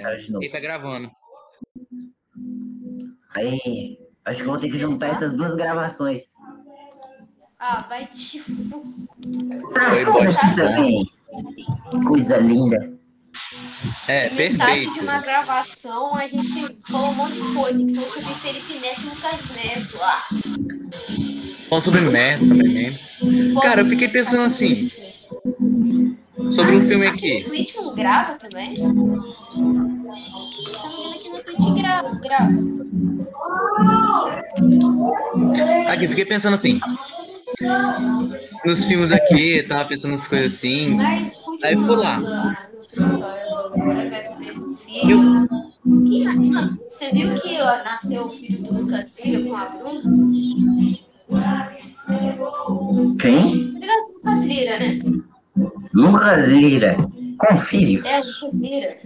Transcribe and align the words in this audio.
Cara 0.00 0.16
de 0.18 0.30
novo. 0.30 0.44
Ele 0.44 0.52
tá 0.52 0.60
gravando. 0.60 1.10
Aí, 3.36 3.98
acho 4.24 4.40
que 4.40 4.46
vou 4.46 4.58
ter 4.58 4.70
que 4.70 4.78
juntar 4.78 5.08
essas 5.10 5.32
duas 5.34 5.54
gravações. 5.54 6.24
Ah, 7.58 7.84
vai 7.88 8.06
te. 8.06 8.40
Ah, 9.76 9.90
Foi 9.90 10.04
foda-se 10.04 10.46
bom. 10.46 10.54
também. 10.56 11.06
Coisa 12.08 12.38
linda. 12.38 12.98
É, 14.08 14.30
Metade 14.30 14.56
perfeito. 14.56 14.92
de 14.94 15.00
uma 15.00 15.20
gravação, 15.20 16.14
a 16.16 16.26
gente 16.26 16.76
falou 16.90 17.10
um 17.10 17.14
monte 17.14 17.32
de 17.34 17.54
coisa. 17.54 17.78
Gente 17.78 17.94
falou 17.94 18.10
sobre 18.12 18.34
Felipe 18.34 18.78
Neto 18.78 19.00
e 19.00 19.04
Lucas 19.04 19.50
Neto. 19.54 19.98
Ah, 20.02 20.28
Falando 21.68 21.84
sobre 21.84 22.00
merda 22.00 22.48
também, 22.48 22.90
né? 22.90 22.98
Cara, 23.62 23.82
eu 23.82 23.84
fiquei 23.86 24.08
pensando 24.08 24.42
assim. 24.42 24.90
Sobre 26.50 26.76
um 26.76 26.86
filme 26.88 27.06
aqui. 27.06 27.44
Twitch 27.44 27.76
não 27.76 27.94
grava 27.94 28.34
também? 28.34 28.74
Tá 28.76 28.88
me 28.88 29.02
vendo 30.96 31.14
aqui 31.14 31.28
no 31.28 31.38
Twitch 31.44 31.74
grava, 31.80 32.14
grava. 32.16 32.52
Aqui, 35.92 36.04
eu 36.04 36.08
fiquei 36.10 36.24
pensando 36.24 36.54
assim. 36.54 36.80
Nos 38.64 38.84
filmes 38.84 39.12
aqui, 39.12 39.62
tava 39.68 39.84
pensando 39.88 40.12
nas 40.12 40.26
coisas 40.26 40.52
assim. 40.54 40.90
Mas 40.94 41.40
Aí 41.62 41.74
eu 41.74 41.84
vou 41.84 41.96
lá. 41.96 42.16
continuando 42.16 42.48
a 42.48 42.56
nossa 42.76 43.00
história 43.00 43.44
do 43.44 43.68
Lucas 43.78 44.10
Neto 44.10 44.38
teve 44.38 44.60
um 44.60 44.74
filho. 44.74 45.48
Que- 46.04 46.24
Você 46.90 47.10
viu 47.12 47.34
que 47.36 47.58
nasceu 47.58 48.24
o 48.26 48.30
filho 48.30 48.62
do 48.62 48.74
Lucas 48.82 49.18
Lira 49.24 49.44
com 49.44 49.56
a 49.56 49.64
Bruna? 49.66 50.02
Quem? 53.18 53.74
Lucas 54.14 54.44
Lira, 54.44 54.78
né? 54.78 54.98
Lucas 55.94 56.46
Lira. 56.48 56.96
Com 57.38 57.58
filho. 57.58 58.02
É, 58.06 58.20
o 58.20 58.24
Lucas 58.26 58.54
Lira. 58.54 58.96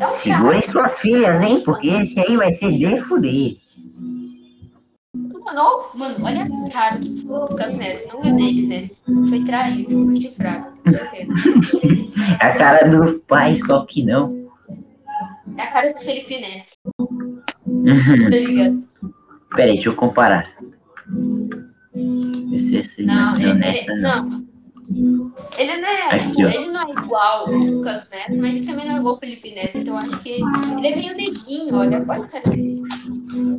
É 0.00 0.06
Segurem 0.08 0.62
suas 0.68 0.98
filhas, 0.98 1.40
hein? 1.40 1.62
Porque 1.64 1.88
esse 1.88 2.20
aí 2.20 2.36
vai 2.36 2.52
ser 2.52 2.72
de 2.76 2.98
fuder. 3.00 3.56
Mano, 5.44 5.62
mano, 5.96 6.14
olha 6.24 6.42
a 6.44 6.70
cara 6.70 6.98
do 6.98 7.08
Lucas 7.50 7.72
Neto. 7.72 8.14
Não 8.16 8.30
é 8.30 8.32
dele, 8.34 8.66
né? 8.66 8.90
Foi 9.28 9.42
traído, 9.44 9.90
foi. 9.90 10.20
Com 10.84 10.90
certeza. 10.90 11.32
É 12.40 12.46
a 12.46 12.54
cara 12.56 12.88
do 12.88 13.18
pai, 13.20 13.58
só 13.58 13.84
que 13.84 14.04
não. 14.04 14.48
É 15.58 15.62
a 15.62 15.72
cara 15.72 15.92
do 15.94 16.00
Felipe 16.02 16.40
Neto, 16.40 16.72
Uhum. 17.66 18.30
tá 18.30 18.36
ligado? 18.36 18.84
Peraí, 19.56 19.74
deixa 19.74 19.88
eu 19.88 19.94
comparar. 19.96 20.50
Esse, 22.52 22.76
esse 22.76 23.04
Não, 23.04 23.36
é 23.36 23.50
honesta, 23.50 23.92
ele, 23.92 24.00
não. 24.02 24.24
não. 24.26 24.46
Ele 25.58 25.76
não, 25.78 25.88
é, 25.88 26.14
Aqui, 26.14 26.42
ele 26.42 26.68
não 26.68 26.88
é 26.88 26.92
igual 26.92 27.46
ao 27.46 27.52
Lucas 27.52 28.10
Neto, 28.10 28.40
mas 28.40 28.54
ele 28.54 28.66
também 28.66 28.86
não 28.86 28.96
é 28.96 28.98
igual 28.98 29.14
ao 29.14 29.20
Felipe 29.20 29.54
Neto. 29.54 29.78
Então 29.78 29.94
eu 29.94 29.98
acho 29.98 30.22
que 30.22 30.28
ele, 30.30 30.44
ele 30.78 30.86
é 30.86 30.96
meio 30.96 31.16
neguinho, 31.16 31.74
olha. 31.76 32.04
Olha 32.08 32.24
a 32.24 32.28
cara 32.28 32.50
dele. 32.50 32.82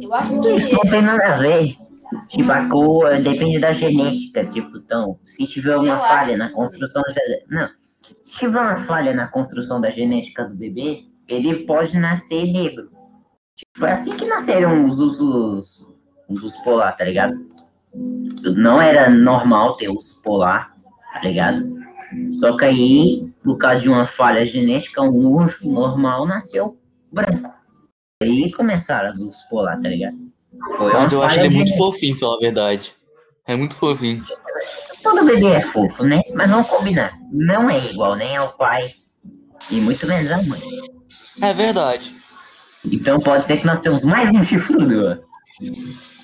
Eu 0.01 0.13
acho 0.13 0.41
que 0.41 0.49
Isso 0.49 0.73
não 0.73 0.81
tem 0.81 1.01
nada 1.01 1.33
a 1.33 1.37
ver. 1.37 1.77
Tipo, 2.27 2.51
a 2.51 2.69
cor 2.69 3.21
depende 3.21 3.59
da 3.59 3.73
genética. 3.73 4.45
Tipo, 4.45 4.77
então, 4.77 5.19
se 5.23 5.47
tiver 5.47 5.75
uma 5.77 5.87
Eu 5.87 5.99
falha 5.99 6.37
na 6.37 6.51
construção 6.51 7.01
da 7.01 7.11
Não. 7.49 7.69
Se 8.23 8.37
tiver 8.37 8.59
uma 8.59 8.77
falha 8.77 9.13
na 9.13 9.27
construção 9.27 9.79
da 9.79 9.89
genética 9.89 10.45
do 10.45 10.55
bebê, 10.55 11.05
ele 11.27 11.65
pode 11.65 11.97
nascer 11.97 12.45
negro. 12.45 12.91
Tipo, 13.55 13.71
foi 13.79 13.91
assim 13.91 14.15
que 14.15 14.25
nasceram 14.25 14.85
os 14.85 14.99
ursos, 14.99 15.87
os 16.27 16.43
ursos 16.43 16.61
polar, 16.63 16.95
tá 16.95 17.05
ligado? 17.05 17.33
Não 18.55 18.81
era 18.81 19.09
normal 19.09 19.77
ter 19.77 19.89
urso 19.89 20.21
polar, 20.21 20.72
tá 21.13 21.21
ligado? 21.21 21.83
Só 22.31 22.55
que 22.57 22.65
aí, 22.65 23.27
por 23.43 23.57
causa 23.57 23.79
de 23.79 23.89
uma 23.89 24.05
falha 24.05 24.45
genética, 24.45 25.01
um 25.01 25.27
urso 25.27 25.69
normal 25.69 26.25
nasceu 26.27 26.77
branco. 27.11 27.51
Aí 28.21 28.51
começaram 28.51 29.09
as 29.09 29.19
ursos 29.19 29.43
polar, 29.43 29.79
tá 29.79 29.89
ligado? 29.89 30.17
Foi 30.77 30.91
uma 30.91 31.01
Mas 31.01 31.13
eu 31.13 31.23
acho 31.23 31.39
ele 31.39 31.49
muito 31.49 31.69
genética. 31.69 31.85
fofinho, 31.85 32.19
pela 32.19 32.39
verdade. 32.39 32.95
É 33.47 33.55
muito 33.55 33.75
fofinho. 33.75 34.23
Todo 35.01 35.25
bebê 35.25 35.47
é 35.47 35.61
fofo, 35.61 36.03
né? 36.03 36.21
Mas 36.33 36.49
vamos 36.49 36.67
combinar. 36.67 37.17
Não 37.31 37.69
é 37.69 37.91
igual 37.91 38.15
nem 38.15 38.37
ao 38.37 38.53
pai 38.55 38.93
e 39.69 39.81
muito 39.81 40.07
menos 40.07 40.31
à 40.31 40.41
mãe. 40.43 40.61
É 41.41 41.53
verdade. 41.53 42.15
Então 42.85 43.19
pode 43.19 43.45
ser 43.45 43.57
que 43.57 43.65
nós 43.65 43.81
temos 43.81 44.03
mais 44.03 44.29
um 44.29 44.43
chifrudo. 44.43 45.21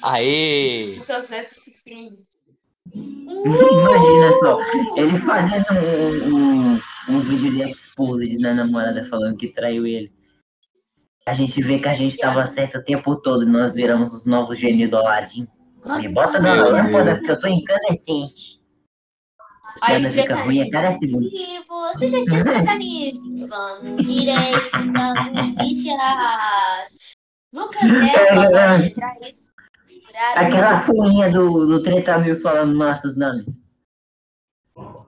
Aê! 0.02 0.96
Lucas 1.00 1.30
Neto 1.30 1.56
tem 1.84 2.10
Imagina 2.96 4.34
só, 4.40 4.60
ele 4.96 5.18
fazendo 5.20 5.66
um, 5.72 6.74
um, 6.74 6.80
um 7.10 7.20
vídeo 7.22 7.52
de 7.52 7.72
expose 7.72 8.38
da 8.38 8.54
namorada 8.54 9.06
falando 9.06 9.38
que 9.38 9.48
traiu 9.48 9.86
ele. 9.86 10.12
A 11.26 11.34
gente 11.34 11.62
vê 11.62 11.80
que 11.80 11.88
a 11.88 11.94
gente 11.94 12.18
tava 12.18 12.46
certo 12.48 12.80
o 12.80 12.84
tempo 12.84 13.16
todo 13.16 13.44
e 13.44 13.46
nós 13.46 13.76
viramos 13.76 14.14
os 14.14 14.26
novos 14.26 14.58
gênios 14.58 14.90
do 14.90 14.98
Aladdin. 14.98 15.48
Me 16.02 16.10
bota 16.10 16.40
na 16.40 16.56
lâmpada 16.56 17.16
porque 17.16 17.32
eu 17.32 17.40
tô 17.40 17.48
incandescente. 17.48 18.60
Aí 19.82 20.00
Piada 20.00 20.14
fica 20.14 20.36
ruim 20.36 20.62
a 20.62 20.70
cada 20.70 20.90
Netflix. 20.90 21.00
segundo. 21.00 21.30
E 21.32 21.60
você 21.68 22.10
já 22.10 22.20
está 22.20 22.44
tratamento. 22.44 23.48
Vamos 23.48 24.04
direito 24.06 24.72
para 24.72 25.32
notícias. 25.32 25.98
Lucas 27.54 27.84
Neto 27.84 28.40
após 28.40 28.76
ser 28.78 28.94
traído. 28.94 29.39
Aquela 30.36 30.80
fuinha 30.82 31.32
do, 31.32 31.66
do 31.66 31.82
Treta 31.82 32.18
News 32.18 32.42
falando 32.42 32.74
nossos 32.74 33.18
nomes. 33.18 33.46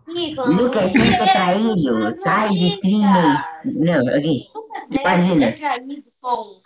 Lucas 0.07 0.83
é 0.83 0.87
direto 0.89 1.31
traído, 1.31 2.21
tais 2.21 2.53
streamers. 2.53 3.41
Não, 3.79 4.07
aqui. 4.15 4.47
Imagina. 4.89 5.45
é 5.45 5.51
traído 5.53 5.95
com, 6.19 6.61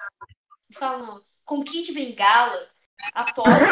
falam, 0.73 1.19
com 1.45 1.63
Kid 1.63 1.94
Bengala 1.94 2.57
após. 3.13 3.63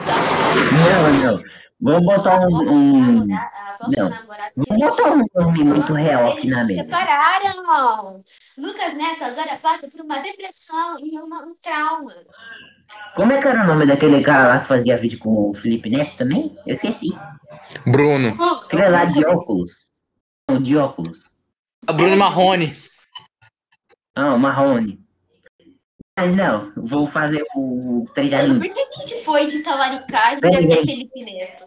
Não, 0.00 1.36
não. 1.36 1.42
Vamos 1.82 2.04
botar 2.04 2.40
um. 2.40 2.72
um 2.72 3.26
não. 3.26 4.10
vamos 4.54 4.80
botar 4.80 5.12
um 5.12 5.24
nome 5.34 5.64
muito 5.64 5.92
real 5.94 6.30
aqui 6.30 6.48
na 6.50 6.64
mesa. 6.66 6.84
separaram. 6.84 8.22
Lucas 8.58 8.94
Neto 8.94 9.24
agora 9.24 9.56
passa 9.56 9.90
por 9.90 10.02
uma 10.02 10.18
depressão 10.18 10.98
e 11.00 11.18
uma- 11.18 11.42
um 11.42 11.54
trauma. 11.62 12.14
Como 13.14 13.32
é 13.32 13.40
que 13.40 13.48
era 13.48 13.64
o 13.64 13.66
nome 13.66 13.86
daquele 13.86 14.22
cara 14.22 14.48
lá 14.48 14.60
que 14.60 14.68
fazia 14.68 14.96
vídeo 14.96 15.18
com 15.18 15.50
o 15.50 15.54
Felipe 15.54 15.90
Neto 15.90 16.16
também? 16.16 16.56
Eu 16.66 16.72
esqueci. 16.72 17.08
Bruno. 17.86 18.36
Aquele 18.64 18.88
lá 18.88 19.04
de 19.04 19.24
óculos. 19.26 19.88
Não, 20.48 20.62
de 20.62 20.76
óculos. 20.76 21.30
A 21.86 21.92
Bruno 21.92 22.16
Marrone. 22.16 22.70
Ah, 24.14 24.34
o 24.34 24.38
Marrone. 24.38 25.00
Mas 26.18 26.36
não, 26.36 26.70
vou 26.76 27.06
fazer 27.06 27.42
o 27.56 28.04
treinamento. 28.14 28.60
por 28.60 28.74
que 28.74 28.80
a 28.80 29.00
gente 29.00 29.24
foi 29.24 29.46
de 29.46 29.60
talaricagem 29.60 30.38
vem. 30.40 30.86
Felipe 30.86 31.24
Neto? 31.24 31.64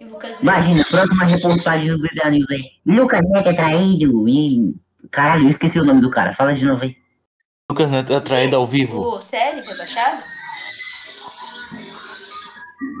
E 0.00 0.04
Lucas 0.06 0.30
Neto. 0.30 0.42
Imagina, 0.42 0.84
próxima 0.84 1.24
reportagem 1.24 1.88
no 1.90 2.02
Vida 2.02 2.30
News 2.30 2.50
aí. 2.50 2.64
Lucas 2.84 3.22
Neto 3.28 3.48
é 3.48 3.54
traído 3.54 4.28
e. 4.28 4.74
Caralho, 5.10 5.44
eu 5.44 5.50
esqueci 5.50 5.78
o 5.78 5.84
nome 5.84 6.00
do 6.00 6.10
cara. 6.10 6.32
Fala 6.32 6.54
de 6.54 6.64
novo 6.64 6.82
aí. 6.82 6.96
Lucas 7.70 7.90
Neto 7.90 8.12
é 8.12 8.20
traído 8.20 8.56
ao 8.56 8.66
vivo. 8.66 9.00
O 9.00 9.20
sério, 9.20 9.62
rebaixado? 9.62 10.41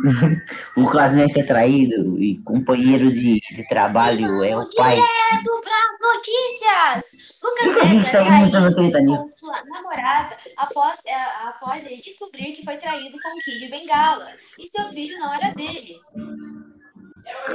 O 0.76 0.80
Lucas 0.80 1.12
Neto 1.12 1.38
é 1.38 1.42
traído 1.42 2.18
e 2.18 2.38
companheiro 2.38 3.12
de, 3.12 3.40
de 3.40 3.66
trabalho 3.68 4.42
é 4.42 4.56
o 4.56 4.64
pai. 4.76 4.96
Direto 4.96 5.60
pras 5.62 6.16
notícias! 6.16 7.38
Lucas 7.42 7.64
que 7.64 7.86
Neto 7.86 8.06
é 8.06 8.10
traído 8.10 9.16
com 9.16 9.32
sua 9.32 9.62
namorada 9.64 10.36
após, 10.56 11.00
é, 11.06 11.48
após 11.48 11.86
ele 11.86 12.02
descobrir 12.02 12.52
que 12.52 12.64
foi 12.64 12.76
traído 12.76 13.16
com 13.22 13.38
Kid 13.44 13.68
Bengala. 13.68 14.28
E 14.58 14.66
seu 14.66 14.84
filho 14.86 15.18
não 15.18 15.34
era 15.34 15.52
dele. 15.54 16.00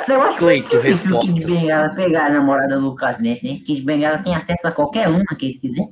Eu 0.08 0.22
acho 0.22 0.34
que 0.34 0.40
Cleito, 0.40 0.76
é 0.76 0.80
difícil 0.80 1.18
o 1.18 1.20
Kid. 1.20 1.46
Bengala 1.46 1.90
pegar 1.96 2.28
a 2.28 2.30
namorada 2.30 2.80
do 2.80 2.88
Lucas 2.88 3.20
Neto, 3.20 3.46
né? 3.46 3.59
Kid 3.66 3.82
Bengala 3.82 4.20
tem 4.20 4.36
acesso 4.36 4.68
a 4.68 4.72
qualquer 4.72 5.09
uma 5.09 5.26
que 5.38 5.48
ele 5.48 5.59
quiser. 5.59 5.88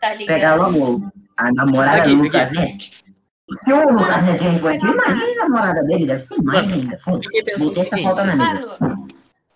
Tá 0.00 0.14
ligado? 0.14 0.26
Pegar 0.26 0.54
logo 0.56 1.12
a 1.36 1.52
namorada 1.52 1.98
Aqui, 1.98 2.14
do 2.14 2.22
Lucas 2.22 2.42
aqui. 2.42 2.54
Neto. 2.54 3.05
Se 3.48 3.72
o 3.72 3.90
Lucas 3.90 4.24
Neto 4.24 4.44
infantil, 4.44 4.92
imagina 4.92 5.42
a 5.42 5.48
namorada 5.48 5.82
dele, 5.84 6.06
deve 6.06 6.20
ser 6.22 6.42
mais 6.42 6.70
ainda. 6.70 6.98
Foda-se. 6.98 7.24
Fiquei 7.28 7.44
pensando 7.44 7.68
Botei 7.68 7.82
o 7.82 7.86
essa 7.86 7.90
seguinte. 7.96 8.04
falta 8.06 8.24
na 8.24 8.36
mesa. 8.36 8.76
Mano, 8.80 9.06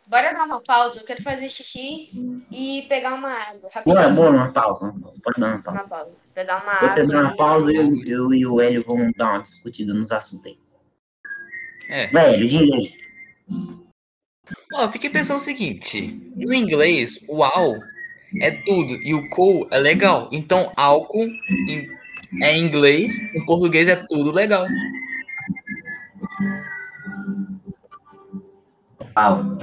bora 0.08 0.32
dar 0.32 0.44
uma 0.44 0.60
pausa. 0.62 1.00
Eu 1.00 1.04
quero 1.04 1.22
fazer 1.24 1.48
xixi 1.50 2.44
e 2.52 2.86
pegar 2.88 3.14
uma 3.14 3.30
água. 3.30 3.68
Boa, 3.84 4.08
boa, 4.10 4.30
uma 4.30 4.52
pausa. 4.52 4.94
Você 5.02 5.20
pode 5.20 5.40
dar 5.40 5.54
uma 5.54 5.62
pausa. 5.62 5.80
Uma 5.80 5.88
pausa. 5.88 6.12
Pegar 6.32 6.62
uma 6.62 6.72
Você 6.74 7.00
água. 7.00 7.06
dá 7.06 7.20
uma 7.22 7.32
e- 7.32 7.36
pausa, 7.36 7.72
eu, 7.72 7.96
eu 8.06 8.34
e 8.34 8.46
o 8.46 8.60
Hélio 8.60 8.84
vamos 8.86 9.12
dar 9.16 9.30
uma 9.32 9.42
discutida 9.42 9.92
nos 9.92 10.12
assuntos 10.12 10.46
aí. 10.46 10.58
É. 11.88 12.10
Vai, 12.12 12.34
Hélio, 12.34 12.48
diga 12.48 12.74
aí. 12.76 12.94
Eu 14.72 14.88
fiquei 14.90 15.10
pensando 15.10 15.38
o 15.38 15.40
seguinte: 15.40 16.32
no 16.36 16.54
inglês, 16.54 17.18
o 17.28 17.42
ao 17.42 17.74
é 18.40 18.52
tudo 18.64 18.94
e 18.94 19.12
o 19.14 19.28
cool 19.30 19.66
é 19.72 19.78
legal. 19.78 20.28
Então, 20.30 20.72
álcool 20.76 21.24
em- 21.68 21.98
é 22.40 22.56
em 22.56 22.64
inglês, 22.64 23.18
em 23.34 23.44
português 23.44 23.88
é 23.88 23.96
tudo 24.08 24.30
legal. 24.30 24.66
Paulo. 29.14 29.58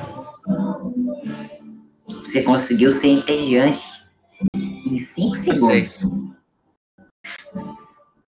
Você 2.08 2.44
conseguiu 2.44 2.92
ser 2.92 3.08
entediante. 3.08 3.82
Em 4.54 4.98
5 4.98 5.36
sei. 5.36 5.84
segundos. 5.84 6.28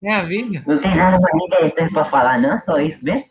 É 0.01 0.15
a 0.15 0.24
vida. 0.24 0.63
Não 0.65 0.80
tem 0.80 0.95
nada 0.95 1.19
mais 1.19 1.44
interessante 1.45 1.94
pra 1.94 2.06
falar, 2.06 2.39
não? 2.39 2.57
Só 2.57 2.80
isso 2.80 3.03
mesmo? 3.03 3.25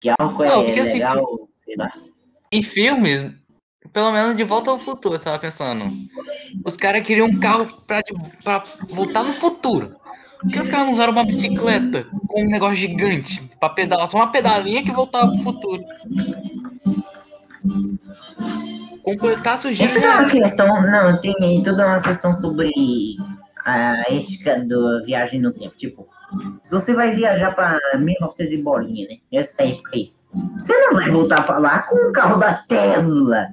Que 0.00 0.08
álcool 0.18 0.44
é 0.44 0.48
Não, 0.48 0.64
porque 0.64 0.80
assim, 0.80 0.94
legal, 0.94 1.48
sei 1.58 1.76
lá. 1.76 1.92
Em 2.50 2.62
filmes, 2.62 3.30
pelo 3.92 4.12
menos 4.12 4.36
de 4.36 4.44
volta 4.44 4.70
ao 4.70 4.78
futuro, 4.78 5.14
eu 5.16 5.18
tava 5.20 5.38
pensando. 5.38 5.88
Os 6.64 6.76
caras 6.76 7.06
queriam 7.06 7.26
um 7.28 7.38
carro 7.40 7.66
pra, 7.86 8.00
de- 8.00 8.12
pra 8.42 8.62
voltar 8.88 9.22
no 9.22 9.32
futuro. 9.32 9.96
Por 10.40 10.50
que 10.50 10.58
os 10.60 10.68
caras 10.68 10.86
não 10.86 10.92
usaram 10.92 11.12
uma 11.12 11.24
bicicleta 11.24 12.06
com 12.28 12.42
um 12.42 12.46
negócio 12.46 12.76
gigante 12.76 13.42
pra 13.58 13.68
pedalar? 13.70 14.06
Só 14.08 14.18
uma 14.18 14.30
pedalinha 14.30 14.84
que 14.84 14.92
voltava 14.92 15.30
pro 15.32 15.42
futuro. 15.42 15.82
Completasse 19.02 19.68
o 19.68 19.72
giro. 19.72 20.00
Não 20.00 20.06
é 20.06 20.18
uma 20.20 20.30
questão, 20.30 20.66
não, 20.82 21.20
tem 21.20 21.62
tudo 21.62 21.82
uma 21.82 22.00
questão 22.00 22.32
sobre 22.34 22.70
a 23.64 24.02
ética 24.10 24.60
da 24.64 25.00
viagem 25.04 25.40
no 25.40 25.52
tempo. 25.52 25.74
Tipo, 25.76 26.06
se 26.62 26.70
você 26.72 26.94
vai 26.94 27.14
viajar 27.14 27.52
pra 27.54 27.78
1900 27.98 28.52
e 28.52 28.56
bolinha, 28.62 29.08
né? 29.08 29.16
Essa 29.32 29.64
época 29.64 29.90
aí. 29.94 30.12
Você 30.58 30.76
não 30.76 30.94
vai 30.94 31.08
voltar 31.08 31.42
pra 31.44 31.58
lá 31.58 31.80
com 31.82 31.96
o 31.96 32.12
carro 32.12 32.36
da 32.38 32.52
Tesla. 32.54 33.48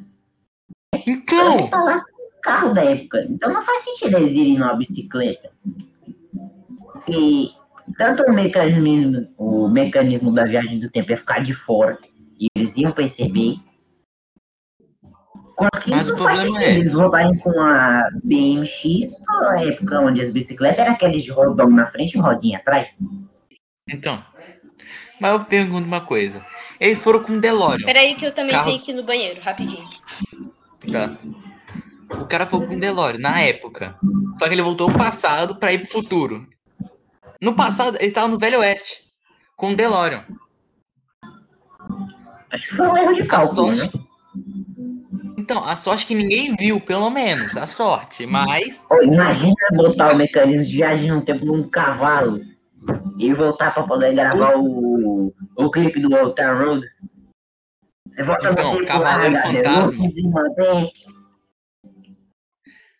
Então, 1.06 1.68
tá 1.68 1.82
lá 1.82 2.02
com 2.02 2.24
o 2.24 2.42
carro 2.42 2.74
da 2.74 2.84
época. 2.84 3.26
Então 3.30 3.52
não 3.54 3.62
faz 3.62 3.84
sentido 3.84 4.18
eles 4.18 4.34
irem 4.34 4.58
numa 4.58 4.76
bicicleta. 4.76 5.52
E 7.08 7.50
tanto 7.98 8.24
o 8.24 8.34
mecanismo, 8.34 9.28
o 9.38 9.68
mecanismo 9.70 10.32
da 10.34 10.44
viagem 10.46 10.80
do 10.80 10.90
tempo 10.90 11.12
ia 11.12 11.18
ficar 11.18 11.40
de 11.40 11.54
fora. 11.54 11.98
E 12.40 12.48
eles 12.56 12.76
iam 12.78 12.92
perceber. 12.92 13.58
Quanto 15.56 15.80
que 15.80 15.90
Mas 15.90 16.10
não 16.10 16.16
o 16.16 16.18
faz 16.20 16.40
problema 16.40 16.60
sentido 16.60 16.76
é- 16.76 16.80
eles 16.80 16.92
voltarem 16.92 17.38
com 17.38 17.62
a 17.62 18.10
BMX 18.24 19.22
na 19.26 19.62
época 19.62 20.02
onde 20.02 20.22
as 20.22 20.34
bicicletas 20.34 20.80
eram 20.80 20.94
aqueles 20.94 21.24
de 21.24 21.32
rodão 21.32 21.70
na 21.70 21.86
frente 21.86 22.16
e 22.16 22.20
rodinha 22.20 22.58
atrás. 22.58 22.98
então. 23.90 24.22
Mas 25.22 25.32
eu 25.32 25.46
pergunto 25.46 25.88
uma 25.88 26.02
coisa. 26.02 26.46
Eles 26.78 27.00
foram 27.00 27.24
com 27.24 27.34
o 27.34 27.40
DeLorean. 27.40 27.86
Peraí 27.86 28.16
que 28.16 28.26
eu 28.26 28.34
também 28.34 28.52
Carro- 28.52 28.66
tenho 28.70 28.82
que 28.82 28.92
ir 28.92 28.96
no 28.96 29.04
banheiro, 29.04 29.40
rapidinho. 29.40 29.88
O 32.10 32.26
cara 32.26 32.46
foi 32.46 32.66
com 32.66 32.76
o 32.76 32.80
DeLorean 32.80 33.20
na 33.20 33.42
época. 33.42 33.98
Só 34.38 34.48
que 34.48 34.54
ele 34.54 34.62
voltou 34.62 34.90
ao 34.90 34.98
passado 34.98 35.56
pra 35.56 35.74
ir 35.74 35.80
pro 35.80 35.92
futuro. 35.92 36.48
No 37.42 37.54
passado, 37.54 37.98
ele 38.00 38.12
tava 38.12 38.28
no 38.28 38.38
Velho 38.38 38.60
Oeste. 38.60 39.04
Com 39.56 39.72
o 39.72 39.76
DeLorean. 39.76 40.24
Acho 42.52 42.68
que 42.68 42.76
foi 42.76 42.88
um 42.88 42.98
erro 42.98 43.14
de 43.14 43.22
A 43.24 43.28
cálculo, 43.28 43.70
né? 43.70 43.76
sorte. 43.76 44.06
Então, 45.38 45.64
a 45.64 45.76
sorte 45.76 46.06
que 46.08 46.16
ninguém 46.16 46.56
viu, 46.56 46.80
pelo 46.82 47.10
menos. 47.10 47.56
A 47.56 47.66
sorte. 47.66 48.26
Mas. 48.26 48.84
Imagina 49.04 49.56
botar 49.74 50.14
o 50.14 50.16
mecanismo 50.16 50.64
de 50.64 50.76
viagem 50.78 51.12
no 51.12 51.22
tempo 51.22 51.46
num 51.46 51.68
cavalo 51.70 52.42
e 53.20 53.34
voltar 53.34 53.74
pra 53.74 53.84
poder 53.84 54.14
gravar 54.14 54.54
o, 54.58 55.34
o 55.56 55.70
clipe 55.70 56.00
do 56.00 56.16
Old 56.16 56.36
Town 56.36 56.58
Road. 56.58 56.88
Você 58.16 58.24
volta 58.24 58.50
Então, 58.50 58.86
Cavaleiro 58.86 59.34
galera, 59.34 59.42
Fantasma. 59.42 60.10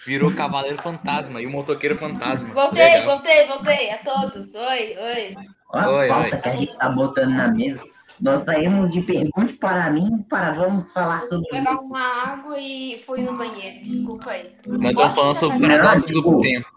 Virou 0.06 0.32
Cavaleiro 0.34 0.78
Fantasma 0.82 1.42
e 1.42 1.46
o 1.46 1.50
Motoqueiro 1.50 1.96
Fantasma. 1.96 2.54
Voltei, 2.54 2.84
Legal. 2.84 3.06
voltei, 3.06 3.48
voltei. 3.48 3.92
A 3.92 3.98
todos. 4.00 4.54
Oi, 4.54 4.96
oi. 4.98 5.32
Olha 5.74 5.90
Oi, 5.90 6.10
a 6.10 6.14
pauta 6.14 6.36
oi. 6.36 6.42
que 6.42 6.50
a 6.50 6.56
gente 6.56 6.78
tá 6.78 6.90
botando 6.90 7.34
na 7.34 7.48
mesa. 7.48 7.82
Nós 8.22 8.42
saímos 8.42 8.92
de 8.92 9.02
pergunte 9.02 9.54
para 9.54 9.90
mim 9.90 10.22
para 10.30 10.52
vamos 10.52 10.92
falar 10.92 11.22
sobre 11.22 11.48
pegar 11.50 11.80
uma 11.80 12.00
água 12.28 12.60
e 12.60 12.98
fui 13.06 13.22
no 13.22 13.38
banheiro. 13.38 13.84
Desculpa 13.84 14.32
aí. 14.32 14.52
Mas 14.68 14.92
estamos 14.92 15.16
falando 15.16 15.36
sobre 15.36 15.58
o 15.58 15.62
paradoxo 15.62 16.08
do 16.08 16.42
tempo. 16.42 16.68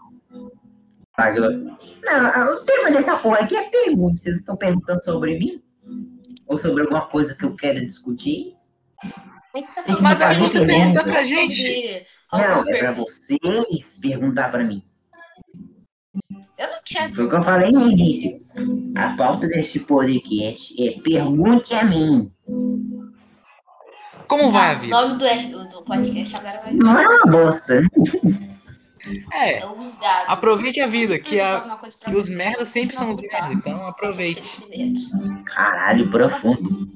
Não, 2.03 2.53
o 2.53 2.59
tema 2.61 2.91
dessa 2.91 3.17
porra 3.17 3.39
aqui 3.39 3.55
é 3.55 3.63
pergunta. 3.69 4.15
Vocês 4.17 4.37
estão 4.37 4.55
perguntando 4.55 5.03
sobre 5.03 5.37
mim? 5.37 5.61
Ou 6.49 6.57
sobre 6.57 6.81
alguma 6.81 7.05
coisa 7.07 7.35
que 7.35 7.45
eu 7.45 7.55
quero 7.55 7.85
discutir? 7.85 8.55
Tem 9.53 9.63
que 9.63 10.01
Mas 10.01 10.21
aí 10.21 10.35
fazer 10.35 10.39
você 10.41 10.65
pergunta. 10.65 11.03
pra 11.03 11.23
gente. 11.23 12.05
Não, 12.33 12.69
é 12.69 12.77
pra 12.79 12.91
vocês 12.91 13.99
perguntar 14.01 14.49
pra 14.51 14.63
mim. 14.63 14.83
Eu 16.57 16.67
não 16.67 16.79
quero. 16.83 17.13
Foi 17.15 17.25
o 17.25 17.29
que 17.29 17.35
eu 17.35 17.43
falei 17.43 17.71
no 17.71 17.89
início. 17.89 18.45
A 18.97 19.15
pauta 19.15 19.47
deste 19.47 19.79
podcast 19.79 20.75
é 20.83 20.99
pergunte 21.01 21.73
a 21.73 21.83
mim. 21.83 22.31
Como 24.27 24.51
vai 24.51 24.73
a 24.73 24.77
O 24.77 24.79
vida? 24.81 25.01
nome 25.01 25.17
do, 25.17 25.57
do, 25.57 25.69
do 25.69 25.83
podcast 25.83 26.35
agora 26.35 26.61
vai 26.63 26.73
Não 26.73 26.99
é 26.99 27.07
uma 27.07 27.31
bosta. 27.31 27.81
É, 29.33 29.57
É 29.57 29.61
aproveite 30.27 30.79
a 30.81 30.85
vida, 30.85 31.17
que, 31.19 31.39
a, 31.39 31.59
coisa 31.61 31.97
pra 31.99 32.11
que 32.11 32.19
os 32.19 32.31
merdas 32.31 32.69
sempre 32.69 32.95
são 32.95 33.09
os 33.09 33.21
Não, 33.21 33.27
merdas. 33.29 33.51
Então 33.51 33.87
aproveite. 33.87 34.61
Caralho, 35.45 36.09
profundo. 36.09 36.89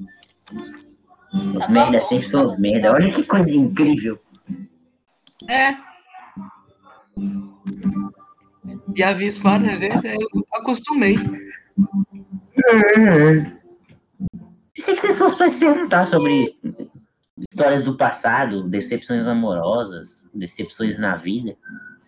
Os 1.54 1.60
Tá 1.60 1.66
bom, 1.66 1.72
merda 1.72 1.98
bom. 1.98 2.06
sempre 2.06 2.26
são 2.26 2.46
os 2.46 2.58
merda. 2.58 2.92
Olha 2.92 3.12
que 3.12 3.22
coisa 3.24 3.50
incrível. 3.50 4.20
É. 5.48 5.76
Já 8.96 9.12
vi 9.12 9.26
isso 9.26 9.42
várias 9.42 9.78
vezes, 9.78 10.02
eu 10.04 10.46
acostumei. 10.52 11.16
Pensei 14.74 14.94
que 14.94 15.00
vocês 15.00 15.18
fossem 15.18 15.38
pra 15.38 15.48
se 15.48 15.56
perguntar 15.56 16.06
sobre 16.06 16.56
histórias 17.50 17.84
do 17.84 17.96
passado, 17.96 18.68
decepções 18.68 19.26
amorosas, 19.26 20.28
decepções 20.32 20.98
na 20.98 21.16
vida. 21.16 21.56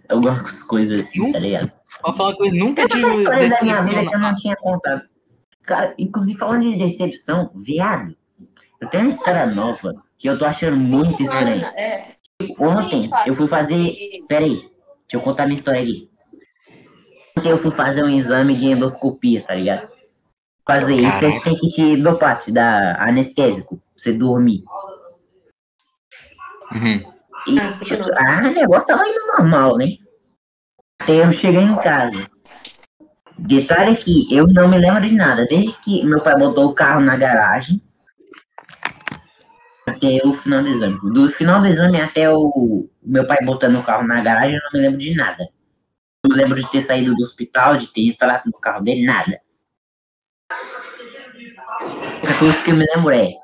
Algumas 0.09 0.63
coisas 0.63 1.07
assim, 1.07 1.33
tá 1.33 1.39
ligado? 1.39 1.71
Pra 2.03 2.13
falar 2.13 2.37
coisa, 2.37 2.55
nunca 2.55 2.87
Tem 2.87 3.01
tive 3.01 3.03
tanta 3.03 3.19
história 3.19 3.49
da 3.49 3.63
minha 3.63 3.83
vida 3.83 3.87
decepção. 3.87 4.09
que 4.09 4.15
eu 4.15 4.19
não 4.21 4.35
tinha 4.37 4.57
contado. 4.57 5.03
Cara, 5.63 5.95
inclusive 5.99 6.39
falando 6.39 6.63
de 6.71 6.79
decepção, 6.79 7.51
viado, 7.55 8.17
eu 8.81 8.89
tenho 8.89 9.05
uma 9.05 9.13
história 9.13 9.47
nova 9.47 9.95
que 10.19 10.29
eu 10.29 10.39
tô 10.39 10.45
achando 10.45 10.77
muito 10.77 11.23
estranha. 11.23 11.67
É. 11.77 12.17
Ontem 12.59 13.11
eu 13.27 13.35
fui 13.35 13.47
fazer. 13.47 13.81
Peraí, 14.29 14.55
deixa 14.55 14.71
eu 15.15 15.21
contar 15.21 15.47
minha 15.47 15.57
história 15.57 15.81
aqui. 15.81 16.11
Ontem 17.39 17.51
eu 17.51 17.59
fui 17.59 17.71
fazer 17.71 18.05
um 18.05 18.11
exame 18.11 18.57
de 18.57 18.67
endoscopia, 18.67 19.43
tá 19.45 19.55
ligado? 19.55 19.89
Fazer 20.67 20.95
isso, 20.95 21.25
eles 21.25 21.43
têm 21.43 21.55
que 21.57 21.69
te 21.69 21.97
dopar, 21.97 22.39
te 22.43 22.51
dar 22.51 23.01
anestésico, 23.01 23.77
pra 23.77 23.85
você 23.97 24.13
dormir. 24.13 24.65
Uhum. 26.73 27.16
E, 27.47 27.59
Ah, 27.59 27.79
ah, 28.19 28.49
o 28.49 28.53
negócio 28.53 28.87
tava 28.87 29.09
indo 29.09 29.27
normal, 29.39 29.77
né? 29.77 29.97
Até 31.01 31.25
eu 31.25 31.33
cheguei 31.33 31.63
em 31.63 31.83
casa. 31.83 32.29
Detalhe 33.39 33.97
que 33.97 34.35
eu 34.35 34.47
não 34.49 34.69
me 34.69 34.79
lembro 34.79 35.01
de 35.03 35.15
nada. 35.15 35.47
Desde 35.47 35.73
que 35.81 36.05
meu 36.05 36.21
pai 36.21 36.37
botou 36.37 36.67
o 36.67 36.75
carro 36.75 37.01
na 37.01 37.17
garagem 37.17 37.81
até 39.87 40.21
o 40.25 40.33
final 40.33 40.63
do 40.63 40.69
exame. 40.69 40.99
Do 41.13 41.31
final 41.31 41.61
do 41.61 41.69
exame 41.69 42.01
até 42.01 42.29
o 42.29 42.89
meu 43.03 43.27
pai 43.27 43.39
botando 43.45 43.79
o 43.79 43.83
carro 43.83 44.07
na 44.07 44.21
garagem, 44.21 44.57
eu 44.57 44.61
não 44.65 44.71
me 44.73 44.81
lembro 44.81 44.99
de 44.99 45.15
nada. 45.15 45.49
Não 46.25 46.35
me 46.37 46.43
lembro 46.43 46.61
de 46.61 46.71
ter 46.71 46.83
saído 46.83 47.15
do 47.15 47.23
hospital, 47.23 47.77
de 47.77 47.87
ter 47.93 48.09
entrado 48.09 48.43
no 48.47 48.59
carro 48.59 48.83
dele, 48.83 49.07
nada. 49.07 49.41
A 50.51 51.85
única 51.85 52.39
coisa 52.39 52.63
que 52.63 52.71
eu 52.71 52.77
me 52.77 52.87
lembro 52.95 53.11
é 53.11 53.35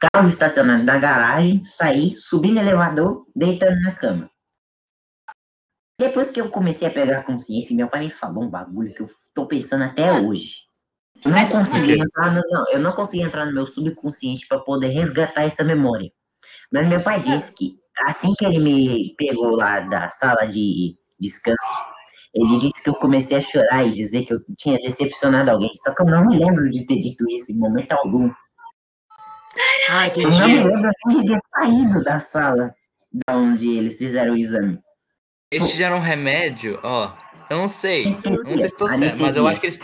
carro 0.00 0.28
estacionado 0.28 0.82
na 0.82 0.98
garagem, 0.98 1.62
sair, 1.64 2.16
subir 2.16 2.52
no 2.52 2.60
elevador, 2.60 3.26
deitando 3.36 3.80
na 3.80 3.92
cama. 3.92 4.30
Depois 5.98 6.30
que 6.30 6.40
eu 6.40 6.48
comecei 6.48 6.88
a 6.88 6.90
pegar 6.90 7.24
consciência, 7.24 7.76
meu 7.76 7.86
pai 7.86 8.04
me 8.04 8.10
falou 8.10 8.44
um 8.44 8.50
bagulho 8.50 8.94
que 8.94 9.02
eu 9.02 9.10
tô 9.34 9.46
pensando 9.46 9.84
até 9.84 10.10
hoje. 10.22 10.70
Eu 11.22 11.30
não 11.30 11.46
consegui 11.48 12.00
entrar 12.00 12.32
no, 12.32 12.40
não, 12.48 12.64
eu 12.72 12.78
não 12.80 12.92
consegui 12.92 13.22
entrar 13.22 13.44
no 13.44 13.52
meu 13.52 13.66
subconsciente 13.66 14.46
para 14.48 14.58
poder 14.60 14.88
resgatar 14.88 15.42
essa 15.42 15.62
memória. 15.62 16.10
Mas 16.72 16.88
meu 16.88 17.02
pai 17.02 17.22
disse 17.22 17.54
que 17.54 17.78
assim 18.06 18.32
que 18.38 18.46
ele 18.46 18.58
me 18.58 19.14
pegou 19.18 19.56
lá 19.56 19.80
da 19.80 20.10
sala 20.10 20.46
de 20.46 20.96
descanso, 21.18 21.58
ele 22.32 22.60
disse 22.60 22.82
que 22.82 22.88
eu 22.88 22.94
comecei 22.94 23.36
a 23.36 23.42
chorar 23.42 23.84
e 23.86 23.92
dizer 23.92 24.24
que 24.24 24.32
eu 24.32 24.40
tinha 24.56 24.78
decepcionado 24.78 25.50
alguém. 25.50 25.70
Só 25.76 25.94
que 25.94 26.00
eu 26.00 26.06
não 26.06 26.24
me 26.24 26.38
lembro 26.38 26.70
de 26.70 26.86
ter 26.86 26.98
dito 26.98 27.28
isso 27.28 27.52
em 27.52 27.58
momento 27.58 27.92
algum. 27.92 28.30
Ah, 29.88 30.08
Eu 30.08 30.30
não 30.30 30.48
me 30.48 30.64
lembro 30.64 30.90
nem 31.06 31.22
de 31.22 31.28
ter 31.28 31.40
saído 31.54 32.04
da 32.04 32.20
sala 32.20 32.74
da 33.26 33.36
onde 33.36 33.68
eles 33.76 33.98
fizeram 33.98 34.34
o 34.34 34.38
exame. 34.38 34.78
Eles 35.50 35.70
fizeram 35.70 35.96
um 35.96 36.00
remédio, 36.00 36.78
ó. 36.82 37.12
Eu 37.50 37.58
não 37.58 37.68
sei. 37.68 38.06
Não 38.06 38.58
sei 38.58 38.68
se 38.68 38.76
tô 38.76 38.88
certo, 38.88 39.18
mas 39.18 39.36
eu 39.36 39.46
acho 39.48 39.60
que 39.60 39.66
eles. 39.66 39.80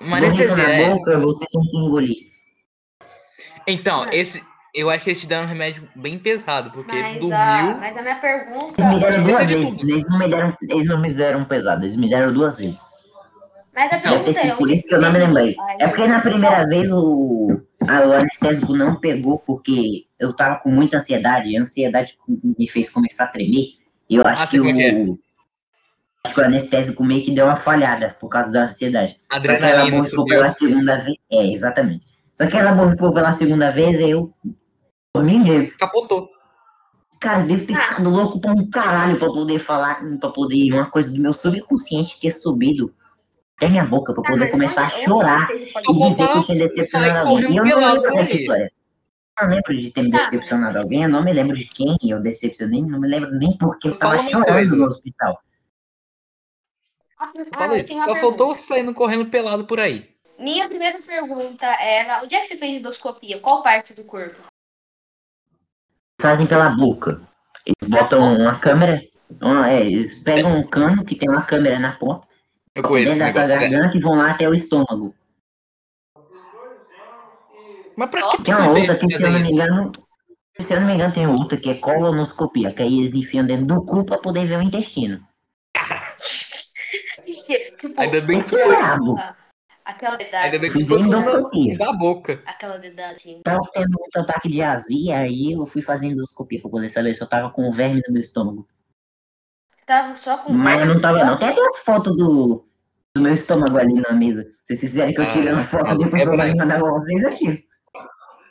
Uma 0.00 0.18
anestesia, 0.18 0.62
na 0.62 0.70
é. 0.70 0.90
boca, 0.90 1.18
você 1.18 1.44
tem 1.46 1.62
que 1.62 1.76
engolir. 1.78 2.16
Então, 3.66 4.06
esse. 4.12 4.42
Eu 4.72 4.90
acho 4.90 5.04
que 5.04 5.10
eles 5.10 5.20
te 5.20 5.28
deram 5.28 5.44
um 5.44 5.48
remédio 5.48 5.88
bem 5.94 6.18
pesado, 6.18 6.70
porque 6.72 6.96
Mas 6.96 7.20
dormiu. 7.20 7.36
a, 7.36 7.76
mas 7.80 7.96
a 7.96 8.02
minha 8.02 8.16
pergunta. 8.16 8.82
Eles 8.82 9.18
me 9.18 9.32
deram 9.32 9.46
duas 9.46 9.48
vezes. 9.48 9.82
Eles 9.82 10.04
não 10.08 10.18
me 10.18 10.28
deram, 10.28 10.56
eles 10.68 10.88
não 10.88 10.98
me 11.00 11.08
fizeram 11.08 11.44
pesado, 11.44 11.84
eles 11.84 11.96
me 11.96 12.10
deram 12.10 12.32
duas 12.32 12.56
vezes. 12.58 12.80
Mas 13.72 13.92
a 13.92 13.98
pergunta 13.98 14.40
é. 14.40 14.54
por 14.56 14.70
isso 14.70 14.88
que 14.88 14.94
eu 14.94 15.00
não 15.00 15.12
me 15.12 15.18
lembrei. 15.18 15.56
Ai, 15.60 15.76
É 15.80 15.88
porque 15.88 16.06
na 16.08 16.20
primeira 16.20 16.66
vez 16.66 16.90
o, 16.92 17.60
a- 17.88 18.06
o 18.06 18.12
anestésico 18.12 18.74
não 18.76 18.96
pegou 18.96 19.38
porque 19.38 20.04
eu 20.18 20.32
tava 20.34 20.56
com 20.60 20.70
muita 20.70 20.96
ansiedade. 20.98 21.56
A 21.56 21.60
ansiedade 21.62 22.16
me 22.58 22.68
fez 22.68 22.88
começar 22.90 23.24
a 23.24 23.28
tremer. 23.28 23.68
E 24.08 24.16
eu 24.16 24.26
acho 24.26 24.42
Ah, 24.42 24.46
que 24.46 24.60
o. 24.60 24.66
é 24.68 24.72
que 24.72 25.14
Acho 26.26 26.34
que 26.36 26.40
o 26.40 26.44
anestésico 26.44 27.04
meio 27.04 27.22
que 27.22 27.30
deu 27.30 27.44
uma 27.44 27.56
falhada 27.56 28.16
por 28.18 28.28
causa 28.30 28.50
da 28.50 28.62
ansiedade. 28.64 29.20
Só 29.30 29.40
que 29.40 29.46
ela 29.48 29.56
Adrenalina 29.56 30.04
subiu. 30.04 30.24
pela 30.24 30.50
segunda 30.52 30.96
vez. 30.96 31.16
É, 31.30 31.52
exatamente. 31.52 32.06
Só 32.34 32.46
que 32.46 32.56
ela 32.56 32.72
borrifou 32.72 33.12
pela 33.12 33.32
segunda 33.34 33.70
vez 33.70 34.00
e 34.00 34.08
eu. 34.10 34.32
Dormi 35.14 35.38
mesmo. 35.38 35.70
Capotou. 35.78 36.30
Cara, 37.20 37.40
eu 37.42 37.46
devo 37.46 37.66
ter 37.66 37.74
Ah. 37.76 37.80
ficado 37.82 38.08
louco 38.10 38.40
pra 38.40 38.52
um 38.52 38.68
caralho 38.70 39.18
pra 39.18 39.28
poder 39.28 39.58
falar, 39.58 40.00
pra 40.18 40.30
poder 40.30 40.72
uma 40.72 40.86
coisa 40.90 41.14
do 41.14 41.20
meu 41.20 41.32
subconsciente 41.34 42.18
ter 42.18 42.30
subido 42.30 42.94
até 43.56 43.68
minha 43.68 43.84
boca, 43.84 44.12
pra 44.12 44.22
Ah, 44.24 44.26
poder 44.26 44.44
mas 44.46 44.50
começar 44.52 44.86
a 44.86 44.90
chorar 44.90 45.48
e 45.50 45.92
dizer 46.10 46.28
que 46.28 46.38
eu 46.38 46.42
tinha 46.42 46.58
decepcionado 46.58 47.28
alguém. 47.28 47.52
E 47.52 47.56
eu 47.56 47.64
não 47.64 47.94
lembro 47.94 48.12
dessa 48.12 48.32
história. 48.34 48.72
Eu 49.40 49.48
não 49.48 49.54
lembro 49.56 49.80
de 49.80 49.90
ter 49.90 50.02
me 50.02 50.10
Tá, 50.10 50.18
decepcionado 50.18 50.78
alguém, 50.78 51.02
eu 51.02 51.08
não 51.08 51.24
me 51.24 51.32
lembro 51.32 51.56
de 51.56 51.64
quem 51.64 51.96
eu 52.02 52.20
decepcionei, 52.20 52.82
não 52.82 53.00
me 53.00 53.08
lembro 53.08 53.32
nem 53.36 53.56
porque 53.58 53.88
eu 53.88 53.98
tava 53.98 54.18
chorando 54.18 54.76
no 54.76 54.84
hospital. 54.86 55.40
Ah, 57.18 57.32
Só 58.04 58.16
faltou 58.16 58.54
saindo 58.54 58.92
correndo 58.92 59.26
pelado 59.26 59.66
por 59.66 59.80
aí. 59.80 60.14
Minha 60.38 60.68
primeira 60.68 60.98
pergunta 61.00 61.64
era: 61.80 62.22
onde 62.22 62.34
é 62.34 62.40
que 62.40 62.46
você 62.48 62.56
fez 62.56 62.78
endoscopia? 62.78 63.40
Qual 63.40 63.62
parte 63.62 63.94
do 63.94 64.04
corpo? 64.04 64.40
Fazem 66.20 66.46
pela 66.46 66.68
boca. 66.68 67.20
Eles 67.64 67.88
botam 67.90 68.36
uma 68.36 68.58
câmera, 68.58 69.00
uma- 69.40 69.70
é, 69.70 69.80
eles 69.80 70.22
pegam 70.22 70.56
um 70.58 70.66
cano 70.66 71.04
que 71.04 71.14
tem 71.16 71.28
uma 71.28 71.42
câmera 71.42 71.78
na 71.78 71.92
ponta, 71.92 72.26
Eu 72.74 72.82
conheço 72.82 73.12
esse 73.12 73.22
negócio. 73.22 73.52
é. 73.52 73.58
garganta 73.58 73.96
e 73.96 74.00
vão 74.00 74.16
lá 74.16 74.30
até 74.32 74.48
o 74.48 74.54
estômago. 74.54 75.14
Mas 77.96 78.10
pra 78.10 78.22
que 78.30 78.42
Tem 78.42 78.54
uma 78.54 78.70
outra 78.70 78.96
que, 78.96 79.16
se 79.16 79.22
eu 79.22 79.30
não 79.30 79.38
me 79.38 79.48
engano, 79.48 79.92
se 80.60 80.72
eu 80.72 80.80
não 80.80 80.86
me 80.86 80.94
engano, 80.94 81.14
tem 81.14 81.26
outra 81.28 81.58
que 81.58 81.70
é 81.70 81.74
colonoscopia, 81.74 82.72
que 82.72 82.82
aí 82.82 82.98
eles 82.98 83.14
enfiam 83.14 83.46
dentro 83.46 83.66
do 83.66 83.84
cu 83.84 84.04
pra 84.04 84.18
poder 84.18 84.44
ver 84.46 84.58
o 84.58 84.62
intestino. 84.62 85.24
Ainda 87.96 88.20
bem 88.20 88.42
que 88.42 88.56
é 88.56 88.66
brabo. 88.66 89.16
aquela 89.84 90.16
dedada. 90.16 90.44
Ainda 90.44 90.58
bem 90.58 90.72
que 90.72 90.84
foi 90.84 91.00
endoscopia. 91.00 91.78
da 91.78 91.92
boca. 91.92 92.42
Aquela 92.46 92.78
dedada. 92.78 93.14
Tava 93.44 93.60
tendo 93.72 93.96
muito 93.98 94.16
ataque 94.18 94.48
de 94.48 94.62
azia, 94.62 95.18
aí 95.18 95.52
eu 95.52 95.66
fui 95.66 95.82
fazer 95.82 96.06
endoscopia 96.06 96.60
pra 96.60 96.70
poder 96.70 96.90
saber 96.90 97.14
se 97.14 97.22
eu 97.22 97.28
tava 97.28 97.50
com 97.50 97.70
verme 97.70 98.02
no 98.06 98.12
meu 98.12 98.22
estômago. 98.22 98.66
Tava 99.86 100.16
só 100.16 100.38
com. 100.38 100.52
Mas 100.52 100.80
eu 100.80 100.86
não 100.86 101.00
tava, 101.00 101.24
não. 101.24 101.38
Tem 101.38 101.48
até 101.48 101.60
as 101.60 101.78
fotos 101.80 102.16
do, 102.16 102.64
do 103.14 103.20
meu 103.22 103.34
estômago 103.34 103.76
ali 103.78 103.94
na 103.94 104.12
mesa. 104.12 104.42
Se 104.64 104.74
vocês 104.76 104.80
quiserem 104.92 105.14
que 105.14 105.20
eu 105.20 105.30
tire 105.30 105.48
Ah, 105.48 105.54
uma 105.54 105.62
foto 105.64 105.86
é 105.86 105.96
depois 105.96 106.22
pra 106.22 106.30
verdade. 106.36 106.56
mandar 106.56 106.78
pra 106.80 106.90
vocês, 106.90 107.22
eu 107.22 107.34
tiro. 107.34 107.62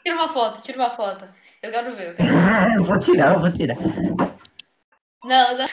Tira 0.06 0.16
uma 0.16 0.30
foto, 0.30 0.62
tira 0.62 0.78
uma 0.80 0.90
foto. 0.92 1.26
Eu 1.62 1.72
quero 1.72 1.96
ver. 1.96 2.10
Eu 2.10 2.16
quero... 2.16 2.34
eu 2.78 2.84
vou 2.84 3.00
tirar, 3.00 3.34
eu 3.34 3.40
vou 3.40 3.52
tirar. 3.52 3.78
Não, 5.24 5.58
não. 5.58 5.66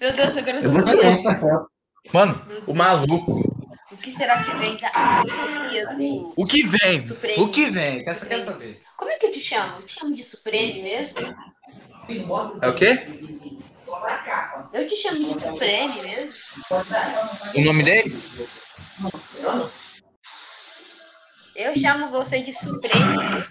Meu 0.00 0.12
Deus, 0.12 0.36
eu 0.36 0.44
quero 0.44 0.58
Eu 0.58 0.70
vou 0.70 0.84
ver. 0.84 0.90
tirar 0.96 1.08
essa 1.08 1.34
foto. 1.36 1.68
Mano, 2.12 2.42
o 2.66 2.74
maluco. 2.74 3.40
O 3.90 3.96
que 3.96 4.10
será 4.10 4.42
que 4.42 4.54
vem 4.56 4.76
da 4.76 5.20
endoscopia 5.20 5.94
do. 5.96 6.32
O 6.36 6.46
que 6.46 6.62
vem? 6.66 7.00
Supremo. 7.00 7.44
O 7.44 7.48
que 7.50 7.70
vem? 7.70 7.98
Quer, 7.98 8.14
saber? 8.16 8.44
Como 8.96 9.10
é 9.10 9.18
que 9.18 9.26
eu 9.26 9.32
te 9.32 9.40
chamo? 9.40 9.80
Eu 9.80 9.86
te 9.86 9.98
chamo 10.00 10.14
de 10.14 10.22
Supreme 10.24 10.82
mesmo? 10.82 11.18
É 12.62 12.68
o 12.68 12.74
quê? 12.74 13.06
Eu 14.72 14.86
te 14.86 14.96
chamo 14.96 15.24
de 15.26 15.38
Supreme 15.38 16.02
mesmo? 16.02 16.34
O 17.54 17.60
nome 17.60 17.82
dele? 17.82 18.22
Eu 21.54 21.76
chamo 21.76 22.08
você 22.10 22.42
de 22.42 22.52
Supreme? 22.52 23.46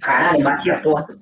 Caralho, 0.00 0.42
bati 0.42 0.70
a 0.70 0.80
porta. 0.80 1.16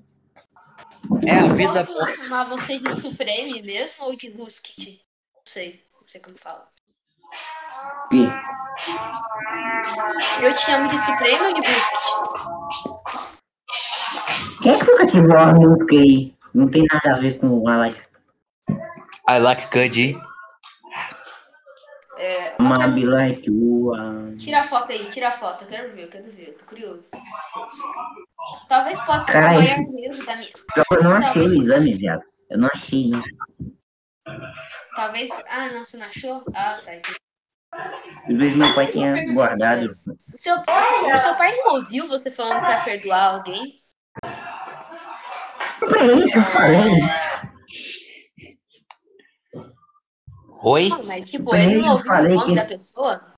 É 1.26 1.38
a 1.38 1.52
vida. 1.52 1.84
Posso 1.84 2.16
chamar 2.16 2.44
você 2.44 2.78
de 2.78 2.90
Supreme 2.90 3.62
mesmo 3.62 4.06
ou 4.06 4.16
de 4.16 4.30
Ruskit? 4.30 5.02
Não 5.34 5.42
sei. 5.44 5.84
Não 6.00 6.08
sei 6.08 6.20
como 6.22 6.38
fala. 6.38 6.66
Sim. 8.06 8.30
Eu 10.42 10.52
te 10.52 10.58
chamo 10.60 10.88
de 10.88 10.98
Supreme 10.98 11.44
ou 11.44 11.52
de 11.52 11.60
Ruskit? 11.60 12.54
Quem 14.62 14.72
é 14.72 14.78
que 14.78 14.84
foi 14.84 14.96
que 14.96 15.02
ativou 15.02 15.36
a 15.36 15.52
música 15.52 15.94
aí? 15.96 16.34
Não 16.54 16.68
tem 16.68 16.84
nada 16.90 17.16
a 17.16 17.18
ver 17.18 17.38
com 17.38 17.48
o 17.48 17.68
Alec. 17.68 18.00
I 19.28 19.38
like 19.38 19.66
Cuddy. 19.70 20.16
É, 22.16 22.50
pergunta. 22.50 23.16
like 23.16 23.50
you. 23.50 23.92
ah. 23.94 24.32
Tira 24.38 24.60
a 24.60 24.64
foto 24.64 24.92
aí, 24.92 25.04
tira 25.10 25.28
a 25.28 25.32
foto. 25.32 25.64
Eu 25.64 25.68
quero 25.68 25.92
ver, 25.94 26.04
eu 26.04 26.08
quero 26.08 26.30
ver. 26.30 26.48
Eu 26.48 26.58
tô 26.58 26.64
curioso. 26.66 27.10
Talvez 28.68 29.00
possa 29.00 29.24
ser 29.24 29.38
o 29.38 29.40
maior 29.40 29.62
erro 29.62 30.24
da 30.24 30.36
minha. 30.36 30.50
Eu 30.92 31.02
não 31.02 31.12
achei 31.16 31.42
o 31.42 31.54
exame, 31.54 31.94
viado. 31.94 32.22
Eu 32.48 32.58
não 32.58 32.68
achei, 32.72 33.08
não. 33.08 33.22
Talvez. 34.94 35.30
Ah, 35.48 35.68
não, 35.72 35.84
você 35.84 35.96
não 35.96 36.06
achou? 36.06 36.44
Ah, 36.54 36.80
tá. 36.84 36.94
entendi. 36.94 37.16
Eu 38.28 38.38
vejo 38.38 38.56
meu 38.56 38.74
pai 38.74 38.86
tinha 38.86 39.32
guardado. 39.32 39.98
O 40.06 40.38
seu, 40.38 40.54
o 40.54 41.16
seu 41.16 41.34
pai 41.34 41.52
não 41.56 41.74
ouviu 41.74 42.08
você 42.08 42.30
falando 42.30 42.64
pra 42.64 42.82
perdoar 42.82 43.34
alguém? 43.34 43.74
Peraí 45.88 46.30
que 46.30 46.38
eu 46.38 46.42
falei. 46.42 47.00
Oi? 50.62 50.88
Não, 50.88 51.04
mas 51.04 51.30
tipo, 51.30 51.54
ele 51.54 51.74
ele 51.74 51.82
não 51.82 51.92
ouviu 51.94 52.12
o 52.12 52.22
nome 52.34 52.44
que- 52.46 52.54
da 52.54 52.64
pessoa? 52.64 53.34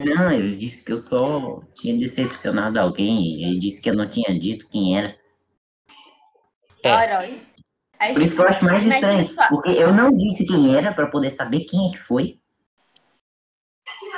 Não, 0.00 0.32
eu 0.32 0.56
disse 0.56 0.84
que 0.84 0.92
eu 0.92 0.98
só 0.98 1.60
tinha 1.74 1.96
decepcionado 1.96 2.78
alguém. 2.78 3.42
Ele 3.44 3.58
disse 3.58 3.80
que 3.80 3.88
eu 3.90 3.94
não 3.94 4.08
tinha 4.08 4.38
dito 4.38 4.68
quem 4.68 4.96
era. 4.98 5.16
É. 6.82 6.92
Por 8.12 8.18
isso 8.18 8.30
tipo, 8.30 8.36
que 8.36 8.40
eu 8.42 8.48
acho 8.48 8.64
mais 8.64 8.84
estranho. 8.84 9.26
Porque 9.48 9.70
eu 9.70 9.92
não 9.94 10.10
disse 10.10 10.44
quem 10.46 10.76
era 10.76 10.92
pra 10.92 11.06
poder 11.08 11.30
saber 11.30 11.60
quem 11.64 11.88
é 11.88 11.92
que 11.92 11.98
foi. 11.98 12.38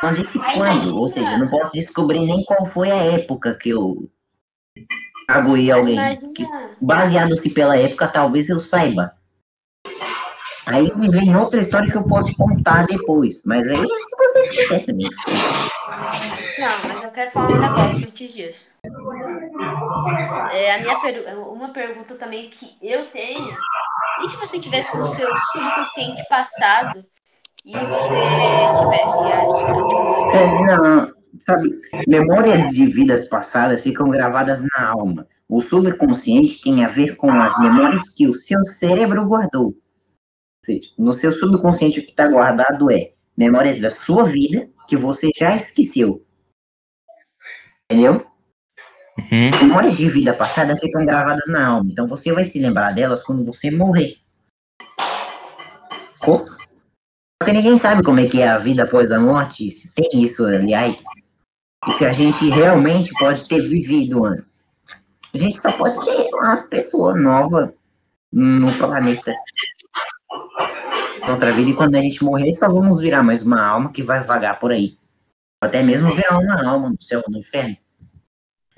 Não 0.02 0.12
disse 0.14 0.38
quando. 0.38 0.96
Ou 0.96 1.08
seja, 1.08 1.30
eu 1.32 1.38
não 1.38 1.48
posso 1.48 1.72
descobrir 1.72 2.20
nem 2.20 2.44
qual 2.44 2.64
foi 2.64 2.90
a 2.90 3.02
época 3.04 3.56
que 3.56 3.68
eu 3.70 4.10
aguei 5.28 5.70
alguém. 5.70 5.98
Que. 6.34 6.44
Baseado-se 6.80 7.50
pela 7.50 7.76
época, 7.76 8.08
talvez 8.08 8.48
eu 8.48 8.60
saiba. 8.60 9.12
Aí 10.66 10.92
me 10.96 11.08
vem 11.08 11.36
outra 11.36 11.60
história 11.60 11.90
que 11.90 11.96
eu 11.96 12.02
posso 12.02 12.34
contar 12.34 12.86
depois. 12.86 13.42
Mas 13.44 13.68
aí, 13.68 13.86
se 13.86 14.16
vocês 14.16 14.50
quiserem 14.50 14.84
também. 14.84 15.06
Não, 16.58 16.88
mas 16.88 17.04
eu 17.04 17.10
quero 17.12 17.30
falar 17.30 17.52
um 17.52 17.60
negócio 17.60 18.08
antes 18.08 18.34
disso. 18.34 18.72
É, 20.52 20.74
a 20.74 20.78
minha. 20.80 21.36
Uma 21.48 21.68
pergunta 21.68 22.16
também 22.16 22.50
que 22.50 22.76
eu 22.82 23.06
tenho. 23.06 23.56
E 24.24 24.28
se 24.28 24.36
você 24.38 24.58
tivesse 24.58 24.98
no 24.98 25.06
seu 25.06 25.28
subconsciente 25.52 26.26
passado 26.28 27.04
e 27.64 27.72
você 27.72 28.14
tivesse 28.78 29.24
a, 29.24 30.36
É, 30.36 30.66
não, 30.66 31.15
sabe, 31.40 31.78
memórias 32.06 32.70
de 32.70 32.86
vidas 32.86 33.28
passadas 33.28 33.82
ficam 33.82 34.08
gravadas 34.10 34.60
na 34.62 34.88
alma. 34.88 35.26
O 35.48 35.60
subconsciente 35.60 36.60
tem 36.62 36.84
a 36.84 36.88
ver 36.88 37.16
com 37.16 37.30
as 37.30 37.58
memórias 37.60 38.14
que 38.14 38.26
o 38.26 38.32
seu 38.32 38.62
cérebro 38.64 39.24
guardou. 39.26 39.66
Ou 39.66 39.74
seja, 40.64 40.90
no 40.98 41.12
seu 41.12 41.32
subconsciente 41.32 42.00
o 42.00 42.02
que 42.02 42.10
está 42.10 42.26
guardado 42.26 42.90
é 42.90 43.12
memórias 43.36 43.80
da 43.80 43.90
sua 43.90 44.24
vida 44.24 44.68
que 44.88 44.96
você 44.96 45.28
já 45.36 45.54
esqueceu. 45.56 46.24
Entendeu? 47.90 48.26
Uhum. 49.18 49.50
Memórias 49.62 49.96
de 49.96 50.08
vida 50.08 50.34
passada 50.34 50.76
ficam 50.76 51.06
gravadas 51.06 51.46
na 51.48 51.66
alma. 51.66 51.90
Então 51.90 52.06
você 52.06 52.32
vai 52.32 52.44
se 52.44 52.58
lembrar 52.58 52.92
delas 52.92 53.22
quando 53.22 53.44
você 53.44 53.70
morrer. 53.70 54.16
Co- 56.18 56.44
Porque 57.38 57.52
ninguém 57.52 57.76
sabe 57.78 58.02
como 58.02 58.18
é 58.20 58.26
que 58.26 58.42
é 58.42 58.48
a 58.48 58.58
vida 58.58 58.82
após 58.82 59.12
a 59.12 59.20
morte, 59.20 59.70
se 59.70 59.92
tem 59.94 60.24
isso, 60.24 60.44
aliás. 60.44 61.02
E 61.88 61.92
se 61.92 62.04
a 62.04 62.12
gente 62.12 62.48
realmente 62.50 63.12
pode 63.18 63.46
ter 63.48 63.62
vivido 63.62 64.24
antes. 64.24 64.66
A 65.32 65.38
gente 65.38 65.60
só 65.60 65.70
pode 65.76 66.02
ser 66.02 66.28
uma 66.32 66.62
pessoa 66.62 67.14
nova 67.14 67.74
no 68.32 68.72
planeta. 68.78 69.34
Outra 71.28 71.52
vida, 71.52 71.70
e 71.70 71.74
quando 71.74 71.94
a 71.96 72.00
gente 72.00 72.24
morrer, 72.24 72.52
só 72.54 72.68
vamos 72.68 73.00
virar 73.00 73.22
mais 73.22 73.42
uma 73.42 73.64
alma 73.64 73.92
que 73.92 74.02
vai 74.02 74.22
vagar 74.22 74.58
por 74.58 74.72
aí. 74.72 74.96
Até 75.60 75.82
mesmo 75.82 76.12
virar 76.12 76.38
uma 76.38 76.68
alma 76.68 76.90
no 76.90 77.02
céu, 77.02 77.22
no 77.28 77.38
inferno. 77.38 77.76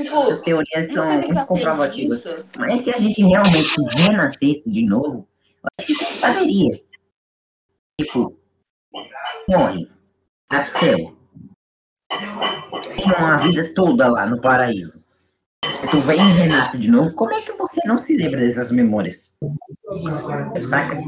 tipo, 0.01 0.17
Essas 0.17 0.43
teorias 0.43 0.93
são 0.93 1.07
muito 1.11 1.47
comprovativas. 1.47 2.25
Mas 2.57 2.83
se 2.83 2.91
a 2.91 2.99
gente 2.99 3.23
realmente 3.23 3.75
renascesse 3.97 4.71
de 4.71 4.85
novo, 4.87 5.29
eu 5.63 5.69
acho 5.79 5.87
que 5.87 5.93
a 5.93 6.09
gente 6.09 6.19
saberia. 6.19 6.81
Tipo, 8.01 8.39
morre, 9.49 9.91
vai 10.51 10.65
pro 10.65 10.79
céu. 10.79 11.18
Uma 13.05 13.37
vida 13.37 13.73
toda 13.75 14.09
lá 14.09 14.27
no 14.27 14.41
paraíso. 14.41 15.05
Tu 15.91 16.01
vem 16.01 16.19
e 16.19 16.33
renasce 16.33 16.79
de 16.79 16.89
novo, 16.89 17.15
como 17.15 17.33
é 17.33 17.43
que 17.43 17.53
você 17.53 17.81
não 17.85 17.99
se 17.99 18.17
lembra 18.17 18.41
dessas 18.41 18.71
memórias? 18.71 19.37
Saca? 20.69 21.03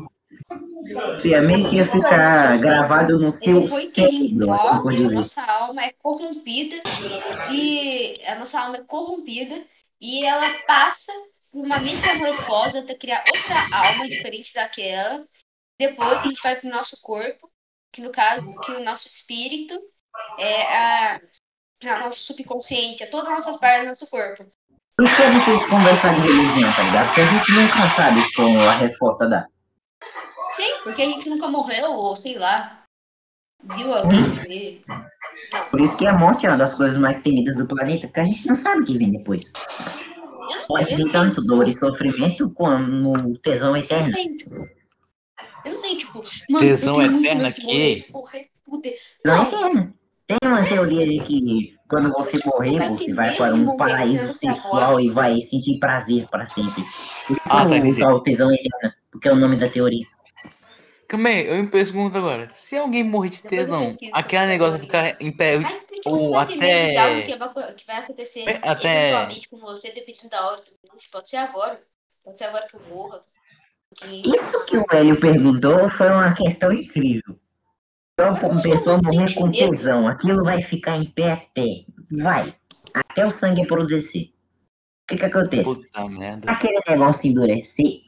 Você 1.14 1.35
é 1.35 1.40
meio 1.40 1.69
que 1.69 1.76
ia 1.76 1.87
ficar 1.87 2.59
gravado 2.59 3.19
no 3.19 3.30
seu 3.30 3.69
cérebro, 3.69 4.52
assim 4.52 4.83
por 4.83 4.92
a 4.92 5.11
nossa 5.11 5.42
alma 5.42 5.85
é 5.85 5.92
corrompida 5.92 6.76
e 7.52 8.14
a 8.26 8.35
nossa 8.37 8.61
alma 8.61 8.78
é 8.78 8.83
corrompida 8.83 9.62
e 10.00 10.25
ela 10.25 10.50
passa 10.66 11.12
uma 11.52 11.78
metamorfose 11.78 12.78
até 12.78 12.95
criar 12.95 13.23
outra 13.26 13.76
alma 13.76 14.09
diferente 14.09 14.54
daquela. 14.54 15.25
Depois 15.78 16.25
a 16.25 16.28
gente 16.28 16.42
vai 16.42 16.57
pro 16.57 16.71
nosso 16.71 17.00
corpo, 17.00 17.50
que 17.92 18.00
no 18.00 18.11
caso, 18.11 18.59
que 18.61 18.73
o 18.73 18.85
nosso 18.85 19.09
espírito 19.09 19.80
é 20.38 20.76
a, 20.76 21.21
a 21.85 21.99
nosso 22.00 22.23
subconsciente, 22.23 23.02
é 23.02 23.07
todas 23.07 23.29
as 23.29 23.47
nossas 23.47 23.61
partes 23.61 23.83
do 23.83 23.88
nosso 23.88 24.11
corpo. 24.11 24.47
Por 24.97 25.07
que 25.09 25.23
vocês 25.23 25.69
conversam 25.71 26.14
de 26.14 26.21
religião, 26.21 26.73
tá 26.75 26.83
ligado? 26.83 27.07
Porque 27.07 27.21
a 27.23 27.26
gente 27.26 27.52
nunca 27.52 27.88
sabe 27.97 28.35
como 28.35 28.61
a 28.61 28.73
resposta 28.73 29.26
dá. 29.29 29.47
Sim, 30.50 30.71
porque 30.83 31.02
a 31.02 31.07
gente 31.07 31.29
nunca 31.31 31.49
morreu, 31.49 31.93
ou 31.93 32.14
sei 32.17 32.37
lá, 32.38 32.83
viu 33.62 33.95
alguém 33.95 34.83
Por 35.71 35.81
isso 35.81 35.97
que 35.97 36.07
a 36.07 36.12
morte 36.12 36.45
é 36.45 36.50
uma 36.50 36.59
das 36.59 36.75
coisas 36.75 36.99
mais 36.99 37.23
temidas 37.23 37.57
do 37.57 37.67
planeta, 37.67 38.07
porque 38.09 38.21
a 38.21 38.25
gente 38.25 38.47
não 38.47 38.57
sabe 38.57 38.83
o 38.83 38.85
que 38.85 38.99
vem 38.99 39.11
depois. 39.11 39.43
Pode 40.67 40.95
vir 40.95 41.11
tanto 41.12 41.40
dor 41.43 41.69
e 41.69 41.73
sofrimento 41.73 42.50
como 42.50 43.38
tesão 43.38 43.76
eterno. 43.76 44.12
tipo, 44.12 44.55
eu 45.64 45.73
não 45.73 45.81
tenho, 45.81 45.99
tipo, 45.99 46.23
mano, 46.49 46.67
Tesão 46.67 47.00
eterna 47.21 47.52
que- 47.52 48.12
Não, 49.25 49.43
eterno. 49.45 49.95
Tem 50.30 50.49
uma 50.49 50.62
teoria 50.64 51.04
de 51.08 51.20
que 51.25 51.76
quando 51.88 52.12
você 52.12 52.34
morrer, 52.46 52.88
você 52.88 53.12
vai 53.12 53.34
para 53.37 53.52
um 53.52 53.76
paraíso 53.76 54.32
sexual 54.34 55.00
e 55.00 55.10
vai 55.10 55.40
sentir 55.40 55.80
prazer 55.80 56.25
para 56.28 56.46
sempre. 56.46 56.82
Isso 56.82 57.40
Ah, 57.46 57.64
tá, 57.64 57.70
o 57.70 57.75
entendi. 57.75 57.99
tal 57.99 58.20
tesão 58.22 58.52
eterno, 58.52 58.94
porque 59.10 59.28
é 59.28 59.32
o 59.32 59.37
nome 59.37 59.56
da 59.56 59.68
teoria. 59.68 60.06
Calma 61.08 61.30
aí, 61.30 61.49
eu 61.49 61.56
me 61.56 61.66
pergunto 61.66 62.16
agora. 62.16 62.46
Se 62.54 62.76
alguém 62.76 63.02
morrer 63.02 63.30
de 63.30 63.42
tesão, 63.42 63.84
aquele 64.12 64.46
negócio 64.46 64.78
vai 64.78 64.80
ficar 64.87 65.16
em 65.20 65.32
pé. 65.32 65.60
Ou 66.06 66.38
até- 66.38 67.22
que 67.22 67.37
vai, 67.37 67.75
que 67.75 67.87
vai 67.87 67.96
acontecer 67.96 68.49
É, 68.49 68.60
até- 68.62 69.06
eventualmente 69.08 69.49
com 69.49 69.56
você, 69.58 69.90
dependendo 69.90 70.28
da 70.28 70.46
hora 70.46 70.58
do 70.58 70.70
minuto? 70.84 71.02
Pode 71.10 71.28
ser 71.28 71.38
agora. 71.38 71.80
Pode 72.25 72.38
ser 72.38 72.44
agora 72.44 72.68
que 72.68 72.76
eu 72.76 72.82
morra. 72.88 73.20
Isso 74.04 74.64
que 74.66 74.76
o 74.78 74.84
Hélio 74.92 75.18
perguntou 75.20 75.88
foi 75.90 76.08
uma 76.08 76.32
questão 76.34 76.72
incrível. 76.72 77.39
Eu 78.20 78.32
não 78.32 78.34
uma 79.38 79.50
tesão, 79.50 80.06
aquilo 80.06 80.44
vai 80.44 80.62
ficar 80.62 80.96
em 80.96 81.06
até. 81.06 81.86
Vai. 82.22 82.54
Até 82.94 83.26
o 83.26 83.30
sangue 83.30 83.66
produzir. 83.66 84.34
O 85.04 85.06
que 85.08 85.16
que 85.16 85.24
acontece? 85.24 85.64
Puta 85.64 86.08
merda. 86.08 86.50
Aquele 86.50 86.80
negócio 86.86 87.28
endurecer, 87.28 88.00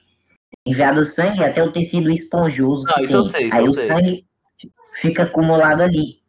enviar 0.67 0.95
do 0.95 1.05
sangue 1.05 1.43
até 1.43 1.63
o 1.63 1.73
tecido 1.73 2.11
esponjoso. 2.11 2.85
Não, 2.87 3.03
isso 3.03 3.17
eu 3.17 3.25
sei, 3.25 3.47
isso 3.49 3.57
Aí 3.57 3.65
eu 3.65 3.71
o 3.71 3.75
sei. 3.75 3.89
sangue 3.89 4.27
fica 4.95 5.23
acumulado 5.23 5.81
ali. 5.83 6.21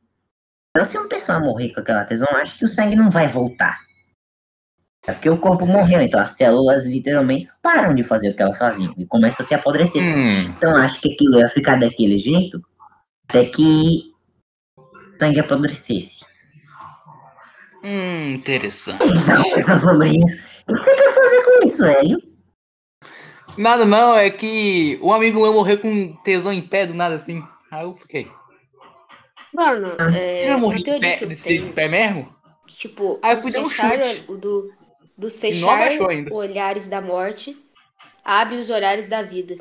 Então, 0.75 0.85
se 0.85 0.97
uma 0.97 1.07
pessoa 1.07 1.39
morrer 1.39 1.73
com 1.73 1.81
aquela 1.81 2.05
tesão, 2.05 2.27
acho 2.37 2.57
que 2.57 2.65
o 2.65 2.69
sangue 2.69 2.95
não 2.95 3.09
vai 3.09 3.27
voltar. 3.27 3.79
É 5.05 5.11
porque 5.11 5.29
o 5.29 5.37
corpo 5.37 5.65
morreu, 5.65 6.01
então 6.01 6.21
as 6.21 6.31
células 6.31 6.85
literalmente 6.85 7.45
param 7.61 7.93
de 7.93 8.03
fazer 8.03 8.29
o 8.29 8.35
que 8.35 8.41
elas 8.41 8.57
faziam 8.57 8.93
e 8.97 9.05
começam 9.05 9.43
a 9.43 9.47
se 9.47 9.53
apodrecer. 9.53 10.01
Hum, 10.01 10.53
Então 10.57 10.75
acho 10.77 11.01
que 11.01 11.11
aquilo 11.13 11.39
ia 11.39 11.49
ficar 11.49 11.77
daquele 11.77 12.17
jeito 12.17 12.63
até 13.33 13.45
que 13.45 14.13
o 14.77 15.19
sangue 15.19 15.39
apodrecesse. 15.39 16.23
hum, 17.83 18.33
interessante. 18.33 19.03
Não, 19.03 19.55
pensa 19.55 19.79
sobre 19.79 20.11
isso. 20.17 20.47
O 20.67 20.73
que 20.73 20.79
você 20.79 20.95
quer 20.95 21.13
fazer 21.15 21.43
com 21.43 21.67
isso, 21.67 21.77
velho? 21.79 22.33
Nada 23.57 23.85
não, 23.85 24.15
é 24.15 24.29
que 24.29 24.99
um 25.01 25.11
amigo 25.11 25.41
meu 25.41 25.51
morreu 25.53 25.79
com 25.79 26.15
tesão 26.17 26.53
em 26.53 26.61
pé 26.61 26.85
do 26.85 26.93
nada 26.93 27.15
assim. 27.15 27.43
Aí 27.71 27.83
eu 27.83 27.95
fiquei. 27.95 28.31
Mano, 29.51 29.89
é, 30.15 30.51
eu 30.51 30.59
morri 30.59 30.83
de 30.83 30.99
pé, 30.99 31.17
desse 31.25 31.47
de 31.47 31.59
tenho, 31.59 31.73
pé 31.73 31.87
mesmo? 31.87 32.33
que, 32.67 32.77
tipo, 32.77 33.19
Aí 33.21 33.35
eu 33.35 33.41
fui 33.41 33.51
dar 33.51 33.61
um 33.61 33.69
fechar, 33.69 34.03
chute. 34.05 34.25
o 34.27 34.37
do, 34.37 34.73
dos 35.17 35.37
fechar 35.37 35.91
olhares 36.31 36.87
da 36.87 37.01
morte 37.01 37.57
abre 38.23 38.55
os 38.55 38.69
olhares 38.69 39.07
da 39.07 39.21
vida. 39.21 39.55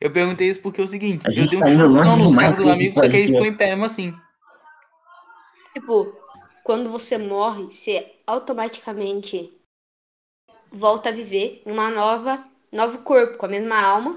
Eu 0.00 0.10
perguntei 0.10 0.48
isso 0.48 0.62
porque 0.62 0.80
é 0.80 0.84
o 0.84 0.88
seguinte, 0.88 1.26
eu 1.26 1.46
dei 1.46 1.58
um 1.58 1.60
tá 1.60 1.68
chutão 1.68 2.16
no 2.16 2.28
cérebro 2.30 2.64
do 2.64 2.70
amigo, 2.70 2.94
só 2.98 3.08
que 3.08 3.16
ele 3.16 3.32
ficou 3.32 3.46
em 3.46 3.54
pé 3.54 3.66
mesmo 3.66 3.84
assim. 3.84 4.14
Tipo, 5.74 6.16
quando 6.64 6.90
você 6.90 7.18
morre, 7.18 7.64
você 7.64 8.16
automaticamente 8.26 9.52
volta 10.72 11.10
a 11.10 11.12
viver 11.12 11.62
em 11.66 11.72
uma 11.72 11.90
nova, 11.90 12.42
novo 12.72 12.98
corpo, 12.98 13.36
com 13.36 13.44
a 13.44 13.50
mesma 13.50 13.78
alma, 13.78 14.16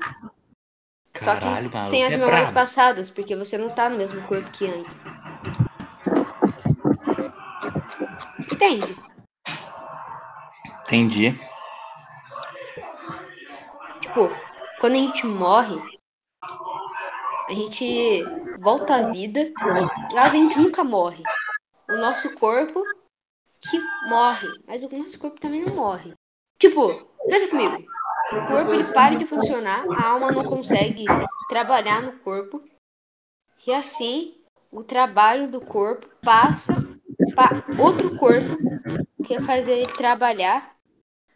só 1.18 1.38
Caralho, 1.38 1.70
que 1.70 1.76
maluco, 1.76 1.92
sem 1.92 2.06
as 2.06 2.14
é 2.14 2.18
memórias 2.18 2.52
passadas, 2.52 3.10
porque 3.10 3.36
você 3.36 3.58
não 3.58 3.70
tá 3.70 3.90
no 3.90 3.98
mesmo 3.98 4.22
corpo 4.24 4.50
que 4.52 4.66
antes. 4.66 5.14
Entende? 8.52 8.96
Entendi. 10.86 11.40
Tipo, 14.00 14.32
quando 14.84 14.96
a 14.96 14.98
gente 14.98 15.26
morre, 15.26 15.82
a 17.48 17.54
gente 17.54 18.22
volta 18.60 18.96
à 18.96 19.12
vida, 19.14 19.50
mas 20.14 20.26
a 20.26 20.30
gente 20.36 20.60
nunca 20.60 20.84
morre. 20.84 21.24
O 21.90 21.96
nosso 21.96 22.36
corpo 22.36 22.84
que 23.62 23.80
morre, 24.10 24.50
mas 24.68 24.84
o 24.84 24.90
nosso 24.90 25.18
corpo 25.18 25.40
também 25.40 25.64
não 25.64 25.74
morre. 25.74 26.14
Tipo, 26.60 26.96
pensa 27.30 27.48
comigo. 27.48 27.78
O 28.34 28.48
corpo 28.48 28.74
ele 28.74 28.92
para 28.92 29.16
de 29.16 29.26
funcionar, 29.26 29.86
a 29.90 30.10
alma 30.10 30.34
não 30.34 30.44
consegue 30.44 31.06
trabalhar 31.48 32.02
no 32.02 32.20
corpo. 32.20 32.62
E 33.66 33.74
assim, 33.74 34.36
o 34.70 34.84
trabalho 34.84 35.50
do 35.50 35.62
corpo 35.62 36.10
passa 36.22 36.74
para 37.34 37.82
outro 37.82 38.18
corpo 38.18 38.58
que 39.24 39.40
faz 39.40 39.66
ele 39.66 39.88
trabalhar 39.88 40.76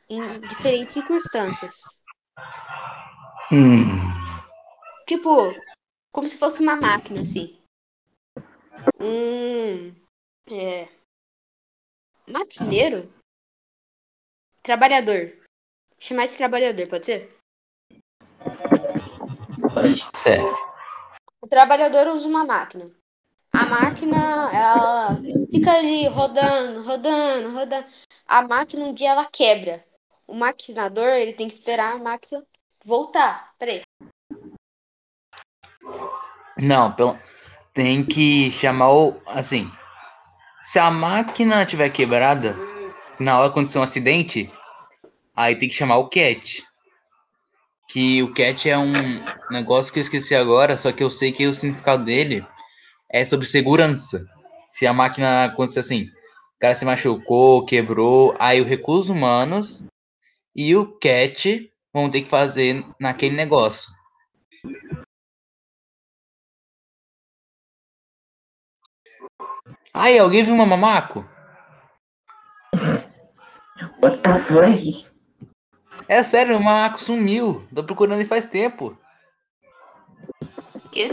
em 0.09 0.41
diferentes 0.41 0.95
circunstâncias. 0.95 1.97
Hum. 3.49 3.85
Tipo, 5.07 5.55
como 6.11 6.27
se 6.27 6.37
fosse 6.37 6.61
uma 6.61 6.75
máquina, 6.75 7.21
assim. 7.21 7.57
Um. 8.99 9.95
É. 10.51 10.89
Maquineiro? 12.27 13.09
Trabalhador. 14.61 15.33
Chamar 15.97 16.25
esse 16.25 16.37
trabalhador, 16.37 16.89
pode 16.89 17.05
ser? 17.05 17.37
Certo. 20.13 20.51
O 21.41 21.47
trabalhador 21.47 22.07
usa 22.13 22.27
uma 22.27 22.43
máquina. 22.43 22.91
A 23.53 23.65
máquina, 23.65 24.17
ela 24.53 25.15
fica 25.49 25.71
ali 25.71 26.05
rodando, 26.07 26.83
rodando, 26.83 27.49
rodando. 27.53 27.87
A 28.27 28.41
máquina 28.41 28.85
um 28.85 28.93
dia 28.93 29.11
ela 29.11 29.25
quebra. 29.25 29.85
O 30.27 30.33
maquinador, 30.33 31.13
ele 31.13 31.31
tem 31.31 31.47
que 31.47 31.53
esperar 31.53 31.93
a 31.93 31.97
máquina 31.97 32.45
voltar. 32.87 33.53
Peraí. 33.59 33.81
Não, 36.57 36.91
pelo... 36.93 37.19
tem 37.73 38.03
que 38.03 38.49
chamar 38.53 38.93
o. 38.93 39.21
Assim. 39.27 39.69
Se 40.63 40.79
a 40.79 40.89
máquina 40.89 41.65
tiver 41.65 41.89
quebrada, 41.89 42.57
na 43.19 43.37
hora 43.37 43.49
acontecer 43.49 43.77
um 43.77 43.83
acidente, 43.83 44.49
aí 45.35 45.55
tem 45.55 45.69
que 45.69 45.75
chamar 45.75 45.97
o 45.97 46.09
CAT. 46.09 46.63
Que 47.89 48.23
o 48.23 48.33
CAT 48.33 48.69
é 48.69 48.77
um 48.77 48.91
negócio 49.49 49.93
que 49.93 49.99
eu 49.99 50.01
esqueci 50.01 50.35
agora, 50.35 50.77
só 50.77 50.91
que 50.91 51.03
eu 51.03 51.09
sei 51.09 51.31
que 51.31 51.45
o 51.45 51.53
significado 51.53 52.03
dele 52.03 52.45
é 53.09 53.23
sobre 53.23 53.45
segurança. 53.45 54.25
Se 54.67 54.85
a 54.85 54.93
máquina 54.93 55.45
acontecer 55.45 55.79
assim, 55.79 56.03
o 56.03 56.59
cara 56.59 56.75
se 56.75 56.83
machucou, 56.83 57.65
quebrou, 57.65 58.35
aí 58.39 58.59
o 58.59 58.65
recursos 58.65 59.09
humanos 59.09 59.85
e 60.53 60.75
o 60.75 60.85
CAT 60.99 61.71
vão 61.97 62.11
ter 62.11 62.21
que 62.21 62.29
fazer 62.29 62.85
naquele 62.99 63.35
negócio. 63.35 63.89
Aí, 69.91 70.19
alguém 70.19 70.43
viu 70.43 70.53
uma 70.53 70.65
mamaco? 70.65 71.27
What 74.03 74.19
the 74.21 74.35
fuck? 74.35 75.07
É 76.07 76.21
sério, 76.21 76.55
o 76.55 76.63
mamaco 76.63 77.01
sumiu. 77.01 77.67
Tô 77.73 77.83
procurando 77.83 78.19
ele 78.19 78.29
faz 78.29 78.45
tempo. 78.45 78.95
Quê? 80.91 81.09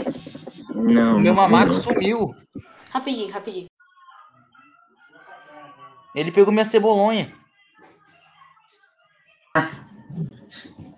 Não. 0.69 1.17
O 1.17 1.19
meu 1.19 1.33
mamaco 1.33 1.73
não. 1.73 1.81
sumiu. 1.81 2.35
Rapidinho, 2.91 3.33
rapidinho. 3.33 3.67
Ele 6.13 6.31
pegou 6.31 6.53
minha 6.53 6.63
cebolonha. 6.63 7.35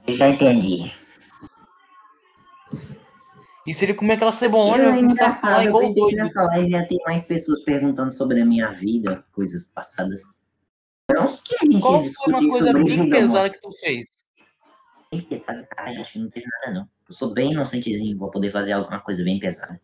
Já 0.07 0.29
entendi. 0.29 0.91
E 3.65 3.73
se 3.73 3.83
ele 3.83 3.93
comer 3.93 4.13
aquela 4.13 4.31
cebolonha, 4.31 4.83
Eu, 4.83 4.89
vai 4.91 4.99
é 4.99 5.01
engraçado, 5.01 5.41
falar 5.41 5.65
eu 5.65 5.77
pensei 5.77 5.93
doido. 5.95 6.15
nessa 6.15 6.41
live 6.43 6.71
ia 6.71 6.87
ter 6.87 6.97
mais 7.05 7.27
pessoas 7.27 7.63
perguntando 7.63 8.13
sobre 8.13 8.41
a 8.41 8.45
minha 8.45 8.71
vida, 8.71 9.25
coisas 9.33 9.67
passadas. 9.67 10.21
Não 11.11 11.35
que 11.37 11.55
a 11.55 11.65
gente 11.65 11.81
Qual 11.81 12.03
foi 12.03 12.33
uma 12.33 12.49
coisa 12.49 12.73
bem 12.73 13.09
pesada 13.09 13.49
que 13.49 13.59
tu 13.59 13.69
fez? 13.79 14.05
Bem 15.11 15.21
pesada, 15.21 15.65
cara, 15.67 15.91
acho 16.01 16.13
que 16.13 16.19
não 16.19 16.29
teve 16.29 16.45
nada 16.61 16.79
não. 16.79 16.89
Eu 17.09 17.13
sou 17.13 17.33
bem 17.33 17.51
inocentezinho, 17.51 18.17
vou 18.17 18.31
poder 18.31 18.51
fazer 18.51 18.73
alguma 18.73 18.99
coisa 19.01 19.23
bem 19.23 19.37
pesada. 19.39 19.79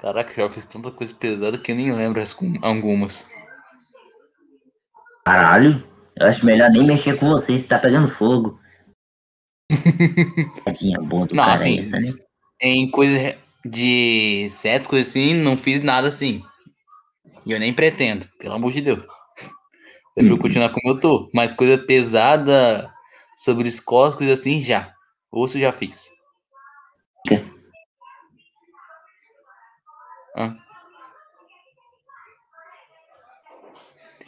Caraca, 0.00 0.32
já 0.34 0.50
fiz 0.50 0.64
tanta 0.66 0.90
coisa 0.90 1.14
pesada 1.14 1.58
que 1.58 1.72
eu 1.72 1.76
nem 1.76 1.90
lembro 1.92 2.20
as 2.20 2.32
com- 2.32 2.54
algumas. 2.62 3.28
Caralho, 5.24 5.86
eu 6.18 6.26
acho 6.26 6.44
melhor 6.44 6.70
nem 6.70 6.84
mexer 6.84 7.18
com 7.18 7.28
você, 7.28 7.58
você 7.58 7.68
tá 7.68 7.78
pegando 7.78 8.08
fogo. 8.08 8.60
Tadinha 10.64 11.00
boa 11.00 11.26
do 11.26 11.34
Não, 11.34 11.44
cara 11.44 11.56
assim, 11.56 11.78
essa, 11.78 11.96
né? 11.96 12.12
em 12.62 12.90
coisa 12.90 13.36
de 13.64 14.46
sexo, 14.50 14.90
coisa 14.90 15.08
assim, 15.08 15.34
não 15.34 15.56
fiz 15.56 15.82
nada 15.82 16.08
assim. 16.08 16.42
E 17.44 17.52
eu 17.52 17.60
nem 17.60 17.72
pretendo, 17.72 18.28
pelo 18.38 18.54
amor 18.54 18.72
de 18.72 18.80
Deus. 18.80 19.04
Prefiro 20.14 20.38
continuar 20.38 20.70
como 20.70 20.88
eu 20.88 20.98
tô. 21.00 21.30
Mas 21.34 21.52
coisa 21.52 21.76
pesada 21.76 22.90
sobre 23.36 23.68
escolas, 23.68 24.14
coisas 24.14 24.40
assim, 24.40 24.60
já. 24.60 24.92
Osso 25.30 25.58
já 25.58 25.70
fiz. 25.70 26.08
Quê? 27.26 27.44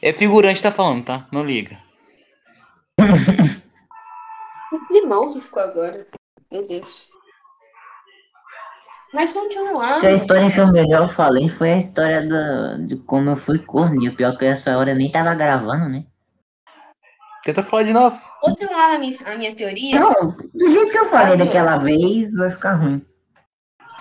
É 0.00 0.12
figurante 0.12 0.62
tá 0.62 0.70
falando, 0.70 1.04
tá? 1.04 1.26
Não 1.32 1.44
liga. 1.44 1.78
Que 2.96 4.86
climão 4.86 5.32
que 5.32 5.40
ficou 5.40 5.62
agora. 5.62 6.06
Meu 6.52 6.66
Deus. 6.66 7.08
Mas 9.12 9.32
continuando. 9.32 9.80
Acho 9.80 10.00
que 10.00 10.06
a 10.06 10.14
história 10.14 10.50
que 10.50 10.60
eu 10.60 10.70
melhor 10.70 11.08
falei 11.08 11.48
foi 11.48 11.72
a 11.72 11.78
história 11.78 12.26
da, 12.26 12.76
de 12.76 12.96
como 12.96 13.30
eu 13.30 13.36
fui 13.36 13.58
corno. 13.58 14.06
O 14.06 14.14
pior 14.14 14.34
é 14.34 14.36
que 14.36 14.44
essa 14.44 14.76
hora 14.76 14.90
eu 14.90 14.96
nem 14.96 15.10
tava 15.10 15.34
gravando, 15.34 15.88
né? 15.88 16.04
Tenta 17.42 17.62
falar 17.62 17.84
de 17.84 17.92
novo. 17.92 18.20
Continuando 18.40 18.96
a 18.96 18.98
minha, 18.98 19.16
a 19.24 19.36
minha 19.36 19.54
teoria, 19.54 19.98
Não, 19.98 20.12
do 20.12 20.70
jeito 20.70 20.92
que 20.92 20.98
eu 20.98 21.06
falei 21.06 21.36
daquela 21.36 21.76
vez, 21.78 22.34
vai 22.34 22.50
ficar 22.50 22.74
ruim. 22.74 23.04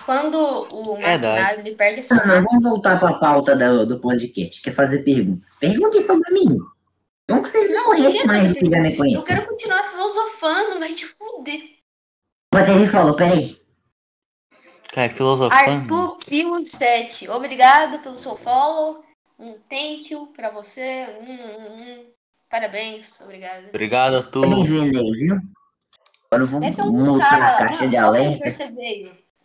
Quando 0.08 0.38
o 0.72 0.96
Verdade. 0.96 1.26
maquinário 1.26 1.60
ele 1.60 1.74
perde 1.76 2.00
a 2.00 2.02
sua 2.02 2.16
Ah, 2.16 2.26
mas 2.26 2.44
vamos 2.44 2.64
voltar 2.64 2.98
pra 2.98 3.12
pauta 3.18 3.54
do, 3.54 3.84
do 3.84 4.00
podcast, 4.00 4.62
que 4.62 4.70
é 4.70 4.72
fazer 4.72 5.00
perguntas. 5.02 5.54
Pergunte 5.56 6.00
sobre 6.00 6.32
mim. 6.32 6.56
Não 7.28 7.42
que 7.42 7.50
vocês 7.50 7.70
Não, 7.70 7.84
conhecem 7.84 8.26
mais 8.26 8.48
do 8.48 8.54
que 8.54 8.64
já 8.70 8.80
me 8.80 8.92
Eu 8.92 8.96
conhecem. 8.96 9.24
quero 9.26 9.46
continuar 9.48 9.84
filosofando, 9.84 10.78
vai 10.78 10.94
te 10.94 11.04
fuder. 11.04 11.60
O 12.54 12.56
Bateria 12.56 12.88
falou, 12.88 13.14
peraí. 13.14 13.60
Cara, 14.94 15.10
filosofando. 15.10 15.94
Arthur 15.94 16.18
Pio 16.26 16.64
7. 16.66 17.28
Obrigado 17.28 17.98
pelo 17.98 18.16
seu 18.16 18.34
follow. 18.34 19.04
Um 19.38 19.58
thank 19.68 20.10
you 20.10 20.28
pra 20.28 20.48
você. 20.48 21.06
Hum, 21.20 21.34
hum, 21.34 21.82
hum. 21.82 22.04
Parabéns, 22.48 23.20
obrigado. 23.20 23.68
Obrigado 23.68 24.16
a. 24.16 24.22
Tá 24.22 24.40
bem-vindo 24.40 24.98
aí, 24.98 25.10
viu? 25.12 25.36
Agora 26.30 26.44
eu 26.44 26.72
ser 26.72 26.82
um 26.82 26.98
dos 26.98 27.08
mostrar 27.08 27.36
a 27.36 27.40
caras. 27.40 27.58
caixa 27.58 27.88
de 27.88 27.96
alerta. 27.98 28.48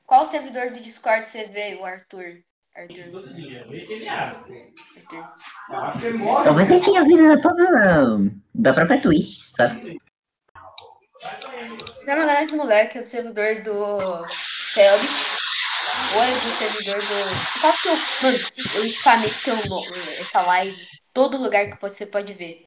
Qual 0.06 0.26
servidor 0.26 0.70
do 0.70 0.80
Discord 0.80 1.28
você 1.28 1.46
veio, 1.46 1.84
Arthur? 1.86 2.44
Arthur. 2.76 3.04
Arthur. 5.70 6.44
Talvez 6.44 6.72
ele 6.72 6.84
tenha 6.84 7.04
vindo 7.04 7.28
da 7.28 7.40
própria, 7.40 8.06
da 8.54 8.74
própria 8.74 9.02
Twitch, 9.02 9.40
sabe? 9.56 9.98
Já 12.06 12.18
mandaram 12.18 12.42
esse 12.42 12.56
moleque 12.56 12.98
é 12.98 13.02
do 13.02 13.08
servidor 13.08 13.62
do 13.62 14.28
Selbit. 14.74 15.14
Ou 16.16 16.24
é 16.24 16.32
do 16.32 16.52
servidor 16.52 17.00
do. 17.00 17.62
Quase 17.62 17.82
que 17.82 17.88
eu. 17.88 17.98
Mano, 18.24 18.40
eu 18.76 18.86
spamei 18.88 19.32
teu 19.44 19.56
essa 20.20 20.42
live. 20.42 20.88
Todo 21.14 21.38
lugar 21.38 21.68
que 21.68 21.82
você 21.82 22.06
pode 22.08 22.34
ver. 22.34 22.64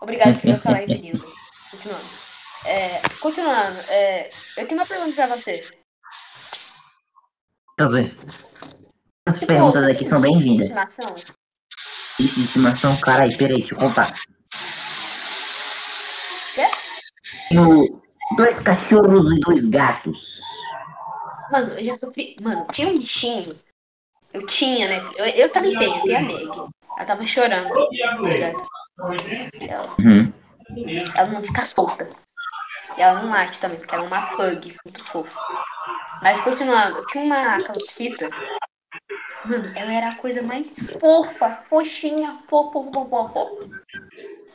Obrigado 0.00 0.40
por 0.40 0.50
essa 0.50 0.70
live 0.70 0.94
linda. 0.94 1.26
Continuando. 1.70 2.30
É, 2.64 3.00
continuando, 3.20 3.80
é, 3.88 4.30
eu 4.56 4.68
tenho 4.68 4.80
uma 4.80 4.86
pergunta 4.86 5.14
pra 5.14 5.26
você. 5.28 5.66
Eu 7.80 7.88
ver. 7.88 8.14
As 9.26 9.34
Tipo, 9.34 9.46
perguntas 9.46 9.82
aqui 9.84 10.04
são 10.04 10.20
bicho 10.20 10.32
de 10.38 10.44
bem-vindas. 10.44 10.66
estimação? 10.66 11.14
Bicho 12.18 12.34
de 12.34 12.44
estimação, 12.44 13.00
caralho, 13.00 13.36
peraí, 13.38 13.56
deixa 13.58 13.74
eu 13.74 13.78
contar. 13.78 14.12
Quê? 16.54 16.70
Tenho 17.48 18.02
dois 18.36 18.58
cachorros 18.60 19.32
e 19.32 19.40
dois 19.40 19.64
gatos. 19.70 20.40
Mano, 21.50 21.72
eu 21.78 21.84
já 21.84 21.96
sofri. 21.96 22.36
Mano, 22.42 22.66
tinha 22.70 22.88
um 22.88 22.98
bichinho. 22.98 23.56
Eu 24.34 24.46
tinha, 24.46 24.86
né? 24.88 25.10
Eu, 25.16 25.24
eu 25.26 25.48
também 25.50 25.76
tenho, 25.78 25.96
eu 25.96 26.02
tenho 26.02 26.18
a 26.18 26.20
Meg. 26.20 26.46
Ela 26.98 27.06
tava 27.06 27.26
chorando, 27.26 27.68
tá 27.68 28.28
ligado? 28.28 28.66
Ela, 29.68 29.96
Uhum. 29.98 30.32
ela 31.16 31.26
não 31.30 31.42
fica 31.42 31.64
solta. 31.64 32.08
E 32.98 33.02
ela 33.02 33.22
não 33.22 33.30
late 33.30 33.58
também, 33.58 33.78
porque 33.78 33.94
ela 33.94 34.04
é 34.04 34.06
uma 34.06 34.26
pug 34.36 34.76
muito 34.84 35.04
fofa. 35.04 35.40
Mas 36.22 36.40
continuando, 36.42 37.06
tinha 37.06 37.24
uma 37.24 37.60
calopsita. 37.62 38.28
Mano, 39.44 39.72
ela 39.74 39.92
era 39.92 40.08
a 40.08 40.14
coisa 40.16 40.42
mais 40.42 40.90
fofa, 41.00 41.50
fofinha, 41.64 42.42
fofa, 42.48 42.90
fofa, 42.92 43.28
fofa. 43.32 43.70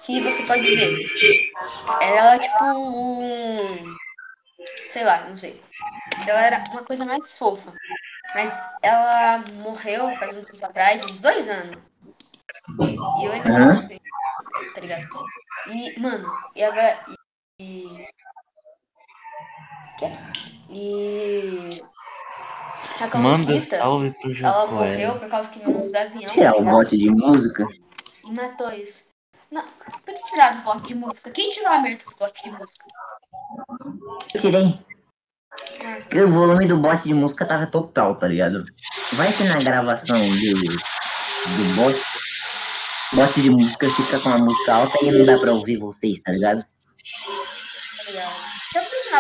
Que 0.06 0.22
você 0.22 0.44
pode 0.44 0.76
ver. 0.76 1.08
Ela 2.02 2.36
era 2.36 2.40
tipo 2.40 2.64
um. 2.66 3.96
Sei 4.90 5.04
lá, 5.04 5.22
não 5.28 5.38
sei. 5.38 5.60
Ela 6.28 6.42
era 6.46 6.64
uma 6.72 6.84
coisa 6.84 7.04
mais 7.04 7.38
fofa. 7.38 7.74
Mas 8.36 8.54
ela 8.82 9.44
morreu 9.64 10.14
faz 10.18 10.38
um 10.38 10.44
tempo 10.44 10.66
atrás, 10.66 11.04
uns 11.06 11.20
dois 11.20 11.50
anos. 11.50 11.78
E 13.20 13.26
eu 13.26 13.32
ainda 13.32 13.52
tenho 13.54 13.70
respeito, 13.70 14.04
tá 14.74 14.82
ligado? 14.82 15.08
E, 15.68 16.00
mano, 16.00 16.32
e 16.56 16.64
agora. 16.64 17.00
E. 17.60 18.06
Que? 19.98 20.12
E. 20.70 21.82
A 23.00 23.18
Manda 23.18 23.62
salve 23.62 24.12
pro 24.22 24.32
ela 24.32 24.36
Jocoé. 24.62 24.90
morreu 24.92 25.20
por 25.20 25.30
causa 25.30 25.50
que 25.50 25.60
vinha 25.60 25.78
uns 25.78 25.94
aviões 25.94 26.32
Tirar 26.32 26.54
tá 26.54 26.60
o 26.60 26.64
bote 26.64 26.98
de 26.98 27.10
música. 27.10 27.68
e 28.26 28.32
matou 28.32 28.72
isso. 28.72 29.04
Não, 29.52 29.64
por 29.64 30.14
que 30.14 30.24
tiraram 30.24 30.60
o 30.62 30.64
bote 30.64 30.88
de 30.88 30.96
música? 30.96 31.30
Quem 31.32 31.52
tirou 31.52 31.72
a 31.72 31.80
merda 31.80 32.04
do 32.06 32.16
bote 32.18 32.44
de 32.44 32.52
música? 32.52 32.86
Eu 34.34 34.42
tirei. 34.42 34.80
Ah, 35.84 35.98
Porque 36.02 36.22
o 36.22 36.32
volume 36.32 36.68
do 36.68 36.78
bote 36.78 37.04
de 37.04 37.14
música 37.14 37.46
tava 37.46 37.68
total, 37.68 38.16
tá 38.16 38.28
ligado? 38.28 38.66
Vai 39.14 39.32
que 39.34 39.44
na 39.44 39.58
gravação 39.58 40.18
do, 40.18 40.54
do 40.62 41.76
bot, 41.76 42.02
bote 43.14 43.42
de 43.42 43.50
música 43.50 43.90
fica 43.92 44.20
com 44.20 44.30
a 44.30 44.38
música 44.38 44.74
alta 44.74 44.98
e 45.04 45.12
não 45.12 45.26
dá 45.26 45.38
pra 45.38 45.54
ouvir 45.54 45.78
vocês, 45.78 46.22
tá 46.22 46.32
ligado? 46.32 46.66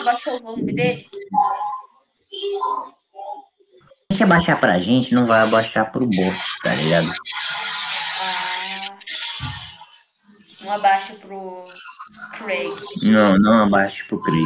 Baixar 0.03 0.34
o 0.34 0.39
volume 0.39 0.73
dele, 0.73 1.08
Deixa 4.10 4.23
abaixar 4.23 4.60
pra 4.60 4.79
gente, 4.79 5.13
não 5.13 5.25
vai 5.25 5.41
abaixar 5.41 5.91
pro 5.91 6.05
bot, 6.05 6.60
tá 6.63 6.73
ligado? 6.75 7.12
ah, 8.21 8.97
não 10.63 10.71
abaixa 10.73 11.13
pro 11.15 11.65
Craig. 12.38 12.73
Não, 13.12 13.31
não 13.39 13.63
abaixa 13.63 14.03
pro 14.08 14.19
Craig. 14.21 14.45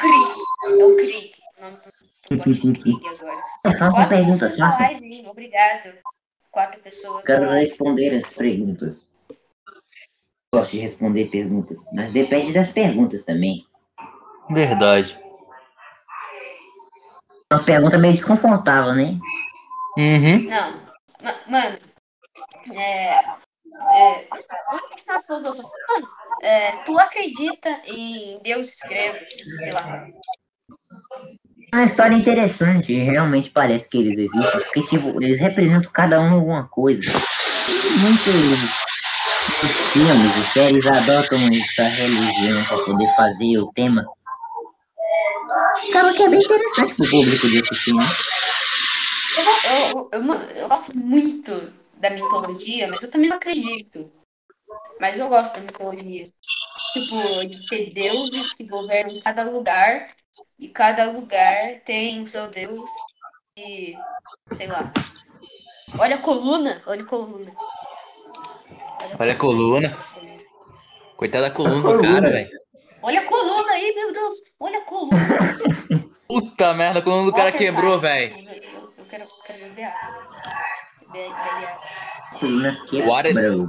Krieg. 0.00 0.80
É 0.80 0.84
o 0.84 0.96
Krieg. 0.96 1.32
O 1.58 1.62
nome 1.62 1.76
do 1.76 2.36
do 2.36 2.44
bot 2.44 2.72
de 2.72 2.80
Krieg 2.80 3.00
agora. 3.08 3.78
Faça 3.78 4.08
perguntas, 4.08 4.58
na 4.58 4.70
faça. 4.70 4.82
live? 4.92 5.26
Obrigado. 5.26 5.94
Quatro 6.50 6.80
pessoas. 6.80 7.24
Quero 7.24 7.50
responder 7.50 8.14
as 8.16 8.32
perguntas. 8.34 9.08
Gosto 10.54 10.72
de 10.72 10.78
responder 10.80 11.30
perguntas, 11.30 11.78
mas 11.94 12.12
depende 12.12 12.52
das 12.52 12.68
perguntas 12.70 13.24
também. 13.24 13.66
Verdade. 14.52 15.18
Uma 17.52 17.62
pergunta 17.62 17.98
meio 17.98 18.14
desconfortável, 18.14 18.94
né? 18.94 19.18
Uhum. 19.98 20.42
Não. 20.44 20.80
Ma- 21.22 21.34
Mano. 21.48 21.78
É. 22.74 23.18
é. 23.18 24.28
Mano, 25.06 25.70
é, 26.42 26.70
tu 26.84 26.98
acredita 26.98 27.80
em 27.86 28.40
deuses 28.42 28.78
gregos? 28.88 29.30
Sei 29.58 29.72
lá. 29.72 30.06
É 31.72 31.76
uma 31.76 31.84
história 31.84 32.14
interessante, 32.14 32.92
realmente 32.94 33.50
parece 33.50 33.88
que 33.88 33.98
eles 33.98 34.18
existem, 34.18 34.60
porque 34.62 34.82
tipo, 34.82 35.22
eles 35.22 35.38
representam 35.38 35.90
cada 35.92 36.20
um 36.20 36.34
alguma 36.34 36.68
coisa. 36.68 37.02
Muitos, 37.98 38.34
muitos 38.34 39.76
filmes 39.92 40.36
e 40.36 40.52
séries 40.52 40.86
adotam 40.86 41.38
essa 41.38 41.84
religião 41.84 42.64
para 42.64 42.78
poder 42.84 43.14
fazer 43.16 43.58
o 43.58 43.72
tema. 43.72 44.06
Acaba 45.88 46.12
que 46.12 46.22
é 46.22 46.28
bem 46.28 46.40
interessante 46.40 46.94
pro 46.94 47.10
público 47.10 47.48
de 47.48 47.58
assistir, 47.58 47.94
né? 47.94 48.04
Eu, 49.36 49.44
eu, 49.70 50.10
eu, 50.12 50.34
eu, 50.56 50.68
gosto 50.68 50.96
muito 50.96 51.72
da 51.94 52.10
mitologia, 52.10 52.88
mas 52.88 53.02
eu 53.02 53.10
também 53.10 53.30
não 53.30 53.36
acredito. 53.36 54.10
Mas 55.00 55.18
eu 55.18 55.28
gosto 55.28 55.54
da 55.54 55.60
mitologia. 55.60 56.28
Tipo, 56.92 57.46
de 57.46 57.66
ter 57.66 57.92
deuses 57.92 58.52
que 58.52 58.64
governam 58.64 59.20
cada 59.20 59.44
lugar. 59.44 60.10
E 60.58 60.68
cada 60.68 61.10
lugar 61.10 61.80
tem 61.84 62.22
o 62.22 62.28
seu 62.28 62.48
deus. 62.48 62.90
E. 63.56 63.94
sei 64.52 64.66
lá. 64.66 64.92
Olha 65.98 66.16
a 66.16 66.18
coluna. 66.18 66.82
Olha 66.86 67.02
a 67.02 67.06
coluna. 67.06 67.52
Olha 69.18 69.32
a 69.32 69.36
coluna. 69.36 69.98
Coitada 71.16 71.48
da 71.48 71.54
coluna 71.54 71.76
do 71.76 71.82
coluna. 71.82 72.02
cara, 72.02 72.30
velho. 72.30 72.61
Olha 73.02 73.20
a 73.20 73.24
coluna 73.24 73.72
aí, 73.72 73.92
meu 73.94 74.12
Deus. 74.12 74.38
Olha 74.60 74.78
a 74.78 74.82
coluna. 74.82 75.18
Puta 76.28 76.72
merda, 76.74 77.00
a 77.00 77.02
coluna 77.02 77.24
do 77.24 77.32
cara 77.32 77.52
quebrou, 77.52 77.98
velho. 77.98 78.34
Eu, 78.34 78.92
eu 78.96 79.04
quero, 79.10 79.26
quero 79.44 79.58
beber 79.64 79.84
água. 79.84 80.24
Beber, 81.12 81.28
beber 81.28 81.68
água. 81.68 82.38
Coluna 82.38 82.78
quebrou. 82.88 83.68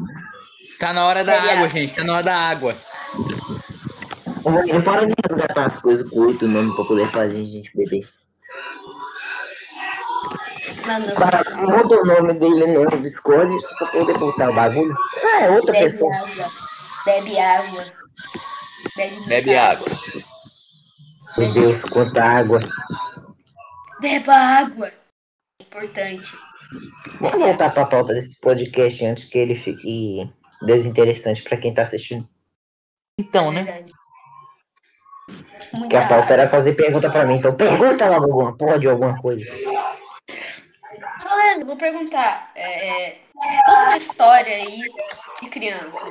Tá 0.79 0.93
na 0.93 1.05
hora 1.05 1.23
da 1.23 1.33
Bebe 1.33 1.47
água, 1.49 1.57
água. 1.65 1.69
gente. 1.69 1.95
Tá 1.95 2.03
na 2.03 2.13
hora 2.13 2.23
da 2.23 2.35
água. 2.37 2.75
Não 4.67 4.81
para 4.81 5.05
de 5.05 5.13
resgatar 5.29 5.65
as 5.65 5.79
coisas 5.79 6.09
com 6.09 6.19
oito 6.21 6.47
nomes 6.47 6.75
pra 6.75 6.85
poder 6.85 7.07
fazer 7.09 7.41
a 7.41 7.45
gente 7.45 7.71
beber. 7.75 8.07
Mano, 10.85 11.15
Cara, 11.15 11.41
muda 11.61 12.01
o 12.01 12.05
nome 12.05 12.33
dele 12.33 12.67
no 12.67 13.01
Discord 13.01 13.61
só 13.61 13.75
pra 13.77 13.87
poder 13.87 14.17
botar 14.17 14.49
o 14.49 14.53
bagulho. 14.53 14.93
Ah, 15.23 15.43
é 15.43 15.49
outra 15.49 15.71
bebe 15.71 15.85
pessoa. 15.85 16.13
água. 16.15 16.51
Bebe 17.05 17.39
água. 17.39 17.83
Bebe, 18.95 19.15
muita 19.15 19.29
Bebe 19.29 19.55
água. 19.55 19.87
Meu 21.37 21.53
Deus, 21.53 21.83
quanta 21.83 22.23
água. 22.23 22.59
Beba 23.99 24.33
água. 24.33 24.91
Importante. 25.61 26.33
Vamos 27.19 27.39
voltar 27.39 27.71
pra 27.73 27.85
pauta 27.85 28.13
desse 28.13 28.39
podcast 28.39 29.05
antes 29.05 29.23
que 29.25 29.37
ele 29.37 29.55
fique 29.55 30.29
desinteressante 30.61 31.43
pra 31.43 31.57
quem 31.57 31.73
tá 31.73 31.83
assistindo. 31.83 32.27
Então, 33.19 33.51
né? 33.51 33.63
Verdade. 33.63 33.91
Que 35.69 35.77
Muita 35.77 35.99
a 35.99 36.07
pauta 36.07 36.23
água. 36.25 36.33
era 36.33 36.49
fazer 36.49 36.73
pergunta 36.75 37.09
pra 37.09 37.25
mim. 37.25 37.35
Então 37.35 37.55
pergunta 37.55 38.09
logo 38.09 38.25
alguma 38.25 38.57
porra 38.57 38.79
de 38.79 38.87
alguma 38.87 39.19
coisa. 39.21 39.45
Falando, 41.21 41.65
vou 41.65 41.77
perguntar. 41.77 42.51
É, 42.55 43.09
é, 43.09 43.21
conta 43.43 43.83
uma 43.87 43.97
história 43.97 44.53
aí 44.55 44.79
de 45.41 45.49
criança. 45.49 46.05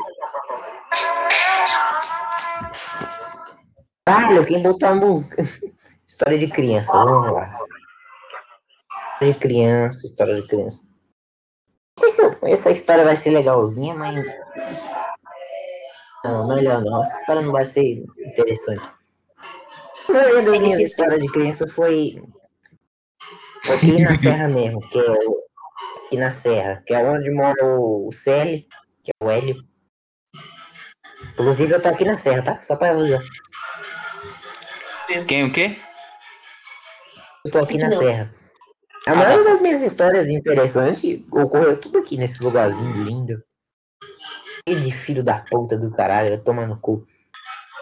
Caralho, 4.06 4.46
quem 4.46 4.62
botou 4.62 4.88
a 4.88 4.94
música? 4.94 5.42
História 6.06 6.38
de 6.38 6.48
criança, 6.48 6.92
vamos 6.92 7.32
lá. 7.32 7.58
História 9.14 9.32
de 9.32 9.38
criança, 9.40 10.06
história 10.06 10.34
de 10.42 10.46
criança. 10.46 10.80
Não 11.98 12.10
sei 12.10 12.10
se 12.10 12.38
essa 12.52 12.70
história 12.70 13.04
vai 13.04 13.16
ser 13.16 13.30
legalzinha, 13.30 13.94
mas. 13.94 14.22
Não, 16.24 16.46
melhor 16.48 16.82
não. 16.82 17.00
Essa 17.00 17.16
história 17.18 17.42
não 17.42 17.50
vai 17.52 17.64
ser 17.66 18.04
interessante. 18.18 18.88
A 20.08 20.12
maioria 20.12 20.42
das 20.42 20.58
minhas 20.60 20.80
histórias 20.80 21.20
de 21.20 21.28
criança 21.32 21.66
foi. 21.66 22.22
aqui 23.72 24.00
na 24.02 24.14
Serra 24.18 24.48
mesmo, 24.48 24.80
que 24.90 24.98
é 24.98 25.10
o- 25.10 25.42
aqui 26.12 26.16
na 26.18 26.30
Serra, 26.30 26.82
que 26.86 26.92
é 26.92 26.98
onde 26.98 27.30
mora 27.30 27.64
o 27.64 28.12
Célio, 28.12 28.62
que 29.02 29.10
é 29.10 29.24
o 29.24 29.30
Hélio. 29.30 29.64
Inclusive 31.32 31.72
eu 31.72 31.80
tô 31.80 31.88
aqui 31.88 32.04
na 32.04 32.16
Serra, 32.16 32.42
tá? 32.42 32.62
Só 32.62 32.76
pra 32.76 32.90
avisar. 32.90 33.22
Quem 35.26 35.44
o 35.44 35.52
quê? 35.52 35.78
Eu 37.44 37.50
tô 37.50 37.58
aqui 37.60 37.78
na 37.78 37.88
Não. 37.88 37.98
Serra. 37.98 38.34
A 39.06 39.12
Ah, 39.12 39.14
maioria 39.14 39.44
das 39.52 39.62
minhas 39.62 39.82
histórias 39.82 40.28
interessantes 40.28 41.24
ocorreu 41.30 41.80
tudo 41.80 41.98
aqui 41.98 42.18
nesse 42.18 42.42
lugarzinho 42.42 43.04
lindo. 43.04 43.42
Cheio 44.68 44.80
de 44.80 44.92
filho 44.92 45.24
da 45.24 45.38
puta 45.40 45.78
do 45.78 45.90
caralho, 45.90 46.38
toma 46.44 46.66
no 46.66 46.78
cu. 46.78 47.06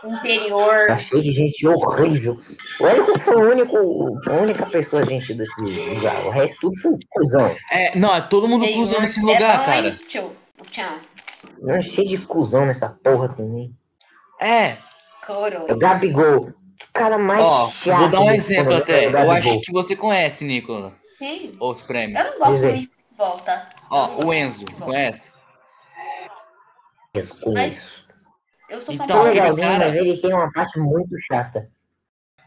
Interior. 0.05 0.87
Tá 0.87 0.99
cheio 0.99 1.23
de 1.23 1.33
gente 1.33 1.67
horrível. 1.67 2.39
O 2.81 2.87
Érico 2.87 3.19
foi 3.19 3.37
o 3.37 3.51
único, 3.51 3.77
a 4.29 4.33
única 4.33 4.67
pessoa 4.67 5.05
gente 5.05 5.35
desse 5.35 5.61
lugar. 5.61 6.27
O 6.27 6.31
resto 6.31 6.61
tudo 6.61 6.81
foi 6.81 6.99
cuzão. 7.11 7.57
É, 7.71 7.97
não, 7.99 8.15
é 8.15 8.21
todo 8.21 8.49
mundo 8.49 8.65
interior 8.65 8.87
cruzando 8.87 9.05
esse 9.05 9.21
é 9.21 9.23
lugar, 9.23 9.59
bom, 9.59 9.65
cara. 9.65 9.99
Tchau. 10.09 10.99
Não 11.61 11.75
é 11.75 11.83
cheio 11.83 12.09
de 12.09 12.19
cuzão 12.19 12.67
nessa 12.67 12.99
porra 13.03 13.29
também. 13.29 13.75
É, 14.41 14.69
É 14.69 14.79
o 15.23 15.27
Coro. 15.27 15.79
Gabigol. 15.79 16.49
O 16.89 16.93
cara 16.93 17.19
mais 17.19 17.43
ó, 17.43 17.71
chato. 17.71 17.99
vou 17.99 18.09
dar 18.09 18.21
um 18.21 18.31
exemplo 18.31 18.75
até. 18.75 19.05
é 19.05 19.09
o 19.09 19.17
Eu 19.17 19.31
acho 19.31 19.61
que 19.61 19.73
você 19.73 19.95
conhece, 19.95 20.45
Nicola. 20.45 20.95
Sim. 21.19 21.53
Os 21.61 21.83
prêmios. 21.83 22.19
Eu 22.19 22.31
não 22.33 22.39
gosto 22.39 22.53
Diz 22.53 22.79
de? 22.81 22.91
Eu 23.19 23.41
Ó, 23.91 24.25
o 24.25 24.33
Enzo, 24.33 24.65
conhece? 24.81 25.31
Eu 27.13 27.27
conheço. 27.43 28.00
Eu 28.71 28.81
sou 28.81 28.95
São 28.95 29.05
Então, 29.05 29.17
Paulo. 29.17 29.29
aquele 29.31 29.41
legalzinho, 29.43 29.67
cara- 29.73 29.85
mas 29.87 29.95
ele 29.97 30.21
tem 30.21 30.33
uma 30.33 30.53
parte 30.53 30.79
muito 30.79 31.19
chata. 31.19 31.69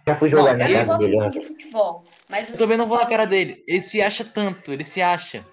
Já 0.08 0.16
fui 0.16 0.30
Não, 0.30 0.38
jogar 0.40 0.58
na 0.58 0.66
Eu 0.66 0.70
não 0.70 0.74
casa 0.80 0.86
gosto 0.88 1.00
dele 1.00 1.22
ontem. 1.22 1.40
de 1.42 1.48
futebol. 1.48 2.06
Mas 2.30 2.50
Eu 2.50 2.56
eu 2.56 2.60
também 2.60 2.78
não 2.78 2.88
vou 2.88 2.96
na 2.98 3.02
São 3.04 3.10
cara 3.12 3.26
dele. 3.26 3.64
Ele 3.68 3.82
se 3.82 4.02
acha 4.02 4.24
tanto, 4.26 4.72
ele 4.72 4.84
se 4.84 5.02
acha. 5.02 5.46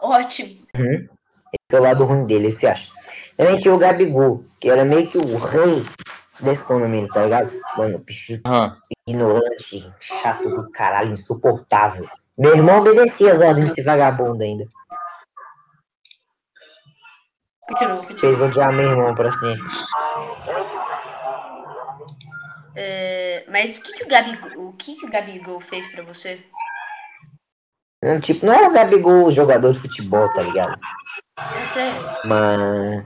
Ótimo. 0.00 0.66
Esse 0.74 1.08
é 1.76 1.80
o 1.80 1.82
lado 1.82 2.04
ruim 2.04 2.26
dele, 2.26 2.52
você 2.52 2.66
acha? 2.66 2.92
Também 3.36 3.58
tinha 3.58 3.74
o 3.74 3.78
Gabigol, 3.78 4.44
que 4.60 4.68
era 4.70 4.84
meio 4.84 5.10
que 5.10 5.18
o 5.18 5.36
rei 5.38 5.84
desse 6.40 6.64
condomínio, 6.64 7.08
tá 7.08 7.24
ligado? 7.24 7.52
Mano, 7.76 7.98
bicho 8.00 8.40
Aham. 8.46 8.76
ignorante, 9.06 9.92
chato 10.00 10.48
do 10.48 10.70
caralho, 10.72 11.12
insuportável. 11.12 12.06
Meu 12.36 12.54
irmão 12.56 12.80
obedecia 12.80 13.32
as 13.32 13.40
ordens 13.40 13.68
desse 13.70 13.82
vagabundo 13.82 14.42
ainda. 14.42 14.66
Continua. 17.68 18.02
Fez 18.18 18.40
odiar 18.40 18.72
meu 18.72 18.90
irmão 18.90 19.14
pra. 19.14 19.30
É, 22.76 23.44
mas 23.48 23.78
o 23.78 23.82
que, 23.82 23.92
que 23.94 24.04
o 24.04 24.08
Gabigol, 24.08 24.68
o 24.68 24.72
que, 24.74 24.96
que 24.96 25.06
o 25.06 25.10
Gabigol 25.10 25.60
fez 25.60 25.86
pra 25.92 26.02
você? 26.02 26.38
Não, 28.02 28.20
Tipo, 28.20 28.44
não 28.44 28.52
é 28.52 28.68
o 28.68 28.72
Gabigol 28.72 29.32
jogador 29.32 29.72
de 29.72 29.78
futebol, 29.80 30.28
tá 30.34 30.42
ligado? 30.42 30.78
É 31.38 31.66
sério. 31.66 32.02
Mas. 32.24 33.04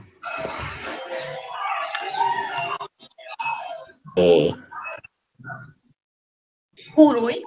É. 4.17 4.49
Curui? 6.93 7.41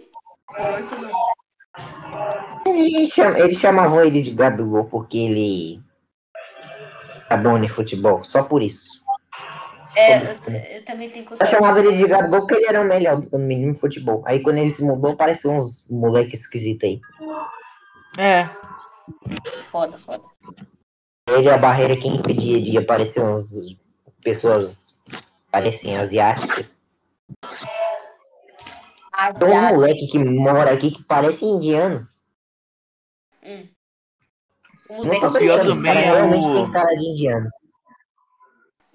Eles 2.67 3.59
chamavam 3.59 4.03
ele 4.03 4.23
de 4.23 4.31
Gabigol 4.31 4.87
porque 4.87 5.19
ele. 5.19 5.84
É 7.31 7.37
em 7.37 7.69
futebol, 7.69 8.23
só 8.23 8.43
por 8.43 8.63
isso. 8.63 9.03
É, 9.97 10.19
eu, 10.19 10.77
eu 10.77 10.85
também 10.85 11.09
tenho 11.09 11.25
Só 11.25 11.31
contato. 11.31 11.51
chamava 11.51 11.79
ele 11.79 11.97
de 11.97 12.07
Gabigol 12.09 12.41
porque 12.41 12.55
ele 12.55 12.67
era 12.67 12.81
o 12.81 12.85
melhor 12.85 13.21
do 13.21 13.39
menino 13.39 13.75
futebol. 13.75 14.23
Aí 14.27 14.43
quando 14.43 14.59
ele 14.59 14.71
se 14.71 14.83
mudou, 14.83 15.17
parecia 15.17 15.51
uns 15.51 15.87
moleque 15.89 16.35
esquisito 16.35 16.85
aí. 16.85 17.01
É. 18.19 18.49
Foda, 19.71 19.99
foda. 19.99 20.25
Ele 21.29 21.49
é 21.49 21.55
a 21.55 21.59
barreira 21.59 21.95
que 21.95 22.09
impedia 22.09 22.61
de 22.61 22.77
aparecer 22.77 23.21
umas 23.21 23.51
pessoas 24.23 24.99
parecem 25.51 25.97
asiáticas. 25.97 26.85
Tem 29.39 29.49
um 29.49 29.69
moleque 29.69 30.09
que 30.09 30.19
mora 30.19 30.73
aqui 30.73 30.91
que 30.91 31.05
parece 31.05 31.45
indiano. 31.45 32.09
Hum. 33.45 33.69
O 34.91 35.05
Não 35.05 35.13
O 35.15 35.21
pior 35.21 35.31
brincando, 35.33 35.61
esse 35.63 35.69
também 35.71 35.95
cara 35.95 36.01
é 36.01 36.05
realmente 36.05 36.47
o- 36.47 36.55
tem 36.55 36.73
cara 36.73 36.95
de 36.95 37.07
indiano. 37.07 37.51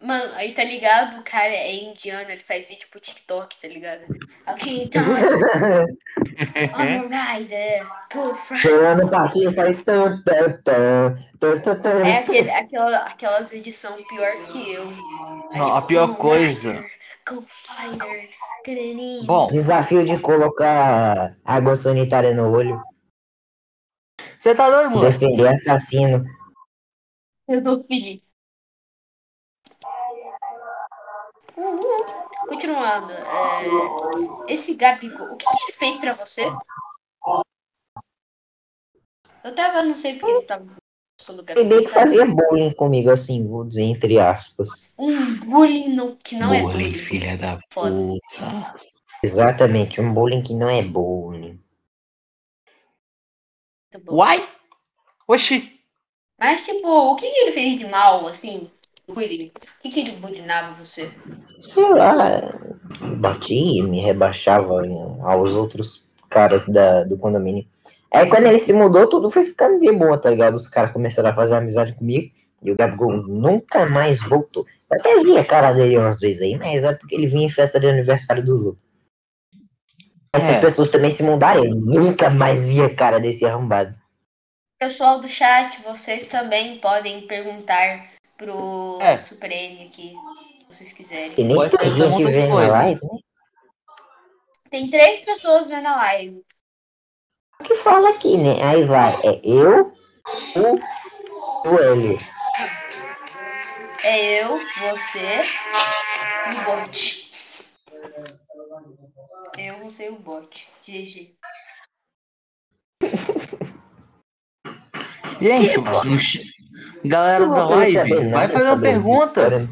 Mano, 0.02 0.34
aí 0.36 0.54
tá 0.54 0.64
ligado? 0.64 1.20
O 1.20 1.24
cara 1.24 1.50
é 1.54 1.76
indiano, 1.76 2.30
ele 2.32 2.40
faz 2.42 2.70
vídeo 2.70 2.88
pro 2.90 3.02
TikTok, 3.02 3.60
tá 3.62 3.68
ligado? 3.68 4.02
Ok, 4.48 4.84
então. 4.84 5.02
Alright, 6.74 7.54
é. 7.54 7.84
Good 8.14 8.38
Friday. 8.38 8.62
Chegando 8.62 9.04
no 9.04 9.10
parquinho 9.10 9.54
faz 9.54 9.84
tan, 9.84 10.22
tan, 10.24 10.54
tan, 10.64 11.18
tan, 11.38 11.60
tan, 11.60 11.76
tan. 11.82 12.08
É 12.08 12.18
aquele, 12.20 12.50
aquela, 12.50 12.98
aquelas 13.08 13.52
edição 13.52 13.94
pior 14.08 14.32
que 14.50 14.72
eu. 14.74 14.86
Não, 15.52 15.76
a 15.76 15.82
pior 15.82 16.16
coisa. 16.16 16.82
Bom, 19.26 19.48
Desafio 19.48 20.06
de 20.06 20.18
colocar 20.20 21.36
água 21.44 21.76
sanitária 21.76 22.34
no 22.34 22.50
olho. 22.52 22.82
Você 24.40 24.56
tá 24.56 24.70
doido, 24.70 24.92
moleque? 24.92 25.20
Defender 25.20 25.54
assassino. 25.54 26.24
Felipe. 27.88 28.24
Uhul. 31.58 32.06
Continuando. 32.48 33.12
é, 33.12 34.54
esse 34.54 34.74
Gabigol, 34.76 35.34
o 35.34 35.38
que, 35.38 35.46
que 35.46 35.64
ele 35.64 35.74
fez 35.78 35.98
pra 35.98 36.14
você? 36.14 36.46
Eu 39.44 39.52
até 39.52 39.66
agora 39.66 39.86
não 39.86 39.96
sei 39.96 40.18
porque 40.18 40.36
você 40.36 40.46
tava 40.46 40.66
falando 41.22 41.44
do 41.46 41.52
Ele 41.52 41.64
meio 41.70 41.82
que 41.82 41.88
fazia 41.90 42.26
bullying 42.26 42.74
comigo, 42.74 43.10
assim, 43.10 43.46
vou 43.48 43.66
dizer 43.66 43.84
entre 43.84 44.20
aspas. 44.20 44.94
Um 44.98 45.36
bullying 45.40 45.94
não- 45.96 46.16
que 46.24 46.36
não 46.36 46.54
é 46.54 46.62
Bullying, 46.62 46.74
bullying. 46.90 46.92
filha 46.98 47.38
da 47.38 47.60
Foda. 47.72 47.92
puta. 47.92 48.76
Exatamente, 49.24 50.00
um 50.00 50.14
bullying 50.14 50.42
que 50.42 50.54
não 50.54 50.70
é 50.70 50.82
bullying. 50.82 51.59
Muito 54.00 54.06
bom. 54.06 54.18
Uai? 54.18 54.48
Oxi. 55.28 55.72
Mas, 56.40 56.62
tipo, 56.64 56.88
o 56.88 57.16
que, 57.16 57.30
que 57.30 57.40
ele 57.40 57.52
fez 57.52 57.80
de 57.80 57.88
mal, 57.88 58.28
assim? 58.28 58.70
Bullying. 59.08 59.48
O 59.48 59.82
que, 59.82 59.90
que 59.92 60.00
ele 60.02 60.12
bullyingava 60.14 60.74
você? 60.74 61.10
Sei 61.60 61.90
lá, 61.90 62.42
batia, 63.18 63.84
me 63.84 64.00
rebaixava 64.00 64.86
em- 64.86 65.22
aos 65.22 65.54
outros 65.54 66.08
caras 66.30 66.66
da, 66.68 67.04
do 67.04 67.18
condomínio. 67.18 67.66
Aí 68.14 68.30
quando 68.30 68.46
ele 68.46 68.60
se 68.60 68.72
mudou, 68.72 69.08
tudo 69.10 69.30
foi 69.30 69.44
ficando 69.44 69.80
de 69.80 69.92
boa, 69.92 70.18
tá 70.18 70.30
ligado? 70.30 70.56
Os 70.56 70.68
caras 70.68 70.92
começaram 70.92 71.30
a 71.30 71.36
fazer 71.36 71.56
amizade 71.56 71.94
comigo 71.94 72.32
e 72.64 72.72
o 72.72 72.76
Gabigol 72.76 73.12
nunca 73.28 73.88
mais 73.88 74.20
voltou. 74.20 74.66
Eu 74.92 74.98
até 75.00 75.20
vi 75.22 75.38
a 75.38 75.46
cara 75.46 75.74
dele 75.74 75.98
umas 75.98 76.20
vezes 76.20 76.42
aí, 76.42 76.58
mas 76.58 76.84
é 76.84 76.94
porque 76.94 77.16
ele 77.16 77.28
vinha 77.28 77.46
em 77.46 77.50
festa 77.50 77.80
de 77.80 77.88
aniversário 77.88 78.44
dos 78.44 78.64
outros. 78.64 78.89
Essas 80.34 80.56
É. 80.56 80.62
pessoas 80.62 80.90
também 80.90 81.12
se 81.12 81.24
mudaram, 81.24 81.66
eu 81.66 81.76
nunca 81.76 82.30
mais 82.30 82.64
vi 82.64 82.82
a 82.82 82.94
cara 82.94 83.20
desse 83.20 83.46
arrombado. 83.46 83.96
Pessoal 84.80 85.20
do 85.20 85.28
chat, 85.28 85.82
vocês 85.82 86.26
também 86.28 86.78
podem 86.78 87.22
perguntar 87.28 88.08
pro 88.38 88.98
É. 89.02 89.20
Supreme 89.20 89.84
aqui, 89.86 90.16
se 90.62 90.74
vocês 90.74 90.94
quiserem. 90.94 91.34
E 91.38 91.44
nem 91.44 91.56
Pode 91.56 91.72
tem 91.72 91.80
perguntar 91.80 92.08
um 92.08 92.14
gente 92.14 92.32
vendo 92.32 92.58
a 92.58 92.68
live, 92.68 93.00
né? 93.04 93.20
Tem 94.70 94.90
três 94.90 95.22
pessoas 95.22 95.68
vendo 95.68 95.88
a 95.88 95.96
live. 95.96 96.44
O 97.60 97.64
que 97.64 97.76
fala 97.76 98.12
aqui, 98.12 98.38
né? 98.38 98.64
Aí 98.64 98.86
vai, 98.86 99.14
é 99.24 99.42
eu, 99.44 99.92
o, 100.56 101.70
o 101.70 101.80
Hélio. 101.80 102.18
É 104.04 104.44
eu, 104.44 104.58
você 104.58 105.42
e 106.48 106.56
o 106.56 106.64
bot. 106.64 107.19
Eu, 109.60 109.90
e 109.90 110.10
o 110.10 110.16
bot. 110.16 110.68
GG. 110.86 111.36
Gente, 115.42 116.20
ch- 116.20 116.44
galera 117.06 117.48
da 117.48 117.68
saber 117.68 117.76
live, 117.76 118.16
vai 118.30 118.48
nada 118.48 118.60
sobre 118.60 118.90
perguntas. 118.92 119.70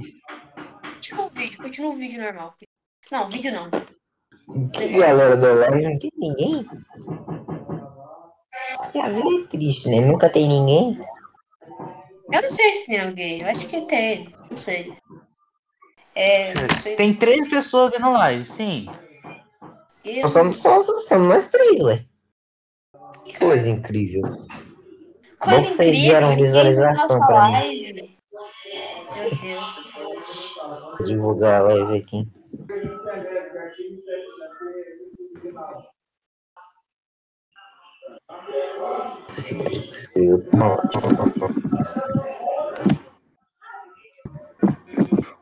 Continua 0.82 1.26
o 1.26 1.30
vídeo, 1.30 1.58
continua 1.58 1.91
o 1.91 1.95
vídeo 1.95 2.21
normal. 2.21 2.56
Não, 3.12 3.30
vídeo 3.30 3.52
não. 3.54 3.69
Que 4.71 4.97
galera 4.97 5.36
da 5.36 5.54
live 5.54 5.84
não 5.84 6.00
tem 6.00 6.12
ninguém. 6.17 6.65
A 9.02 9.10
vida 9.10 9.28
é 9.43 9.47
triste, 9.47 9.89
né? 9.89 10.02
Nunca 10.02 10.30
tem 10.30 10.47
ninguém. 10.47 10.97
Eu 12.34 12.41
não 12.41 12.50
sei 12.50 12.73
se 12.73 12.88
tem 12.88 13.00
alguém, 13.00 13.41
eu 13.41 13.47
acho 13.47 13.67
que 13.69 13.82
tem, 13.86 14.34
não 14.50 14.58
sei. 14.58 14.93
É, 16.15 16.54
não 16.54 16.82
sei. 16.82 16.95
Tem 16.95 17.13
três 17.13 17.47
pessoas 17.50 17.91
vendo 17.91 18.12
live, 18.12 18.43
sim. 18.43 18.88
Eu, 20.08 20.24
Nós 20.24 20.32
somos, 20.32 20.58
só, 20.60 20.82
somos 20.84 21.28
nós 21.28 21.52
três, 21.52 21.82
ué. 21.82 22.06
Que 23.26 23.38
coisa 23.38 23.70
incrível. 23.70 24.22
Coisa 24.22 25.58
Bom 25.58 25.63
que 25.63 25.70
vocês 25.74 25.98
ninguém 25.98 26.12
visualização 26.36 27.20
pra 27.28 27.46
mim. 27.46 27.52
live. 27.52 28.17
Meu 29.15 29.30
Deus. 29.41 29.88
Vou 30.98 31.04
divulgar 31.06 31.62
a 31.62 31.63
live 31.65 31.98
aqui. 31.98 32.28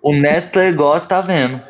O 0.02 0.14
Nestor 0.14 0.74
gosta, 0.76 1.08
tá 1.08 1.22
vendo. 1.22 1.62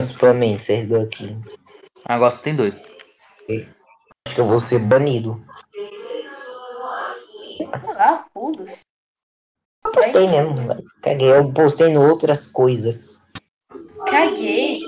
Principalmente, 0.00 0.64
vocês 0.64 0.88
dois 0.88 1.04
aqui. 1.04 1.38
Agora 2.06 2.34
você 2.34 2.42
tem 2.42 2.56
dois. 2.56 2.74
Acho 2.74 4.34
que 4.34 4.40
eu 4.40 4.46
vou 4.46 4.58
ser 4.58 4.78
banido. 4.78 5.44
Sei 7.58 7.66
lá, 7.94 8.24
pulos. 8.32 8.80
Eu 9.84 9.92
postei 9.92 10.26
mesmo. 10.26 10.54
Caguei. 11.02 11.30
Eu 11.30 11.52
postei 11.52 11.92
no 11.92 12.08
outras 12.08 12.50
coisas. 12.50 13.22
Caguei. 14.06 14.80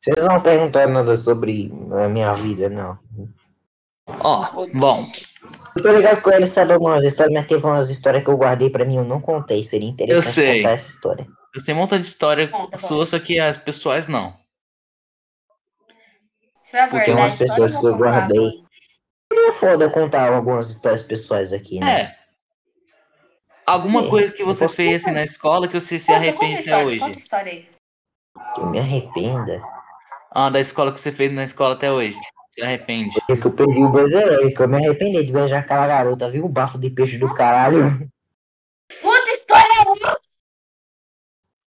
Vocês 0.00 0.16
não 0.16 0.28
vão 0.28 0.40
perguntar 0.40 0.88
nada 0.88 1.14
sobre 1.18 1.70
a 1.92 2.08
minha 2.08 2.32
vida, 2.32 2.70
não. 2.70 2.98
Ó, 4.06 4.66
bom. 4.72 4.96
Eu 5.76 5.82
tô 5.82 5.90
ligado 5.90 6.22
com 6.22 6.30
ele, 6.30 6.46
sabe 6.46 6.72
algumas 6.72 7.04
histórias, 7.04 7.34
mas 7.34 7.46
teve 7.46 7.64
umas 7.64 7.90
histórias 7.90 8.22
que 8.22 8.30
eu 8.30 8.36
guardei 8.36 8.70
pra 8.70 8.84
mim, 8.84 8.96
eu 8.96 9.04
não 9.04 9.20
contei. 9.20 9.62
Seria 9.62 9.88
interessante 9.88 10.26
Eu 10.26 10.32
sei. 10.32 10.56
contar 10.62 10.70
essa 10.74 10.88
história. 10.88 11.26
Eu 11.54 11.60
sei 11.60 11.74
um 11.74 11.76
montão 11.78 12.00
de 12.00 12.06
história 12.06 12.48
Conta, 12.48 12.64
conta. 12.64 12.78
sua, 12.78 13.06
só 13.06 13.18
que 13.18 13.38
as 13.38 13.56
pessoais 13.56 14.06
não. 14.08 14.36
Você 16.62 16.76
vai 16.76 16.88
Porque 16.88 17.10
umas 17.10 17.38
pessoas 17.38 17.76
que 17.76 17.84
eu 17.86 17.96
guardei. 17.96 18.38
agora? 18.38 18.64
É 19.48 19.52
foda 19.52 19.90
contar 19.90 20.32
algumas 20.32 20.70
histórias 20.70 21.02
pessoais 21.02 21.52
aqui, 21.52 21.80
né? 21.80 22.00
É. 22.00 22.18
Alguma 23.66 24.02
Sim, 24.02 24.10
coisa 24.10 24.32
que 24.32 24.44
você 24.44 24.68
fez 24.68 25.02
assim 25.02 25.12
na 25.12 25.22
escola 25.24 25.66
que 25.66 25.78
você 25.78 25.98
se 25.98 26.06
Conta, 26.06 26.18
conta 26.18 26.28
arrepende 26.28 26.52
até 26.54 26.60
história, 26.60 26.86
hoje. 26.86 26.98
conta 27.00 27.16
a 27.16 27.18
história 27.18 27.52
aí. 27.52 27.68
Que 28.54 28.60
eu 28.60 28.66
me 28.66 28.78
arrependa. 28.78 29.62
Ah, 30.30 30.50
da 30.50 30.60
escola 30.60 30.92
que 30.92 31.00
você 31.00 31.10
fez 31.12 31.32
na 31.32 31.44
escola 31.44 31.74
até 31.74 31.90
hoje. 31.90 32.18
Se 32.54 32.62
arrepende. 32.62 33.20
É 33.28 33.36
que 33.36 33.46
eu 33.46 33.52
perdi 33.52 33.82
o 33.82 33.90
brasileiro, 33.90 34.54
que 34.54 34.62
eu 34.62 34.68
me 34.68 34.76
arrependi 34.76 35.24
de 35.24 35.32
beijar 35.32 35.58
aquela 35.58 35.88
garota, 35.88 36.30
viu? 36.30 36.44
O 36.44 36.48
bafo 36.48 36.78
de 36.78 36.88
peixe 36.88 37.18
do 37.18 37.34
caralho. 37.34 38.08
Conta 39.02 39.30
a 39.30 39.34
história 39.34 39.66
aí. 39.80 40.16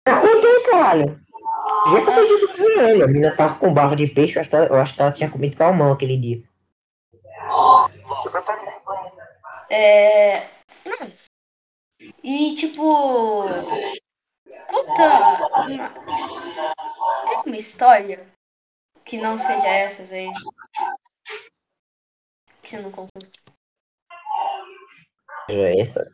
Eu 0.06 0.22
contei, 0.22 0.72
caralho. 0.72 1.20
Já 1.92 2.02
que 2.02 2.10
eu 2.10 2.16
perdi 2.16 2.34
o 2.34 2.48
brasileiro. 2.48 3.04
A 3.04 3.08
menina 3.08 3.36
tava 3.36 3.56
com 3.56 3.74
bafo 3.74 3.98
de 3.98 4.08
peixe, 4.08 4.38
eu 4.38 4.42
acho, 4.42 4.50
que 4.50 4.56
ela, 4.56 4.66
eu 4.68 4.76
acho 4.76 4.96
que 4.96 5.02
ela 5.02 5.12
tinha 5.12 5.30
comido 5.30 5.56
salmão 5.56 5.92
aquele 5.92 6.16
dia. 6.16 6.42
É... 9.70 10.40
hum. 10.86 11.12
E 12.24 12.56
tipo... 12.56 13.50
Conta 14.70 15.68
uma... 15.68 15.90
Tem 17.26 17.42
uma 17.46 17.58
história 17.58 18.37
que 19.08 19.18
não 19.18 19.38
seja 19.38 19.68
essas 19.68 20.12
aí? 20.12 20.30
Que 22.62 22.70
você 22.70 22.78
não 22.80 22.92
contou. 22.92 23.22
Já 25.50 25.82
essa. 25.82 26.12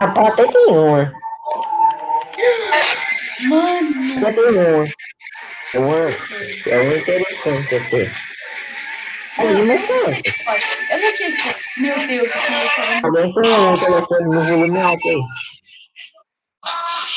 Rapaz, 0.00 0.28
até 0.28 0.46
tem 0.50 0.66
uma. 0.66 1.12
Mano! 3.48 4.18
Até 4.18 4.32
tem 4.32 4.44
uma. 4.44 4.84
É 5.74 5.78
uma, 5.78 5.96
é 6.66 6.80
uma 6.82 6.96
interessante 6.96 7.74
até. 7.76 8.10
Aí, 9.36 9.62
mas 9.62 9.86
cara, 9.86 10.10
Eu 10.90 11.00
vou 11.00 11.14
te... 11.16 11.80
Meu 11.80 12.06
Deus, 12.06 12.34
eu 12.34 12.40
comecei 12.40 13.00
alguém 13.02 13.34
tem 13.34 13.52
um 13.52 13.74
telefone 13.74 14.26
no 14.26 14.44
volume 14.44 14.80
alto 14.80 15.08
aí. 15.08 15.20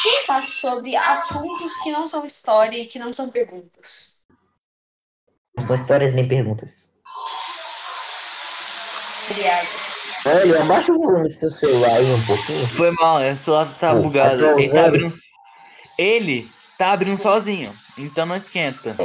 Quem 0.03 0.25
faz 0.25 0.49
sobre 0.49 0.95
assuntos 0.95 1.77
que 1.77 1.91
não 1.91 2.07
são 2.07 2.25
história 2.25 2.77
e 2.77 2.87
que 2.87 2.97
não 2.97 3.13
são 3.13 3.29
perguntas? 3.29 4.16
Não 5.57 5.65
são 5.65 5.75
histórias 5.75 6.13
nem 6.13 6.27
perguntas. 6.27 6.89
Obrigada. 9.29 9.67
Olha, 10.25 10.61
abaixa 10.61 10.91
o 10.91 10.97
volume 10.99 11.29
do 11.29 11.35
seu 11.35 11.51
celular 11.51 11.91
aí 11.91 12.11
um 12.11 12.25
pouquinho. 12.25 12.67
Foi 12.67 12.91
mal, 12.91 13.19
o 13.21 13.37
celular 13.37 13.77
tá 13.79 13.93
Pô, 13.93 14.01
bugado. 14.01 14.41
tá 14.43 14.51
Ele 14.53 14.69
tá 14.69 14.85
abrindo. 14.85 15.15
Ele 15.97 16.51
tá 16.77 16.91
abrindo 16.91 17.17
sozinho. 17.17 17.73
Então 17.97 18.25
não 18.25 18.35
esquenta. 18.35 18.95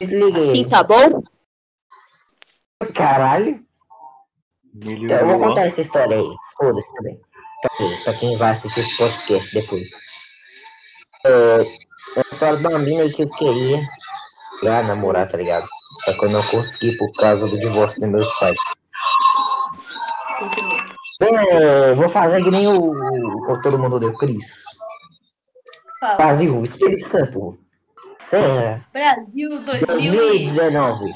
Desliga 0.00 0.40
Assim 0.40 0.60
ele. 0.60 0.68
tá 0.68 0.82
bom? 0.82 1.22
Caralho. 2.94 3.64
Então, 4.74 5.18
eu 5.18 5.26
vou 5.26 5.38
contar 5.48 5.66
essa 5.66 5.82
história 5.82 6.16
aí. 6.16 6.34
Foda-se 6.56 6.94
também. 6.94 7.20
Pra 7.60 7.76
quem, 7.76 8.04
pra 8.04 8.14
quem 8.14 8.36
vai 8.36 8.52
assistir 8.52 8.80
esse 8.80 8.96
podcast 8.96 9.54
depois. 9.54 9.88
É, 11.24 11.30
é 12.16 12.20
a 12.20 12.32
história 12.32 12.56
de 12.58 12.66
uma 12.66 12.78
mina 12.78 13.02
aí 13.02 13.12
que 13.12 13.22
eu 13.22 13.28
queria 13.30 13.78
já 14.62 14.82
namorar, 14.82 15.28
tá 15.28 15.36
ligado? 15.36 15.66
Só 16.04 16.12
que 16.12 16.24
eu 16.24 16.30
não 16.30 16.42
consegui 16.44 16.96
por 16.96 17.12
causa 17.12 17.46
do 17.46 17.58
divórcio 17.60 18.00
dos 18.00 18.10
meus 18.10 18.38
pais. 18.38 18.56
É, 21.20 21.94
vou 21.94 22.08
fazer 22.08 22.42
que 22.42 22.50
nem 22.50 22.66
o, 22.66 22.90
o 22.92 23.60
todo 23.60 23.78
mundo 23.78 24.00
deu, 24.00 24.12
Cris. 24.14 24.44
Fala. 26.00 26.16
Brasil, 26.16 26.62
Espírito 26.64 27.08
Santo. 27.08 27.58
Serra, 28.18 28.80
Brasil 28.92 29.50
2009. 29.64 30.18
2019. 30.18 31.12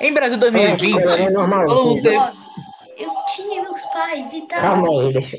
Em 0.00 0.14
Brasil 0.14 0.36
É, 0.36 0.38
2020, 0.38 1.20
é 1.20 1.30
normal. 1.30 1.66
todo 1.66 1.84
mundo 1.88 2.02
teve. 2.02 2.16
Eu 2.96 3.12
tinha 3.34 3.62
meus 3.62 3.84
pais 3.86 4.32
e 4.32 4.42
tal. 4.46 4.60
Calma 4.60 4.88
aí, 4.88 5.12
deixa. 5.12 5.36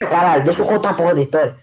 Caralho, 0.00 0.44
deixa 0.44 0.60
eu 0.62 0.66
contar 0.66 0.90
a 0.90 0.94
porra 0.94 1.14
da 1.14 1.20
história. 1.20 1.56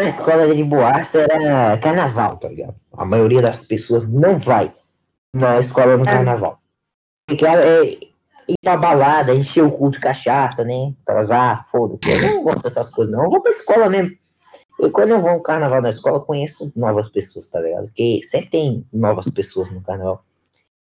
Na 0.00 0.08
escola 0.08 0.54
de 0.54 0.62
Boarça 0.62 1.18
era 1.28 1.76
carnaval, 1.78 2.36
tá 2.36 2.48
ligado? 2.48 2.76
A 2.96 3.04
maioria 3.04 3.42
das 3.42 3.66
pessoas 3.66 4.08
não 4.08 4.38
vai 4.38 4.72
na 5.34 5.58
escola 5.58 5.96
no 5.96 6.04
É. 6.04 6.06
carnaval. 6.06 6.60
Porque 7.26 7.44
é, 7.44 7.82
ir 7.84 8.54
pra 8.62 8.76
balada, 8.76 9.34
encher 9.34 9.62
o 9.62 9.70
cu 9.70 9.90
de 9.90 9.98
cachaça, 9.98 10.64
né? 10.64 10.92
Transar, 11.04 11.66
foda-se. 11.70 12.08
Eu 12.08 12.20
não 12.20 12.42
gosto 12.44 12.62
dessas 12.62 12.88
coisas, 12.90 13.12
não. 13.12 13.24
Eu 13.24 13.30
vou 13.30 13.42
pra 13.42 13.50
escola 13.50 13.88
mesmo. 13.90 14.16
E 14.80 14.90
quando 14.90 15.10
eu 15.10 15.20
vou 15.20 15.32
no 15.32 15.42
carnaval 15.42 15.82
na 15.82 15.90
escola, 15.90 16.18
eu 16.18 16.24
conheço 16.24 16.72
novas 16.76 17.08
pessoas, 17.08 17.48
tá 17.48 17.60
ligado? 17.60 17.86
Porque 17.86 18.20
sempre 18.22 18.48
tem 18.48 18.86
novas 18.92 19.28
pessoas 19.28 19.70
no 19.70 19.82
carnaval. 19.82 20.24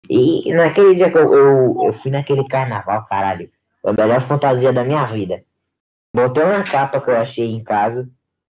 E 0.09 0.53
naquele 0.53 0.95
dia 0.95 1.11
que 1.11 1.17
eu, 1.17 1.33
eu, 1.33 1.77
eu 1.87 1.93
fui 1.95 2.11
naquele 2.11 2.47
carnaval, 2.47 3.07
caralho, 3.07 3.51
a 3.85 3.93
melhor 3.93 4.21
fantasia 4.21 4.73
da 4.73 4.85
minha 4.85 5.05
vida. 5.07 5.43
Botei 6.15 6.45
uma 6.45 6.63
capa 6.63 7.01
que 7.01 7.11
eu 7.11 7.17
achei 7.17 7.51
em 7.51 7.65
casa, 7.65 8.09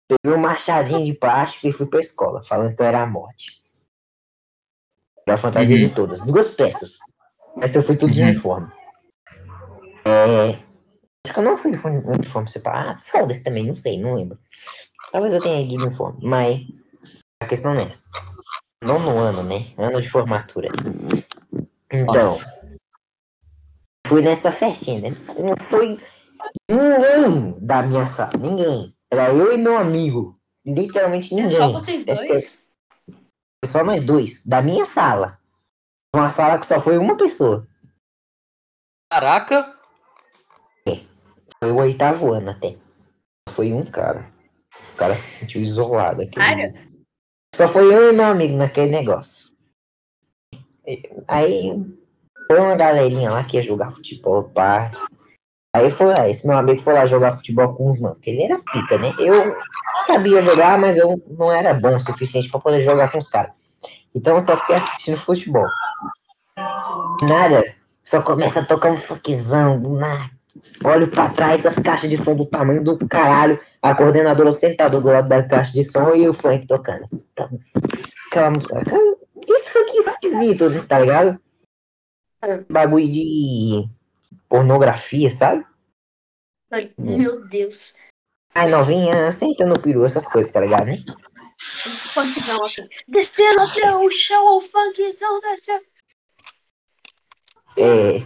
peguei 0.07 0.37
um 0.37 0.41
machadinho 0.41 1.05
de 1.05 1.13
plástico 1.17 1.67
e 1.67 1.71
fui 1.71 1.85
pra 1.87 1.99
escola, 1.99 2.43
falando 2.43 2.75
que 2.75 2.81
eu 2.81 2.85
era 2.85 3.01
a 3.01 3.07
morte. 3.07 3.63
Melhor 5.27 5.39
fantasia 5.39 5.75
Uhum. 5.75 5.87
de 5.87 5.95
todas, 5.95 6.23
duas 6.25 6.53
peças. 6.55 6.99
Mas 7.55 7.75
eu 7.75 7.81
fui 7.81 7.95
tudo 7.97 8.13
de 8.13 8.21
Uhum. 8.21 8.27
uniforme. 8.27 8.71
É, 10.05 10.63
Acho 11.25 11.33
que 11.33 11.39
eu 11.39 11.43
não 11.43 11.57
fui 11.57 11.71
de 11.75 11.87
uni- 11.87 12.05
uniforme 12.05 12.47
separado. 12.47 12.89
Ah, 12.91 12.97
foda-se 12.97 13.43
também, 13.43 13.65
não 13.65 13.75
sei, 13.75 13.99
não 13.99 14.13
lembro. 14.13 14.37
Talvez 15.11 15.33
eu 15.33 15.41
tenha 15.41 15.59
ido 15.61 15.69
de 15.79 15.83
uniforme, 15.85 16.19
mas 16.21 16.61
a 17.41 17.47
questão 17.47 17.73
não 17.73 17.81
é 17.81 17.85
essa. 17.85 18.03
Nono 18.83 19.17
ano, 19.17 19.41
né? 19.43 19.73
Ano 19.77 19.99
de 19.99 20.07
formatura. 20.09 20.69
Então, 21.91 22.13
Nossa. 22.13 22.53
fui 24.07 24.21
nessa 24.21 24.51
festinha, 24.51 25.09
né? 25.09 25.17
Não 25.39 25.55
foi 25.65 25.99
ninguém 26.69 27.57
da 27.59 27.81
minha 27.81 28.05
sala, 28.05 28.33
ninguém. 28.37 28.94
Era 29.11 29.33
eu 29.33 29.53
e 29.53 29.57
meu 29.57 29.77
amigo. 29.77 30.39
Literalmente 30.65 31.33
ninguém. 31.33 31.51
Só 31.51 31.71
vocês 31.71 32.07
É, 32.07 32.15
dois? 32.15 32.73
Foi 33.63 33.71
só 33.71 33.83
nós 33.83 34.03
dois, 34.03 34.45
da 34.45 34.61
minha 34.61 34.85
sala. 34.85 35.39
Uma 36.15 36.29
sala 36.31 36.59
que 36.59 36.65
só 36.65 36.79
foi 36.79 36.97
uma 36.97 37.15
pessoa. 37.17 37.67
Caraca. 39.11 39.75
Foi 41.63 41.71
o 41.71 41.77
oitavo 41.77 42.33
ano 42.33 42.51
até. 42.51 42.77
Foi 43.49 43.71
um 43.73 43.83
cara. 43.83 44.31
O 44.93 44.97
cara 44.97 45.15
se 45.15 45.39
sentiu 45.39 45.61
isolado. 45.61 46.21
Sério? 46.33 46.73
Só 47.55 47.67
foi 47.67 47.93
eu 47.93 48.11
e 48.11 48.15
meu 48.15 48.25
amigo 48.25 48.55
naquele 48.57 48.91
negócio. 48.91 49.55
E- 50.85 51.01
Aí 51.27 51.71
foi 52.47 52.59
uma 52.59 52.75
galerinha 52.75 53.31
lá 53.31 53.43
que 53.43 53.57
ia 53.57 53.63
jogar 53.63 53.91
futebol, 53.91 54.43
pá. 54.49 54.91
Aí 55.75 55.91
foi 55.91 56.07
lá, 56.07 56.29
esse 56.29 56.47
meu 56.47 56.57
amigo 56.57 56.79
foi 56.79 56.93
lá 56.93 57.05
jogar 57.05 57.31
futebol 57.31 57.73
com 57.73 57.89
os 57.89 57.99
manos, 57.99 58.15
porque 58.15 58.29
ele 58.29 58.43
era 58.43 58.57
pica, 58.59 58.97
né? 58.97 59.13
Eu 59.19 59.57
sabia 60.07 60.41
jogar, 60.41 60.79
mas 60.79 60.95
eu 60.95 61.21
não 61.37 61.51
era 61.51 61.73
bom 61.73 61.97
o 61.97 61.99
suficiente 61.99 62.49
pra 62.49 62.61
poder 62.61 62.81
jogar 62.81 63.11
com 63.11 63.17
os 63.17 63.27
caras. 63.27 63.51
Então 64.15 64.37
eu 64.37 64.45
só 64.45 64.55
fiquei 64.55 64.75
assistindo 64.75 65.17
futebol. 65.17 65.67
Nada, 67.27 67.61
só 68.01 68.21
começa 68.21 68.61
a 68.61 68.65
tocar 68.65 68.89
um 68.89 68.95
funkzão, 68.95 69.77
do 69.77 69.99
nada. 69.99 70.29
Olho 70.81 71.09
pra 71.09 71.27
trás, 71.27 71.65
a 71.65 71.73
caixa 71.73 72.07
de 72.07 72.15
som 72.23 72.37
do 72.37 72.45
tamanho 72.45 72.81
do 72.81 72.97
caralho, 73.09 73.59
a 73.81 73.93
coordenadora 73.93 74.53
sentada 74.53 75.01
do 75.01 75.07
lado 75.09 75.27
da 75.27 75.43
caixa 75.43 75.73
de 75.73 75.83
som 75.83 76.15
e 76.15 76.25
o 76.25 76.33
funk 76.33 76.65
tocando. 76.67 77.05
Aquela, 78.31 78.47
aquela, 78.47 79.17
esse 79.49 79.69
funk 79.71 79.91
esquisito, 79.97 80.69
né, 80.69 80.85
tá 80.87 80.99
ligado? 80.99 81.37
É. 82.41 82.63
Bagulho 82.69 83.11
de 83.11 83.89
pornografia, 84.55 85.29
sabe? 85.29 85.65
Ai, 86.71 86.93
Meu 86.97 87.45
Deus. 87.47 87.95
Ai, 88.53 88.69
novinha, 88.69 89.31
senta 89.31 89.65
no 89.65 89.79
peru, 89.81 90.05
essas 90.05 90.25
coisas, 90.27 90.51
tá 90.51 90.61
ligado, 90.61 90.85
né? 90.85 91.03
Funkzão 91.97 92.63
assim. 92.63 92.87
Descendo 93.07 93.61
até 93.61 93.93
o 93.95 94.09
chão, 94.09 94.57
o 94.57 94.61
funkzão 94.61 95.41
desceu. 95.41 95.79
É, 97.77 98.25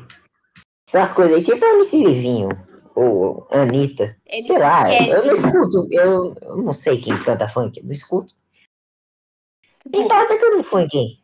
essas 0.87 1.13
coisas 1.13 1.37
aí, 1.37 1.43
tipo 1.43 1.65
MC 1.65 2.03
Livinho, 2.03 2.49
ou 2.95 3.47
Anitta, 3.51 4.15
Eles 4.27 4.45
sei 4.45 4.59
lá, 4.59 4.85
querem. 4.85 5.09
eu 5.09 5.25
não 5.25 5.33
escuto, 5.35 5.87
eu, 5.91 6.35
eu 6.41 6.57
não 6.57 6.73
sei 6.73 7.01
quem 7.01 7.17
canta 7.23 7.49
funk, 7.49 7.79
eu 7.79 7.85
não 7.85 7.91
escuto. 7.91 8.35
Quem 9.91 10.07
tá 10.07 10.25
tocando 10.27 10.61
funk, 10.63 10.95
hein? 10.95 11.23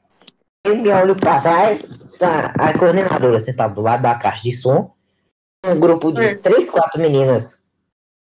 Eu 0.64 0.76
me 0.78 0.90
olho 0.90 1.16
pra 1.16 1.40
trás, 1.40 1.84
tá 2.18 2.52
a 2.58 2.78
coordenadora 2.78 3.40
sentada 3.40 3.76
do 3.76 3.82
lado 3.82 4.02
da 4.02 4.16
caixa 4.16 4.42
de 4.42 4.52
som, 4.52 4.95
um 5.66 5.80
grupo 5.80 6.12
de 6.12 6.24
É. 6.24 6.36
três, 6.36 6.70
quatro 6.70 7.02
meninas 7.02 7.64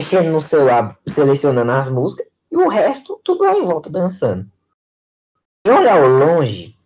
mexendo 0.01 0.30
no 0.30 0.41
celular, 0.41 0.99
selecionando 1.09 1.72
as 1.72 1.91
músicas, 1.91 2.28
e 2.51 2.57
o 2.57 2.68
resto 2.68 3.20
tudo 3.24 3.43
lá 3.45 3.53
em 3.55 3.64
volta 3.64 3.91
dançando. 3.91 4.51
E 5.66 5.70
olha 5.70 5.93
ao 5.93 6.07
longe, 6.07 6.76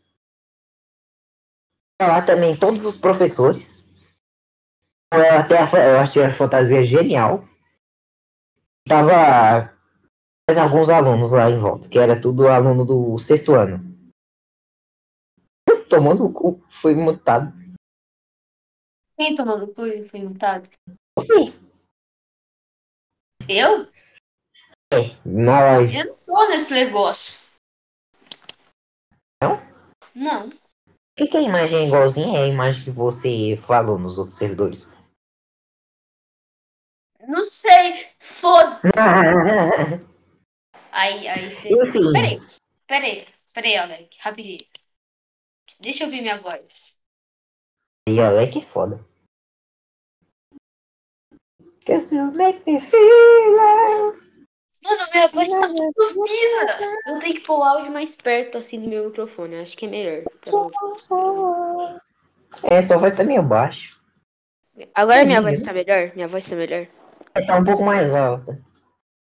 tá 1.99 2.09
lá 2.09 2.23
também 2.23 2.57
todos 2.57 2.85
os 2.85 2.97
professores. 2.97 3.89
Eu 5.13 5.39
até 5.39 5.59
a 5.59 5.89
eu 5.89 6.01
achei 6.01 6.25
a 6.25 6.33
fantasia 6.33 6.83
genial. 6.85 7.45
Tava 8.89 9.71
mais 10.49 10.59
alguns 10.59 10.89
alunos 10.89 11.31
lá 11.33 11.51
em 11.51 11.59
volta, 11.59 11.89
que 11.89 11.99
era 11.99 12.21
tudo 12.21 12.49
aluno 12.49 12.85
do 12.85 13.19
sexto 13.19 13.55
ano. 13.55 13.93
Tomando 15.89 16.25
o 16.25 16.33
cu, 16.33 16.65
foi 16.69 16.95
mutado. 16.95 17.53
Quem 19.25 19.37
tomou 19.37 19.57
no 19.57 19.73
cu 19.73 19.87
e 19.87 20.09
foi 20.09 20.19
multado? 20.19 20.69
Sim. 21.21 21.55
Eu? 23.49 23.87
Na 25.25 25.61
live. 25.61 25.97
Eu 25.97 26.07
não 26.07 26.19
sou 26.19 26.49
nesse 26.49 26.75
negócio. 26.75 27.57
Não? 29.41 29.61
Não. 30.13 30.51
Por 30.51 30.59
que, 31.17 31.29
que 31.29 31.37
a 31.37 31.41
imagem 31.41 31.85
é 31.85 31.87
igualzinha 31.87 32.37
é 32.37 32.43
a 32.43 32.47
imagem 32.49 32.83
que 32.83 32.91
você 32.91 33.55
falou 33.55 33.97
nos 33.97 34.19
outros 34.19 34.37
servidores? 34.37 34.91
Não 37.21 37.45
sei. 37.45 38.05
Foda. 38.19 38.81
Aí, 40.91 41.29
aí 41.29 41.49
você. 41.49 41.69
Enfim, 41.69 42.13
Peraí, 42.13 42.41
peraí, 42.89 43.27
peraí, 43.55 43.77
Alec, 43.77 44.19
rapidinho. 44.21 44.59
Deixa 45.81 46.03
eu 46.03 46.09
ouvir 46.09 46.23
minha 46.23 46.39
voz. 46.39 46.99
e 48.09 48.21
Alec 48.21 48.59
é 48.59 48.61
foda. 48.61 49.12
Cause 51.87 52.15
you 52.15 52.31
make 52.33 52.63
me 52.67 52.81
feel. 52.81 54.17
Mano, 54.85 55.03
minha 55.13 55.29
voz 55.29 55.51
tá 55.51 55.69
muito 55.69 56.03
fina. 56.13 56.97
Eu 57.09 57.19
tenho 57.19 57.35
que 57.35 57.41
pôr 57.41 57.59
o 57.59 57.63
áudio 57.63 57.93
mais 57.93 58.15
perto 58.17 58.59
assim 58.59 58.81
do 58.81 58.89
meu 58.89 59.07
microfone. 59.07 59.57
Acho 59.57 59.77
que 59.77 59.87
é 59.87 59.89
melhor. 59.89 60.25
É, 62.65 62.83
sua 62.83 62.97
voz 62.97 63.17
tá 63.17 63.25
meio 63.25 63.43
baixo. 63.43 64.01
Agora 64.95 65.25
minha 65.25 65.39
Sim, 65.39 65.45
voz 65.45 65.61
né? 65.61 65.67
tá 65.67 65.73
melhor? 65.73 66.13
Minha 66.15 66.29
voz 66.29 66.49
tá 66.49 66.57
melhor? 66.57 66.87
Tá 67.47 67.57
um 67.57 67.65
pouco 67.65 67.83
mais 67.85 68.15
alta. 68.15 68.61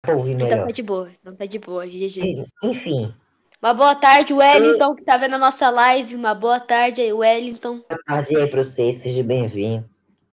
Pra 0.01 0.15
ouvir 0.15 0.35
Então 0.35 0.47
melhor. 0.47 0.67
tá 0.67 0.71
de 0.73 0.83
boa. 0.83 1.09
Então 1.19 1.35
tá 1.35 1.45
de 1.45 1.59
boa, 1.59 1.85
GG. 1.85 2.45
Enfim, 2.63 3.13
Uma 3.61 3.73
boa 3.73 3.95
tarde, 3.95 4.33
Wellington, 4.33 4.95
que 4.95 5.03
tá 5.03 5.17
vendo 5.17 5.35
a 5.35 5.39
nossa 5.39 5.69
live. 5.69 6.15
Uma 6.15 6.33
boa 6.33 6.59
tarde 6.59 7.01
aí, 7.01 7.11
Wellington. 7.11 7.79
boa 7.89 7.99
tarde 8.05 8.35
aí 8.37 8.47
pra 8.47 8.63
você, 8.63 8.93
seja 8.93 9.23
bem-vindo 9.23 9.89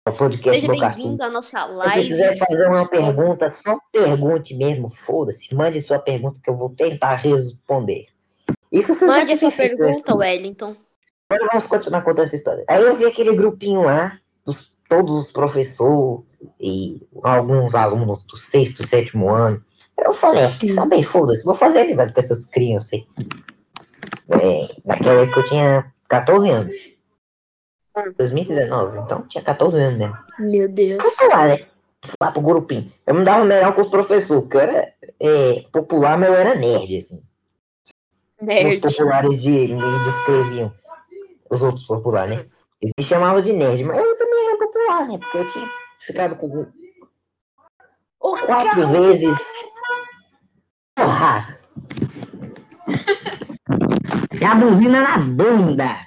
ao 0.08 0.14
podcast 0.14 0.62
Seja 0.62 0.74
Suja. 0.74 0.90
bem-vindo 0.90 1.24
à 1.24 1.30
nossa 1.30 1.60
Se 1.60 1.68
você 1.68 1.88
live. 1.88 2.08
quiser 2.08 2.38
fazer 2.38 2.68
uma 2.68 2.88
pergunta, 2.88 3.52
só 3.52 3.78
pergunte 3.92 4.56
mesmo, 4.56 4.90
foda-se. 4.90 5.54
Mande 5.54 5.82
sua 5.82 6.00
pergunta 6.00 6.40
que 6.42 6.50
eu 6.50 6.56
vou 6.56 6.70
tentar 6.70 7.16
responder. 7.16 8.08
Isso 8.72 8.96
você 8.96 9.06
Mande 9.06 9.34
a 9.34 9.38
sua 9.38 9.52
pergunta, 9.52 9.90
assim. 9.90 10.18
Wellington. 10.18 10.76
Agora 11.30 11.50
vamos 11.52 11.68
continuar 11.68 12.02
contando 12.02 12.26
essa 12.26 12.36
história. 12.36 12.64
Aí 12.68 12.82
eu 12.82 12.96
vi 12.96 13.06
aquele 13.06 13.36
grupinho 13.36 13.84
lá, 13.84 14.18
dos, 14.46 14.74
todos 14.88 15.26
os 15.26 15.32
professores 15.32 16.24
e 16.60 17.02
alguns 17.22 17.76
alunos 17.76 18.24
do 18.24 18.38
sexto, 18.38 18.88
sétimo 18.88 19.30
ano. 19.30 19.62
Eu 20.00 20.14
falei, 20.14 20.46
ah, 20.46 20.58
quer 20.58 20.70
saber, 20.70 21.04
foda-se, 21.04 21.44
vou 21.44 21.56
fazer 21.56 21.82
amizade 21.82 22.14
com 22.14 22.20
essas 22.20 22.50
crianças 22.50 22.94
aí. 22.94 23.08
É, 24.30 24.68
naquela 24.86 25.22
época 25.22 25.40
eu 25.42 25.46
tinha 25.48 25.94
14 26.08 26.50
anos. 26.50 26.97
2019, 28.18 29.00
então 29.00 29.22
tinha 29.28 29.44
14 29.44 29.80
anos 29.80 29.98
mesmo. 29.98 30.18
Meu 30.40 30.68
Deus. 30.70 31.04
Fui 31.16 31.28
lá, 31.28 31.48
né? 31.48 31.58
Fui 32.06 32.16
lá 32.22 32.32
pro 32.32 32.42
grupinho. 32.42 32.92
Eu 33.06 33.16
me 33.16 33.24
dava 33.24 33.44
melhor 33.44 33.74
com 33.74 33.82
os 33.82 33.90
professores, 33.90 34.44
porque 34.44 34.58
eu 34.58 34.62
era 34.62 34.94
é, 35.20 35.66
popular, 35.72 36.18
mas 36.18 36.30
eu 36.30 36.36
era 36.36 36.56
nerd, 36.56 36.98
assim. 36.98 37.24
Os 38.40 38.48
Nerd. 38.48 38.80
populares 38.80 39.42
de, 39.42 39.50
me 39.50 40.04
descreviam. 40.06 40.74
Os 41.50 41.62
outros 41.62 41.86
populares, 41.86 42.38
né? 42.38 42.46
Eles 42.82 42.94
me 42.98 43.04
chamavam 43.04 43.42
de 43.42 43.54
nerd, 43.54 43.84
mas 43.84 43.98
eu 43.98 44.18
também 44.18 44.48
era 44.48 44.58
popular, 44.58 45.08
né? 45.08 45.18
Porque 45.18 45.38
eu 45.38 45.52
tinha 45.52 45.70
ficado 46.00 46.36
com 46.36 46.68
Ô, 48.20 48.38
quatro 48.38 48.70
cara, 48.70 48.88
vezes. 48.88 49.38
Porra! 50.96 51.60
E 54.40 54.46
a 54.46 54.54
buzina 54.54 55.02
na 55.02 55.18
bunda! 55.18 56.07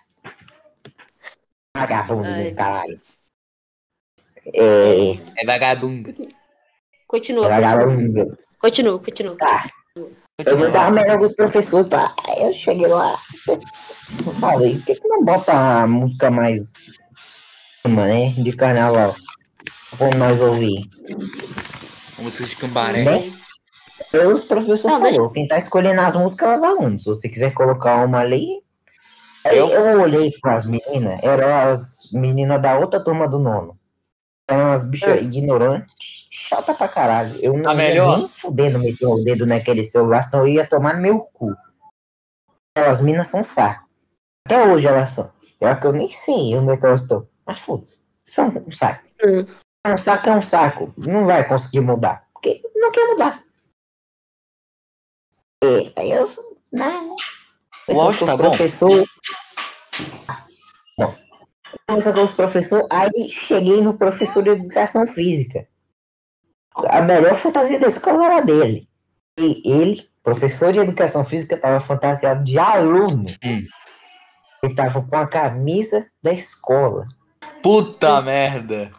Vagabundo 1.80 2.26
Ai, 2.28 2.50
do 2.50 2.56
caralho. 2.56 2.96
É. 4.54 5.12
É 5.36 5.46
vagabundo. 5.46 6.12
Continua, 7.06 7.48
continua, 7.48 7.48
Vagabundo. 7.48 8.38
continua, 8.60 8.98
continua. 8.98 9.36
Tá. 9.36 9.66
Eu 10.44 10.58
me 10.58 10.70
dava 10.70 10.90
melhor 10.90 11.18
com 11.18 11.24
os 11.24 11.34
professores, 11.36 11.88
pá. 11.88 12.14
Eu 12.38 12.52
cheguei 12.52 12.86
lá. 12.86 13.18
Eu 13.48 14.32
falei, 14.32 14.76
por 14.78 14.86
que, 14.86 14.94
que 14.96 15.08
não 15.08 15.24
bota 15.24 15.52
a 15.82 15.86
música 15.86 16.30
mais. 16.30 16.72
né? 17.84 18.30
De 18.30 18.52
carnaval? 18.52 19.14
Pra 19.98 20.10
nós 20.16 20.40
ouvir. 20.40 20.88
Música 22.18 22.46
de 22.46 22.56
cambaré. 22.56 23.04
Bem, 23.04 23.34
Aí 24.12 24.26
os 24.26 24.44
professores 24.44 24.82
Não, 24.84 25.00
deixa- 25.00 25.16
falou, 25.16 25.30
quem 25.30 25.46
tá 25.46 25.58
escolhendo 25.58 26.00
as 26.00 26.14
músicas 26.16 26.48
é 26.50 26.54
os 26.56 26.62
alunos. 26.62 27.02
Se 27.02 27.08
você 27.08 27.28
quiser 27.28 27.52
colocar 27.54 28.04
uma 28.06 28.18
ali. 28.20 28.62
Aí 29.44 29.56
Eu? 29.56 29.68
eu 29.68 30.00
olhei 30.02 30.30
pras 30.40 30.64
meninas, 30.64 31.22
eram 31.22 31.70
as 31.72 32.10
meninas 32.12 32.60
da 32.60 32.78
outra 32.78 33.02
turma 33.02 33.28
do 33.28 33.38
nono. 33.38 33.78
Eram 34.48 34.66
umas 34.66 34.88
bichas 34.88 35.22
ignorantes, 35.22 36.26
chata 36.30 36.74
pra 36.74 36.88
caralho. 36.88 37.38
Eu 37.40 37.54
não 37.54 37.62
Tá 37.62 37.70
ia 37.70 37.76
melhor? 37.76 38.18
nem 38.18 38.28
fudendo 38.28 38.78
meter 38.78 39.06
o 39.06 39.22
dedo 39.22 39.46
naquele 39.46 39.84
celular, 39.84 40.22
senão 40.22 40.46
eu 40.46 40.52
ia 40.54 40.66
tomar 40.68 40.94
no 40.96 41.02
meu 41.02 41.20
cu. 41.20 41.56
As 42.76 43.00
minas 43.00 43.28
são 43.28 43.42
saco. 43.44 43.88
Até 44.46 44.64
hoje 44.66 44.86
elas 44.86 45.10
são. 45.10 45.32
É 45.60 45.74
que 45.74 45.86
eu 45.86 45.92
nem 45.92 46.08
sei 46.08 46.56
onde 46.56 46.72
é 46.72 46.76
que 46.76 46.84
elas 46.86 47.02
estão. 47.02 47.28
Mas 47.46 47.58
foda-se. 47.60 48.00
São 48.24 48.48
um 48.48 48.70
saco. 48.72 49.04
Hum. 49.24 49.44
Um 49.86 49.98
saco 49.98 50.28
é 50.28 50.32
um 50.32 50.42
saco. 50.42 50.92
Não 50.96 51.26
vai 51.26 51.46
conseguir 51.46 51.80
mudar. 51.80 52.26
Porque 52.32 52.62
não 52.74 52.90
quer 52.90 53.06
mudar. 53.08 53.44
E 55.62 55.92
aí 55.96 56.10
eu. 56.10 56.28
Né, 56.72 56.84
O 57.92 58.00
áudio 58.00 58.26
tá 58.26 58.36
bom? 58.36 58.48
professor. 58.48 59.04
Bom. 60.98 61.14
Começou 61.86 62.12
com 62.12 62.22
os 62.22 62.32
professores, 62.32 62.86
aí 62.90 63.30
cheguei 63.30 63.80
no 63.80 63.94
professor 63.94 64.42
de 64.42 64.50
educação 64.50 65.06
física. 65.06 65.66
A 66.76 67.00
melhor 67.02 67.36
fantasia 67.36 67.78
da 67.78 67.88
escola 67.88 68.26
era 68.26 68.40
dele. 68.40 68.88
E 69.38 69.62
ele, 69.64 70.08
professor 70.22 70.72
de 70.72 70.78
educação 70.78 71.24
física, 71.24 71.56
estava 71.56 71.80
fantasiado 71.80 72.44
de 72.44 72.58
aluno. 72.58 73.24
Hum. 73.44 73.66
Ele 74.62 74.74
tava 74.74 75.02
com 75.02 75.16
a 75.16 75.26
camisa 75.26 76.06
da 76.22 76.32
escola. 76.32 77.04
Puta 77.62 78.20
merda. 78.22 78.92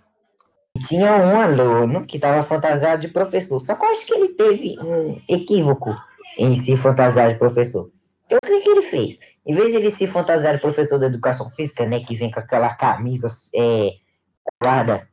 E 0.76 0.80
Tinha 0.82 1.16
um 1.16 1.40
aluno 1.40 2.06
que 2.06 2.18
estava 2.18 2.44
fantasiado 2.44 3.02
de 3.02 3.08
professor. 3.08 3.60
Só 3.60 3.76
que 3.76 3.86
eu 3.86 3.90
acho 3.90 4.06
que 4.06 4.14
ele 4.14 4.30
teve 4.30 4.80
um 4.80 5.22
equívoco 5.28 5.96
em 6.38 6.60
se 6.60 6.76
fantasiar 6.76 7.32
de 7.32 7.40
professor. 7.40 7.90
Então 8.32 8.40
o 8.42 8.48
que, 8.48 8.62
que 8.62 8.70
ele 8.70 8.82
fez? 8.82 9.20
Em 9.46 9.54
vez 9.54 9.72
de 9.72 9.76
ele 9.76 9.92
se 9.92 10.08
fantasiar 10.08 10.56
de 10.56 10.62
professor 10.62 10.98
de 10.98 11.06
educação 11.06 11.50
física, 11.50 11.86
né? 11.86 12.00
Que 12.00 12.16
vem 12.16 12.32
com 12.32 12.40
aquela 12.40 12.74
camisa 12.76 13.30
é, 13.54 13.90
colada. 14.58 15.00
tá 15.00 15.06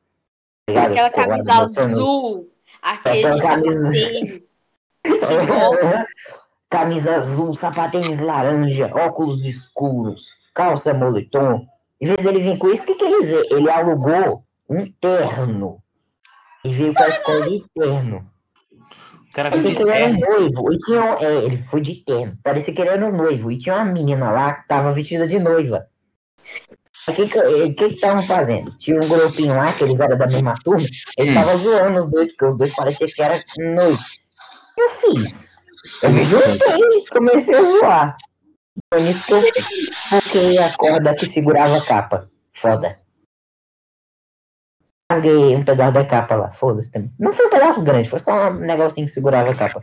ligado? 0.69 0.93
Aquela 0.93 1.11
Colada 1.11 1.31
camisa 1.33 1.53
azul, 1.55 2.53
aquele 2.81 3.39
sapatênis. 3.39 4.69
Camisa 6.71 7.17
azul, 7.17 7.55
sapatênis 7.55 8.21
laranja, 8.21 8.93
óculos 8.95 9.43
escuros, 9.43 10.27
calça 10.55 10.93
moletom. 10.93 11.67
Em 11.99 12.07
vez 12.09 12.19
dele 12.19 12.41
vir 12.41 12.59
com 12.59 12.69
isso, 12.69 12.83
o 12.83 12.87
que, 12.87 12.95
que 12.95 13.05
ele 13.05 13.25
vê? 13.25 13.49
Ele 13.51 13.71
alugou 13.71 14.45
um 14.69 14.85
terno. 15.01 15.83
E 16.63 16.75
veio 16.75 16.93
pra 16.93 17.09
escola 17.09 17.49
de 17.49 17.65
terno. 17.75 18.31
Cara 19.35 19.51
que 19.51 19.59
ele 19.59 19.91
era 19.91 20.07
um 20.07 20.19
noivo. 20.19 20.73
E 20.73 20.79
tinha, 20.79 21.01
um- 21.05 21.19
é, 21.19 21.45
ele 21.45 21.57
foi 21.57 21.81
de 21.81 21.97
terno. 22.05 22.37
Parecia 22.43 22.73
que 22.75 22.81
ele 22.81 22.91
era 22.91 23.07
um 23.07 23.17
noivo. 23.17 23.51
E 23.53 23.59
tinha 23.59 23.77
uma 23.77 23.85
menina 23.85 24.31
lá 24.31 24.55
que 24.55 24.69
tava 24.69 24.93
vestida 24.93 25.27
de 25.29 25.39
noiva. 25.39 25.87
O 27.07 27.13
que 27.13 27.27
que 27.29 27.85
estavam 27.85 28.23
fazendo? 28.23 28.77
Tinha 28.79 29.01
um 29.01 29.09
grupinho 29.09 29.55
lá, 29.57 29.73
que 29.73 29.85
eles 29.85 29.99
eram 30.01 30.19
da 30.19 30.27
mesma 30.27 30.55
turma. 30.63 30.87
Eles 31.17 31.31
Hum. 31.31 31.41
estavam 31.41 31.59
zoando 31.59 31.99
os 32.01 32.11
dois, 32.11 32.29
porque 32.29 32.45
os 32.47 32.59
dois 32.59 32.75
pareciam 32.75 33.09
que 33.15 33.23
eram 33.23 33.41
noivos. 33.75 34.01
O 34.01 34.75
que 34.75 34.81
eu 34.83 35.15
fiz? 35.15 35.57
Eu 36.03 36.11
me 36.11 36.25
juntei 36.25 36.79
e 36.99 37.09
comecei 37.09 37.55
a 37.55 37.63
zoar. 37.63 38.17
Foi 38.93 39.03
nisso 39.03 39.25
que 39.27 39.33
eu 39.33 39.43
coloquei 40.11 40.59
a 40.59 40.77
corda 40.77 41.15
que 41.15 41.27
segurava 41.27 41.77
a 41.79 41.85
capa. 41.85 42.29
Foda. 42.53 42.95
Rasguei 45.11 45.57
um 45.57 45.65
pedaço 45.65 45.93
da 45.93 46.05
capa 46.05 46.37
lá, 46.37 46.53
foda-se 46.53 46.91
também. 46.91 47.11
Não 47.19 47.33
foi 47.33 47.47
um 47.47 47.51
pedaço 47.51 47.83
grande, 47.83 48.11
foi 48.11 48.19
só 48.19 48.51
um 48.51 48.55
negocinho 48.59 49.07
que 49.07 49.13
segurava 49.13 49.51
a 49.51 49.57
capa. 49.57 49.81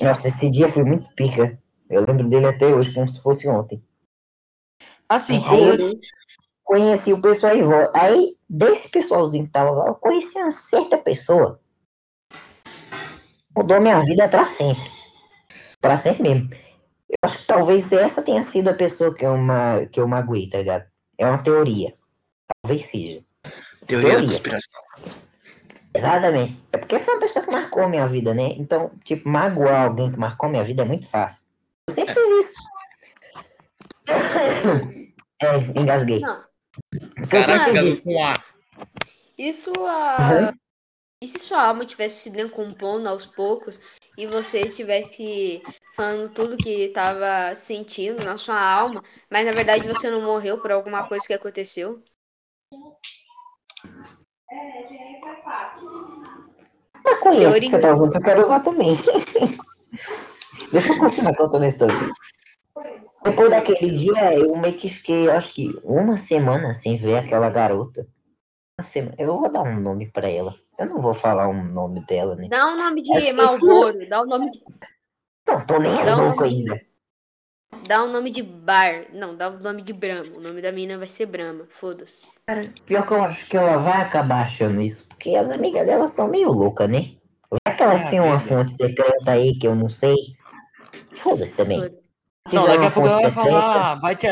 Nossa, 0.00 0.26
esse 0.28 0.50
dia 0.50 0.68
foi 0.68 0.82
muito 0.82 1.08
pica. 1.14 1.56
Eu 1.88 2.04
lembro 2.04 2.28
dele 2.28 2.46
até 2.46 2.66
hoje, 2.66 2.92
como 2.92 3.08
se 3.08 3.22
fosse 3.22 3.48
ontem. 3.48 3.82
Assim, 5.08 5.36
Aí 5.46 5.58
coisa- 5.60 5.82
eu 5.82 6.00
conheci 6.64 7.12
o 7.12 7.22
pessoal 7.22 7.56
volta. 7.62 7.92
Aí, 7.98 8.36
desse 8.50 8.90
pessoalzinho 8.90 9.46
que 9.46 9.52
tava 9.52 9.70
lá, 9.70 9.86
eu 9.86 9.94
conheci 9.94 10.36
uma 10.38 10.50
certa 10.50 10.98
pessoa. 10.98 11.60
Mudou 13.56 13.80
minha 13.80 14.00
vida 14.02 14.28
pra 14.28 14.46
sempre. 14.46 14.90
Pra 15.80 15.96
sempre 15.96 16.22
mesmo. 16.24 16.50
Eu 17.08 17.16
acho 17.22 17.38
que 17.38 17.46
talvez 17.46 17.90
essa 17.92 18.22
tenha 18.22 18.42
sido 18.42 18.68
a 18.68 18.74
pessoa 18.74 19.14
que 19.14 19.24
eu, 19.24 19.36
ma 19.36 19.86
que 19.86 19.98
eu 20.00 20.06
magoei, 20.06 20.50
tá 20.50 20.58
ligado? 20.58 20.84
É 21.16 21.26
uma 21.26 21.38
teoria. 21.42 21.94
Talvez 22.62 22.86
seja. 22.90 23.24
Teoria 23.88 24.08
da 24.08 24.14
teoria. 24.14 24.28
conspiração. 24.28 24.82
Exatamente. 25.94 26.62
É 26.72 26.78
porque 26.78 26.98
foi 27.00 27.14
uma 27.14 27.20
pessoa 27.20 27.44
que 27.44 27.50
marcou 27.50 27.82
a 27.82 27.88
minha 27.88 28.06
vida, 28.06 28.32
né? 28.34 28.50
Então, 28.56 28.92
tipo, 29.04 29.28
magoar 29.28 29.86
alguém 29.86 30.12
que 30.12 30.18
marcou 30.18 30.46
a 30.46 30.50
minha 30.50 30.64
vida 30.64 30.82
é 30.82 30.84
muito 30.84 31.06
fácil. 31.06 31.42
Eu 31.88 31.94
sempre 31.94 32.14
fiz 32.14 32.46
isso. 32.46 32.58
É, 35.40 35.56
engasguei. 35.80 36.18
Não. 36.18 36.44
Eu 37.16 37.28
Caraca, 37.28 37.80
isso. 37.84 38.10
A. 38.10 38.44
Isso 39.38 39.72
a. 39.86 40.52
E 41.22 41.28
se 41.28 41.38
sua 41.38 41.68
alma 41.68 41.82
estivesse 41.84 42.22
se 42.22 42.30
decompondo 42.30 43.08
aos 43.08 43.24
poucos 43.24 43.80
e 44.16 44.26
você 44.26 44.62
estivesse 44.62 45.62
falando 45.94 46.28
tudo 46.28 46.56
que 46.56 46.86
estava 46.86 47.54
sentindo 47.54 48.22
na 48.24 48.36
sua 48.36 48.60
alma, 48.60 49.02
mas 49.30 49.44
na 49.44 49.52
verdade 49.52 49.86
você 49.86 50.10
não 50.10 50.22
morreu 50.22 50.60
por 50.60 50.70
alguma 50.72 51.08
coisa 51.08 51.26
que 51.26 51.34
aconteceu? 51.34 52.02
Maconha 57.18 57.40
Teoria. 57.40 57.60
que 57.60 57.70
você 57.70 57.80
tá 57.80 57.94
usando 57.94 58.10
que 58.10 58.18
eu 58.18 58.22
quero 58.22 58.42
usar 58.42 58.60
também. 58.60 58.96
Deixa 60.72 60.92
eu 60.92 60.98
continuar 60.98 61.34
contando 61.36 61.62
a 61.64 61.68
história. 61.68 62.10
Depois 63.24 63.50
daquele 63.50 63.98
dia, 63.98 64.34
eu 64.34 64.56
meio 64.56 64.76
que 64.76 64.88
fiquei, 64.88 65.28
acho 65.30 65.52
que 65.52 65.78
uma 65.82 66.16
semana 66.16 66.72
sem 66.72 66.96
ver 66.96 67.18
aquela 67.18 67.50
garota. 67.50 68.06
Uma 68.78 68.84
semana. 68.84 69.14
Eu 69.18 69.38
vou 69.38 69.50
dar 69.50 69.62
um 69.62 69.80
nome 69.80 70.10
pra 70.10 70.28
ela. 70.30 70.54
Eu 70.78 70.86
não 70.86 71.00
vou 71.00 71.14
falar 71.14 71.48
o 71.48 71.52
nome 71.52 72.04
dela, 72.06 72.36
né? 72.36 72.48
Dá 72.48 72.72
o 72.72 72.76
nome 72.76 73.02
de. 73.02 73.32
Malboro, 73.32 74.08
dá 74.08 74.22
o 74.22 74.26
nome 74.26 74.50
de. 74.50 74.60
Não, 75.46 75.66
tô 75.66 75.78
nem 75.78 75.94
louco 75.94 76.44
ainda. 76.44 76.76
de. 76.76 76.87
Dá 77.86 78.02
o 78.04 78.08
nome 78.08 78.30
de 78.30 78.42
Bar. 78.42 79.06
Não, 79.12 79.34
dá 79.34 79.48
o 79.48 79.58
nome 79.58 79.82
de 79.82 79.92
Brahma. 79.92 80.36
O 80.36 80.40
nome 80.40 80.60
da 80.60 80.70
menina 80.72 80.98
vai 80.98 81.08
ser 81.08 81.26
Brahma. 81.26 81.64
Foda-se. 81.68 82.32
Pior 82.84 83.06
que 83.06 83.12
eu 83.12 83.22
acho 83.22 83.46
que 83.46 83.56
ela 83.56 83.76
vai 83.78 84.02
acabar 84.02 84.44
achando 84.44 84.80
isso, 84.80 85.06
porque 85.08 85.34
as 85.34 85.50
amigas 85.50 85.86
dela 85.86 86.06
são 86.08 86.28
meio 86.28 86.50
loucas, 86.50 86.88
né? 86.88 87.12
Vai 87.66 87.76
que 87.76 87.82
elas 87.82 88.02
Ah, 88.02 88.10
têm 88.10 88.20
uma 88.20 88.38
fonte 88.38 88.76
secreta 88.76 89.30
aí 89.30 89.58
que 89.58 89.66
eu 89.66 89.74
não 89.74 89.88
sei. 89.88 90.14
Foda-se 91.14 91.54
também. 91.54 91.80
Foda- 91.80 91.98
Se 92.48 92.54
Não, 92.54 92.66
daqui 92.66 92.84
a 92.86 92.90
pouco 92.90 93.08
ela 93.08 93.22
vai 93.22 93.30
falar. 93.30 94.00
Vai 94.00 94.16
te... 94.16 94.26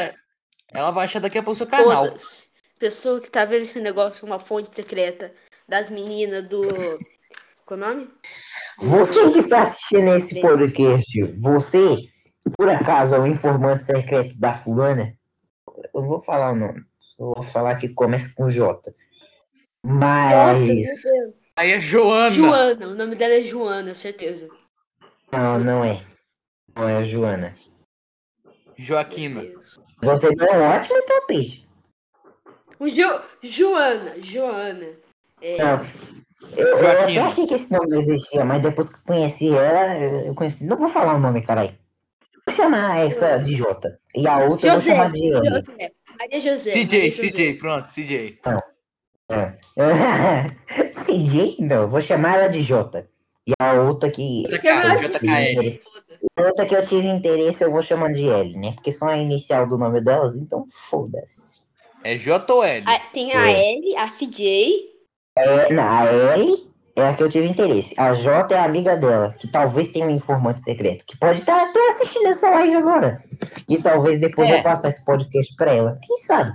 Ela 0.72 0.90
vai 0.90 1.04
achar 1.06 1.20
daqui 1.20 1.38
a 1.38 1.42
pouco 1.42 1.52
o 1.54 1.56
seu 1.56 1.66
canal. 1.66 2.04
Foda-se. 2.06 2.46
Pessoa 2.78 3.20
que 3.20 3.30
tá 3.30 3.44
vendo 3.46 3.62
esse 3.62 3.80
negócio 3.80 4.20
com 4.20 4.26
uma 4.26 4.38
fonte 4.38 4.74
secreta 4.74 5.32
das 5.66 5.90
meninas 5.90 6.46
do. 6.46 6.68
Qual 7.64 7.80
é 7.80 7.82
o 7.82 7.86
nome? 7.88 8.08
Você 8.78 9.30
que 9.32 9.38
está 9.38 9.62
assistindo 9.62 10.14
esse 10.14 10.40
podcast, 10.42 11.22
você, 11.38 11.96
por 12.56 12.68
acaso, 12.68 13.14
é 13.14 13.18
um 13.20 13.26
informante 13.26 13.84
secreto 13.84 14.38
da 14.38 14.54
fulana? 14.54 15.14
Eu 15.94 16.02
não 16.02 16.08
vou 16.08 16.20
falar 16.22 16.52
o 16.52 16.56
nome. 16.56 16.84
Eu 17.18 17.32
vou 17.34 17.42
falar 17.42 17.76
que 17.76 17.88
começa 17.88 18.34
com 18.34 18.48
J. 18.50 18.56
Jota, 18.66 18.94
Mas. 19.84 20.58
meu 20.62 20.76
Deus. 20.76 21.40
Aí 21.56 21.72
é 21.72 21.80
Joana. 21.80 22.30
Joana. 22.30 22.86
O 22.88 22.94
nome 22.94 23.16
dela 23.16 23.34
é 23.34 23.40
Joana, 23.40 23.94
certeza. 23.94 24.48
Não, 25.32 25.58
não 25.58 25.84
é. 25.84 26.02
Não 26.76 26.88
é 26.88 26.96
a 26.98 27.02
Joana. 27.02 27.54
Joaquina. 28.76 29.42
Você 30.02 30.34
deu 30.34 30.52
um 30.54 30.62
ótimo 30.62 31.06
palpite. 31.06 31.66
O 32.78 32.88
Jo- 32.88 33.22
Joana. 33.42 34.22
Joana. 34.22 34.86
É, 35.40 35.56
Não. 35.58 35.80
Eu, 36.56 36.66
eu 36.66 36.90
até 36.90 37.18
achei 37.18 37.46
que 37.46 37.54
esse 37.54 37.72
nome 37.72 37.88
não 37.88 37.98
existia, 38.00 38.44
mas 38.44 38.62
depois 38.62 38.88
que 38.88 38.96
eu 38.96 39.04
conheci 39.06 39.48
ela, 39.48 39.98
eu 40.26 40.34
conheci. 40.34 40.66
Não 40.66 40.76
vou 40.76 40.88
falar 40.88 41.14
o 41.14 41.18
nome, 41.18 41.42
caralho. 41.42 41.74
Vou 42.46 42.54
chamar 42.54 42.98
essa 43.06 43.38
de 43.38 43.56
J. 43.56 43.98
E 44.14 44.26
a 44.26 44.38
outra 44.38 44.68
eu 44.68 44.72
vou 44.72 44.78
José. 44.80 44.90
chamar 44.92 45.12
de 45.12 45.32
Ana. 45.32 45.60
José. 45.60 45.92
Maria 46.18 46.40
José. 46.40 46.70
CJ, 46.70 46.84
Maria 46.96 47.10
José. 47.12 47.28
CJ, 47.28 47.54
pronto, 47.58 47.88
CJ. 47.88 48.38
CJ? 51.06 51.56
Não, 51.60 51.88
vou 51.88 52.00
chamar 52.00 52.36
ela 52.38 52.48
de 52.48 52.62
J. 52.62 53.06
E 53.46 53.52
a 53.60 53.74
outra 53.74 54.10
que. 54.10 54.42
JKL. 54.48 55.80
A 56.38 56.42
outra 56.42 56.66
que 56.66 56.74
eu 56.74 56.86
tive 56.86 57.06
interesse, 57.08 57.62
eu 57.62 57.70
vou 57.70 57.82
chamar 57.82 58.12
de 58.12 58.28
L, 58.28 58.56
né? 58.58 58.72
Porque 58.72 58.90
só 58.92 59.06
a 59.06 59.16
inicial 59.16 59.66
do 59.68 59.76
nome 59.78 60.00
delas, 60.00 60.34
então 60.34 60.66
foda-se. 60.88 61.62
É 62.02 62.16
J 62.16 62.52
ou 62.52 62.62
L? 62.64 62.84
Ah, 62.88 63.00
Tem 63.12 63.32
a 63.32 63.50
É. 63.50 63.74
L, 63.74 63.96
a 63.96 64.06
CJ. 64.08 64.90
É, 65.38 65.72
não, 65.72 65.82
a 65.82 66.04
L 66.06 66.66
é 66.96 67.08
a 67.08 67.14
que 67.14 67.22
eu 67.22 67.30
tive 67.30 67.46
interesse. 67.46 67.94
A 67.98 68.14
J 68.14 68.54
é 68.54 68.58
a 68.58 68.64
amiga 68.64 68.96
dela, 68.96 69.34
que 69.38 69.46
talvez 69.48 69.92
tenha 69.92 70.06
um 70.06 70.10
informante 70.10 70.62
secreto, 70.62 71.04
que 71.06 71.16
pode 71.18 71.40
estar 71.40 71.62
até 71.68 71.90
assistindo 71.90 72.26
essa 72.28 72.48
live 72.50 72.74
agora. 72.74 73.22
E 73.68 73.80
talvez 73.82 74.18
depois 74.20 74.50
É. 74.50 74.58
eu 74.58 74.62
passar 74.62 74.88
esse 74.88 75.04
podcast 75.04 75.54
pra 75.56 75.72
ela. 75.74 75.98
Quem 76.02 76.16
sabe? 76.18 76.52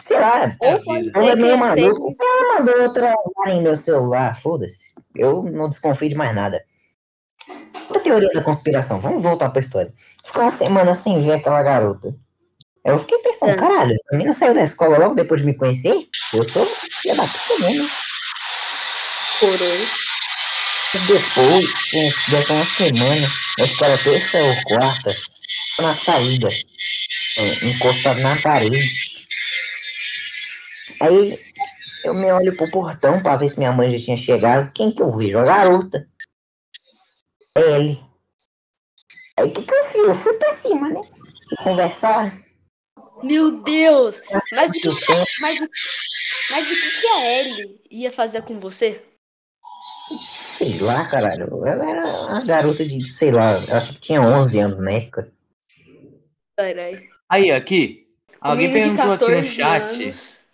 Sei 0.00 0.18
lá. 0.18 0.54
É 0.62 0.72
a. 0.72 0.78
Ela 1.14 1.30
é 1.32 1.36
meio. 1.36 1.54
Ela 1.54 2.58
mandou 2.58 2.82
outra 2.82 3.14
lá 3.38 3.50
em 3.52 3.62
meu 3.62 3.76
celular, 3.76 4.34
foda-se. 4.34 4.92
Eu 5.14 5.42
não 5.44 5.68
desconfio 5.70 6.08
de 6.08 6.14
mais 6.14 6.34
nada. 6.34 6.62
Outra 7.88 8.00
teoria 8.00 8.28
da 8.32 8.42
conspiração, 8.42 9.00
vamos 9.00 9.22
voltar 9.22 9.50
pra 9.50 9.60
história. 9.60 9.92
Ficou 10.24 10.42
uma 10.42 10.50
semana 10.50 10.94
sem 10.94 11.20
ver 11.22 11.32
aquela 11.34 11.62
garota. 11.62 12.14
Eu 12.84 12.98
fiquei 12.98 13.18
pensando, 13.18 13.50
É. 13.50 13.56
caralho, 13.56 13.92
essa 13.94 14.08
menina 14.16 14.32
saiu 14.32 14.54
da 14.54 14.62
escola 14.62 14.98
logo 14.98 15.14
depois 15.14 15.40
de 15.40 15.46
me 15.46 15.54
conhecer? 15.54 15.94
Eu 16.34 16.42
sou 16.48 16.66
filha 16.66 17.14
da 17.14 17.22
puta 17.26 17.60
mesmo. 17.60 17.88
Coroa. 19.42 19.86
Depois, 21.08 21.70
uns- 21.94 22.28
dessa 22.30 22.52
uma 22.52 22.64
semana, 22.66 23.26
acho 23.60 23.76
que 23.76 23.84
era 23.84 23.98
terça 23.98 24.38
ou 24.42 24.54
quarta, 24.64 25.10
na 25.80 25.94
saída, 25.96 26.48
é, 27.38 27.64
encostado 27.66 28.20
na 28.20 28.36
parede. 28.40 28.78
Aí, 31.00 31.38
Eu 32.04 32.14
me 32.14 32.32
olho 32.32 32.56
pro 32.56 32.68
portão 32.68 33.20
pra 33.22 33.36
ver 33.36 33.48
se 33.48 33.58
minha 33.58 33.70
mãe 33.70 33.96
já 33.96 34.04
tinha 34.04 34.16
chegado. 34.16 34.72
Quem 34.72 34.92
que 34.92 35.00
eu 35.00 35.16
vejo? 35.16 35.38
A 35.38 35.44
garota. 35.44 36.04
É 37.56 37.60
ele. 37.76 38.00
Aí 39.38 39.46
o 39.46 39.52
que, 39.54 39.62
que 39.62 39.72
eu 39.72 39.84
fiz? 39.86 40.02
Eu 40.08 40.14
fui 40.16 40.32
pra 40.34 40.52
cima, 40.56 40.88
né? 40.88 41.00
Conversar. 41.62 42.36
Meu 43.22 43.62
Deus! 43.62 44.20
Mas 44.52 44.70
o 44.70 44.74
que, 44.74 45.06
tempo. 45.06 45.24
mas, 45.42 45.60
o- 45.60 45.68
mas 46.50 46.66
o 46.66 46.74
que, 46.74 47.00
que 47.00 47.06
a 47.06 47.38
Ellie 47.38 47.80
ia 47.88 48.10
fazer 48.10 48.42
com 48.42 48.58
você? 48.58 49.00
Sei 50.62 50.78
lá, 50.78 51.04
caralho. 51.06 51.66
Ela 51.66 51.90
era 51.90 52.08
uma 52.08 52.44
garota 52.44 52.84
de, 52.84 53.00
sei 53.12 53.32
lá, 53.32 53.58
eu 53.68 53.76
acho 53.76 53.94
que 53.94 54.00
tinha 54.00 54.20
11 54.20 54.58
anos 54.60 54.78
na 54.80 54.92
época. 54.92 55.32
Caralho. 56.56 57.00
Aí, 57.28 57.50
aqui. 57.50 58.06
Alguém 58.40 58.72
perguntou 58.72 59.12
aqui 59.12 59.24
no 59.24 59.28
14 59.42 59.46
chat. 59.48 60.02
anos, 60.04 60.44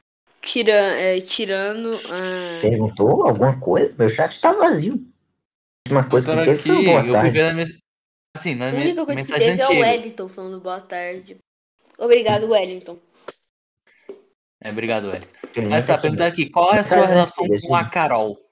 tira, 0.41 0.73
é, 0.73 1.21
tirando. 1.21 2.01
ah, 2.07 2.59
Perguntou 2.61 3.27
alguma 3.27 3.59
coisa? 3.61 3.95
Meu 3.99 4.09
chat 4.09 4.41
tá 4.41 4.53
vazio. 4.53 5.07
Uma 5.91 6.05
coisa 6.09 6.35
que 6.37 6.45
teve 6.45 6.57
foi 6.63 6.77
aqui, 6.77 6.85
boa 6.85 6.99
eu 7.01 7.05
fui 7.05 7.13
tarde. 7.13 7.31
ver 7.31 7.45
na 7.45 7.55
mens... 7.55 7.79
assim, 8.37 8.55
na 8.55 8.71
a 8.71 8.73
única 8.73 9.05
coisa 9.07 9.23
que 9.23 9.33
mensagem 9.33 9.57
teve 9.57 9.61
é 9.61 9.65
o 9.65 9.69
antiga. 9.69 9.87
Wellington 9.87 10.29
falando 10.29 10.61
boa 10.61 10.81
tarde. 10.81 11.37
Obrigado, 11.99 12.49
Wellington. 12.51 12.99
É, 14.63 14.71
obrigado. 14.71 15.11
Ele 15.55 15.69
Mas 15.69 15.87
tá 15.87 15.95
aqui, 15.95 16.03
perguntando 16.03 16.29
aqui, 16.29 16.51
qual 16.51 16.75
é 16.75 16.79
a 16.81 16.85
sua 16.85 17.07
relação 17.07 17.45
antiga, 17.45 17.67
com 17.67 17.75
a 17.75 17.85
sim. 17.85 17.91
Carol? 17.91 18.48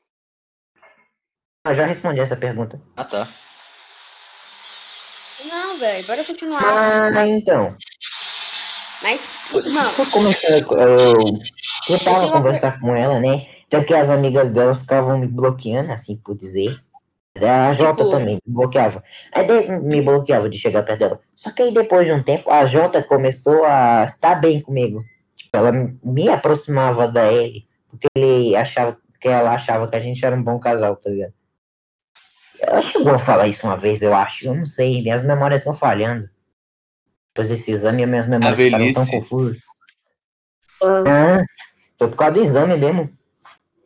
Eu 1.67 1.75
já 1.75 1.87
respondi 1.87 2.21
essa 2.21 2.37
pergunta. 2.37 2.81
Ah, 2.97 3.05
tá. 3.05 3.29
Não, 5.45 5.79
velho, 5.79 6.07
bora 6.07 6.25
continuar. 6.25 6.63
Ah, 6.63 7.27
então. 7.29 7.77
Mas, 9.03 9.35
mano, 9.53 9.91
Foi 9.91 10.07
começando, 10.07 10.67
eu 10.79 11.15
tentava 11.87 12.31
conversar 12.33 12.81
com 12.81 12.95
ela, 12.97 13.21
né? 13.21 13.47
Até 13.67 13.83
que 13.85 13.95
as 13.95 14.09
amigas 14.09 14.53
dela 14.53 14.75
ficavam 14.75 15.19
me 15.19 15.27
bloqueando, 15.27 15.93
assim 15.93 16.17
por 16.17 16.37
dizer. 16.37 16.81
A 17.41 17.73
Jota 17.75 18.03
Tipo- 18.05 18.11
também 18.17 18.37
me 18.47 18.55
bloqueava. 18.55 19.05
Aí 19.35 19.47
me 19.83 20.01
bloqueava 20.01 20.49
de 20.49 20.59
chegar 20.59 20.83
perto 20.85 21.01
dela. 21.01 21.21
Só 21.35 21.51
que 21.51 21.63
aí 21.63 21.71
depois 21.73 22.07
de 22.07 22.13
um 22.13 22.23
tempo, 22.23 22.51
a 22.51 22.65
Jota 22.65 23.03
começou 23.03 23.65
a 23.65 24.05
estar 24.05 24.37
bem 24.37 24.61
comigo. 24.63 25.05
Tipo, 25.37 25.57
ela 25.57 25.71
me 26.03 26.29
aproximava 26.31 27.07
da 27.09 27.31
Ellie, 27.31 27.67
porque 27.91 28.09
ele 28.17 28.57
achava, 28.57 28.97
porque 29.13 29.29
ela 29.29 29.53
achava 29.53 29.87
que 29.87 29.97
a 29.97 30.01
gente 30.01 30.25
era 30.25 30.35
um 30.35 30.43
bom 30.43 30.59
casal, 30.59 30.97
tá 30.97 31.11
ligado? 31.11 31.35
Ela 32.61 32.83
chegou 32.83 33.13
a 33.13 33.19
falar 33.19 33.49
isso 33.49 33.67
uma 33.67 33.77
vez, 33.77 34.03
eu 34.03 34.15
acho. 34.15 34.47
Eu 34.47 34.55
não 34.55 34.67
sei, 34.67 35.03
minhas 35.03 35.25
memórias 35.25 35.61
estão 35.61 35.75
falhando. 35.75 36.29
Depois 37.29 37.49
desse 37.49 37.71
exame, 37.71 38.07
minhas 38.07 38.27
memórias 38.27 38.59
ficaram 38.59 38.93
tão 38.93 39.07
confusas. 39.07 39.63
Ah, 40.83 41.45
foi 41.99 42.09
por 42.09 42.17
causa 42.17 42.35
do 42.35 42.45
exame 42.45 42.77
mesmo. 42.77 43.11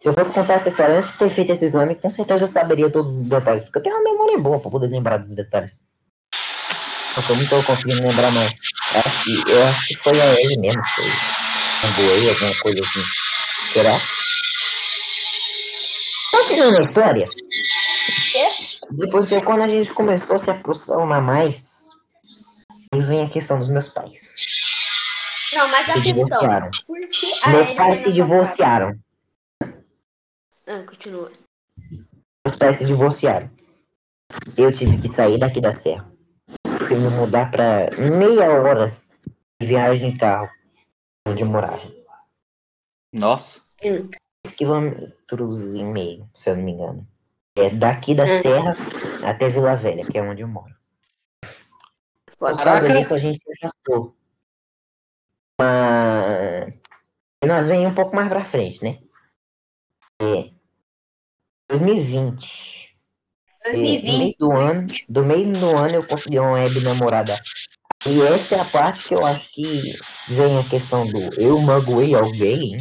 Se 0.00 0.08
eu 0.08 0.14
fosse 0.14 0.32
contar 0.32 0.54
essa 0.54 0.68
história 0.68 0.98
antes 0.98 1.12
de 1.12 1.18
ter 1.18 1.30
feito 1.30 1.52
esse 1.52 1.64
exame, 1.66 1.94
com 1.94 2.08
certeza 2.08 2.44
eu 2.44 2.48
saberia 2.48 2.88
todos 2.90 3.14
os 3.14 3.28
detalhes. 3.28 3.64
Porque 3.64 3.78
eu 3.78 3.82
tenho 3.82 3.96
uma 3.96 4.10
memória 4.12 4.38
boa 4.38 4.58
pra 4.58 4.70
poder 4.70 4.86
lembrar 4.86 5.18
dos 5.18 5.34
detalhes. 5.34 5.78
Só 7.14 7.22
que 7.22 7.32
eu 7.32 7.36
não 7.36 7.46
tô 7.46 7.62
conseguindo 7.64 8.02
lembrar 8.06 8.30
mais. 8.30 8.52
Eu 8.94 9.00
acho 9.00 9.24
que, 9.24 9.50
eu 9.50 9.66
acho 9.66 9.88
que 9.88 9.96
foi 9.98 10.20
a 10.20 10.40
ele 10.40 10.56
mesmo. 10.58 10.82
que 10.82 10.90
Foi 10.90 11.90
um 11.90 11.92
boi, 11.92 12.30
alguma 12.30 12.54
coisa 12.62 12.80
assim. 12.80 13.04
Será? 13.72 13.98
Continuando 16.30 16.78
a 16.78 16.82
história. 16.82 17.28
Depois 18.92 19.28
de 19.28 19.40
quando 19.42 19.62
a 19.62 19.68
gente 19.68 19.92
começou 19.92 20.36
a 20.36 20.38
se 20.38 20.50
aproximar 20.50 21.22
mais, 21.22 21.88
aí 22.92 23.00
vem 23.00 23.22
a 23.22 23.28
questão 23.30 23.58
dos 23.58 23.68
meus 23.68 23.88
pais. 23.88 24.20
não, 25.54 25.68
mas 25.68 25.88
a 25.88 25.94
Se 25.94 26.02
questão. 26.02 26.24
divorciaram. 26.26 26.70
Por 26.86 27.00
que 27.08 27.26
a 27.44 27.48
Meus 27.50 27.70
pais 27.74 28.02
se 28.02 28.12
divorciaram. 28.12 28.98
Ah, 29.62 30.82
continua. 30.86 31.30
Meus 32.46 32.56
pais 32.58 32.76
se 32.78 32.84
divorciaram. 32.84 33.50
Eu 34.56 34.72
tive 34.72 34.98
que 34.98 35.08
sair 35.08 35.38
daqui 35.38 35.60
da 35.60 35.72
serra. 35.72 36.10
Fui 36.86 36.96
me 36.96 37.08
mudar 37.10 37.50
pra 37.50 37.90
meia 37.98 38.50
hora 38.50 38.96
de 39.60 39.66
viagem 39.68 40.12
de 40.12 40.18
carro, 40.18 40.48
onde 41.26 41.42
eu 41.42 41.46
morava. 41.48 41.90
Nossa. 43.12 43.60
Hum. 43.82 44.08
10 44.44 44.56
quilômetros 44.56 45.60
e 45.74 45.82
meio, 45.82 46.28
se 46.34 46.48
eu 46.50 46.56
não 46.56 46.62
me 46.64 46.72
engano. 46.72 47.06
É 47.60 47.70
daqui 47.70 48.14
da 48.14 48.24
Hum. 48.24 48.42
serra 48.42 48.74
até 49.24 49.48
Vila 49.48 49.76
Velha, 49.76 50.04
que 50.06 50.16
é 50.18 50.22
onde 50.22 50.42
eu 50.42 50.48
moro. 50.48 50.74
Por 52.26 52.38
causa 52.38 52.64
Caraca. 52.64 52.88
disso 52.98 53.14
a 53.14 53.18
gente 53.18 53.38
se 53.38 53.52
afastou. 53.52 54.16
Mas 55.60 56.72
e 57.42 57.46
nós 57.46 57.66
vem 57.66 57.86
um 57.86 57.94
pouco 57.94 58.14
mais 58.14 58.28
pra 58.28 58.44
frente, 58.44 58.82
né? 58.82 58.98
É. 60.20 60.50
2020. 61.68 62.96
É, 63.64 63.72
no 63.72 63.78
meio 63.78 64.00
2020. 64.02 64.38
do 64.38 64.52
ano, 64.52 64.86
do 65.08 65.24
meio 65.24 65.52
do 65.58 65.76
ano 65.76 65.94
eu 65.96 66.06
consegui 66.06 66.38
uma 66.38 66.52
web 66.52 66.80
namorada. 66.80 67.38
E 68.06 68.22
essa 68.22 68.56
é 68.56 68.60
a 68.60 68.64
parte 68.64 69.08
que 69.08 69.14
eu 69.14 69.24
acho 69.24 69.52
que 69.52 69.82
vem 70.28 70.58
a 70.58 70.68
questão 70.68 71.06
do 71.06 71.18
eu 71.40 71.58
magoei 71.60 72.14
alguém. 72.14 72.78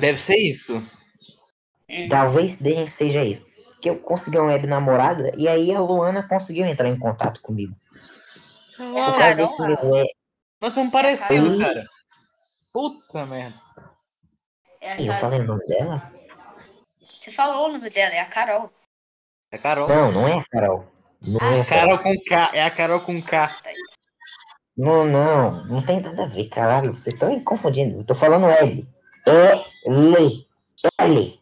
Deve 0.00 0.18
ser 0.18 0.36
isso. 0.36 0.82
Talvez 2.08 2.58
seja 2.88 3.24
isso. 3.24 3.47
Que 3.80 3.90
eu 3.90 3.98
consegui 4.00 4.38
uma 4.38 4.48
web 4.48 4.66
namorada 4.66 5.32
e 5.36 5.46
aí 5.46 5.72
a 5.72 5.80
Luana 5.80 6.22
conseguiu 6.22 6.66
entrar 6.66 6.88
em 6.88 6.98
contato 6.98 7.40
comigo. 7.40 7.74
Desse 9.36 9.60
meu 9.62 9.90
web. 9.90 10.08
Nós 10.60 10.72
somos 10.72 10.92
parecidos, 10.92 11.52
Aí- 11.52 11.58
cara. 11.60 11.86
Puta 12.72 13.26
merda. 13.26 13.54
É 14.80 14.92
a 14.92 15.00
Eu 15.00 15.12
falei 15.14 15.40
o 15.40 15.44
nome 15.44 15.64
dela? 15.66 16.12
Você 16.96 17.32
falou 17.32 17.68
o 17.68 17.72
nome 17.72 17.90
dela, 17.90 18.14
é 18.14 18.20
a 18.20 18.26
Carol. 18.26 18.70
É 19.50 19.58
Carol. 19.58 19.88
Não, 19.88 20.12
não 20.12 20.28
é 20.28 20.38
a 20.38 20.44
Carol. 20.50 20.86
Não 21.26 21.40
é 21.40 21.60
a 21.60 21.64
Carol. 21.64 21.98
Carol 21.98 21.98
com 21.98 22.24
K. 22.24 22.50
É 22.52 22.62
a 22.62 22.70
Carol 22.70 23.00
com 23.00 23.22
K. 23.22 23.56
Não, 24.76 25.04
não, 25.04 25.64
não 25.64 25.82
tem 25.82 26.00
nada 26.00 26.22
a 26.22 26.26
ver, 26.26 26.48
caralho. 26.48 26.94
Vocês 26.94 27.14
estão 27.14 27.30
me 27.30 27.40
confundindo. 27.42 27.98
Eu 27.98 28.04
tô 28.04 28.14
falando 28.14 28.46
L. 28.48 28.88
É 29.26 29.64
L. 29.86 30.46
L. 31.00 31.37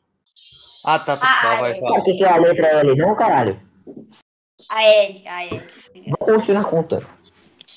Ah, 0.88 0.98
tá, 1.00 1.16
tá, 1.16 1.26
Ah, 1.26 1.42
tá, 1.42 1.60
vai, 1.60 1.72
é. 1.76 1.80
vai. 1.80 1.90
Sabe 1.90 2.00
o 2.00 2.04
que 2.04 2.14
que 2.16 2.24
é 2.24 2.28
a 2.28 2.36
letra 2.36 2.66
L? 2.68 2.94
Não, 2.96 3.16
caralho. 3.16 3.60
A 4.70 4.84
Ellie, 4.84 5.26
a 5.26 5.44
Ellie. 5.44 5.60
Vou 6.06 6.18
continuar 6.18 6.64
contando. 6.64 7.06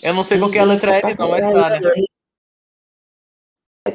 Eu 0.03 0.14
não 0.14 0.24
sei 0.24 0.38
qual 0.38 0.51
que 0.51 0.57
é 0.60 0.62
a 0.62 0.66
letra 0.66 0.95
L, 0.97 1.16
não, 1.18 1.30
mas 1.30 1.41
tá, 1.41 1.80
né? 1.80 1.80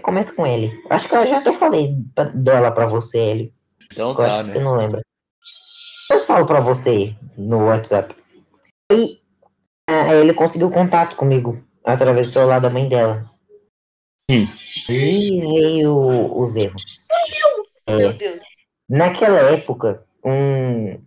Começa 0.02 0.34
com 0.34 0.44
L. 0.44 0.82
Acho 0.90 1.08
que 1.08 1.14
eu 1.14 1.26
já 1.28 1.38
até 1.38 1.52
falei 1.52 1.94
pra- 2.14 2.24
dela 2.24 2.70
pra 2.72 2.86
você, 2.86 3.18
L. 3.18 3.54
Então 3.92 4.10
Eu 4.10 4.16
tá, 4.16 4.40
acho 4.40 4.44
que 4.46 4.50
você 4.52 4.58
né? 4.58 4.64
não 4.64 4.74
lembra. 4.76 5.00
Eu 6.10 6.18
falo 6.20 6.46
pra 6.46 6.58
você 6.60 7.14
no 7.38 7.66
WhatsApp. 7.66 8.14
E 8.92 9.20
ah, 9.88 10.12
ele 10.14 10.34
conseguiu 10.34 10.70
contato 10.70 11.14
comigo 11.16 11.62
através 11.84 12.26
do 12.26 12.32
celular 12.32 12.60
da 12.60 12.68
mãe 12.68 12.88
dela. 12.88 13.30
Hum. 14.30 14.46
E 14.88 15.40
veio 15.40 16.36
os 16.36 16.56
erros. 16.56 17.06
Meu 17.88 18.10
É, 18.10 18.12
Deus. 18.14 18.40
Naquela 18.88 19.38
época, 19.50 20.04
um 20.24 20.98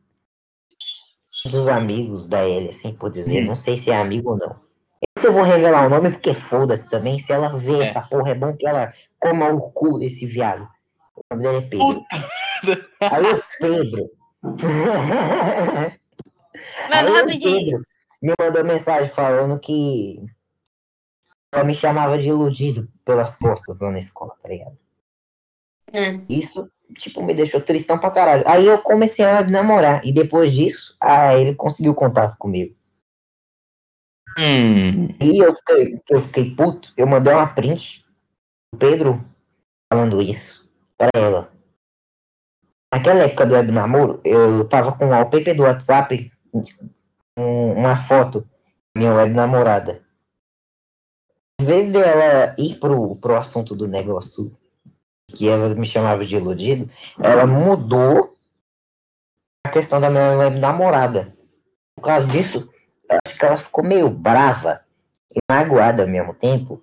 dos 1.52 1.68
amigos 1.68 2.28
da 2.28 2.48
Ellie, 2.48 2.70
assim 2.70 2.94
por 2.94 3.10
dizer, 3.12 3.44
Hum. 3.44 3.48
não 3.48 3.56
sei 3.56 3.78
se 3.78 3.90
é 3.92 3.98
amigo 3.98 4.32
ou 4.32 4.38
não. 4.38 4.60
Esse 5.18 5.28
eu 5.28 5.34
vou 5.34 5.44
revelar 5.44 5.86
o 5.86 5.90
nome 5.90 6.12
porque 6.12 6.34
foda-se 6.34 6.90
também. 6.90 7.20
Se 7.20 7.32
ela 7.32 7.56
vê 7.58 7.80
É. 7.80 7.84
essa 7.88 8.02
porra, 8.02 8.32
é 8.32 8.36
bom 8.36 8.56
que 8.56 8.68
ela 8.68 8.94
coma 9.20 9.50
o 9.52 9.72
cu 9.72 10.00
desse 10.00 10.26
viado. 10.26 10.68
O 11.16 11.36
nome 11.36 11.44
dele 11.44 11.58
é 11.58 11.70
Pedro. 11.70 12.06
Aí 13.02 13.34
o 13.34 13.44
Pedro. 13.60 14.12
Aí 16.92 17.04
Mano, 17.04 17.10
o 17.12 17.14
rapidinho. 17.22 17.66
Pedro 17.66 17.86
me 18.22 18.34
mandou 18.40 18.64
mensagem 18.64 19.10
falando 19.14 19.60
que 19.60 20.26
ela 21.52 21.64
me 21.64 21.76
chamava 21.76 22.18
de 22.18 22.28
iludido 22.28 22.88
pelas 23.06 23.38
costas 23.38 23.80
lá 23.80 23.92
na 23.92 24.00
escola, 24.00 24.34
tá 24.42 24.50
ligado? 24.50 24.78
É. 25.94 26.20
Isso, 26.30 26.70
tipo, 26.96 27.24
me 27.24 27.34
deixou 27.34 27.62
tristão 27.62 27.98
pra 27.98 28.12
caralho. 28.12 28.44
Aí 28.48 28.66
eu 28.66 28.82
comecei 28.82 29.26
a 29.26 29.44
namorar. 29.44 30.06
E 30.06 30.12
depois 30.12 30.54
disso, 30.54 30.96
ah, 31.02 31.36
ele 31.36 31.56
conseguiu 31.56 31.94
contato 31.96 32.38
comigo. 32.38 32.76
Hum. 34.38 35.08
E 35.20 35.40
eu 35.40 35.54
fiquei, 35.56 36.02
eu 36.10 36.22
fiquei 36.22 36.56
puto. 36.56 36.94
Eu 36.96 37.08
mandei 37.08 37.34
uma 37.34 37.48
print 37.48 38.06
do 38.74 38.78
Pedro 38.78 39.26
falando 39.92 40.22
isso 40.22 40.72
pra 40.98 41.10
ela. 41.16 41.52
Naquela 42.94 43.24
época 43.24 43.46
do 43.46 43.54
web 43.54 43.72
namoro, 43.72 44.22
eu 44.24 44.68
tava 44.70 44.96
com 44.96 45.06
o 45.06 45.10
wallpaper 45.10 45.56
do 45.56 45.64
WhatsApp, 45.64 46.32
um- 47.38 47.74
uma 47.74 47.98
foto 47.98 48.42
da 48.42 48.48
minha 49.00 49.14
web 49.14 49.34
namorada. 49.34 50.06
Em 51.60 51.66
vez 51.66 51.92
dela 51.92 52.56
ir 52.58 52.80
pro, 52.80 53.16
pro 53.16 53.36
assunto 53.36 53.76
do 53.76 53.88
negócio 53.88 54.56
que 55.34 55.48
ela 55.48 55.74
me 55.76 55.86
chamava 55.86 56.26
de 56.26 56.36
iludido, 56.36 56.90
ela 57.22 57.46
mudou 57.46 58.38
a 59.66 59.70
questão 59.70 60.00
da 60.00 60.10
minha 60.10 60.50
namorada. 60.50 61.36
Por 61.96 62.04
causa 62.04 62.28
disso, 62.28 62.70
eu 63.10 63.20
acho 63.26 63.38
que 63.38 63.46
ela 63.46 63.58
ficou 63.58 63.84
meio 63.84 64.10
brava 64.10 64.86
e 65.32 65.40
magoada 65.52 66.04
ao 66.04 66.10
mesmo 66.10 66.34
tempo. 66.34 66.82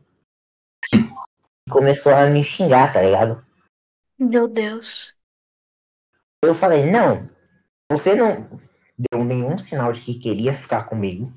E 0.93 1.71
começou 1.71 2.15
a 2.15 2.27
me 2.27 2.45
xingar, 2.45 2.93
tá 2.93 3.01
ligado? 3.01 3.45
Meu 4.19 4.47
Deus. 4.47 5.17
Eu 6.45 6.55
falei, 6.55 6.91
não, 6.91 7.29
você 7.91 8.15
não 8.15 8.61
deu 8.99 9.25
nenhum 9.25 9.59
sinal 9.59 9.93
de 9.93 10.01
que 10.03 10.19
queria 10.19 10.53
ficar 10.53 10.85
comigo. 10.85 11.33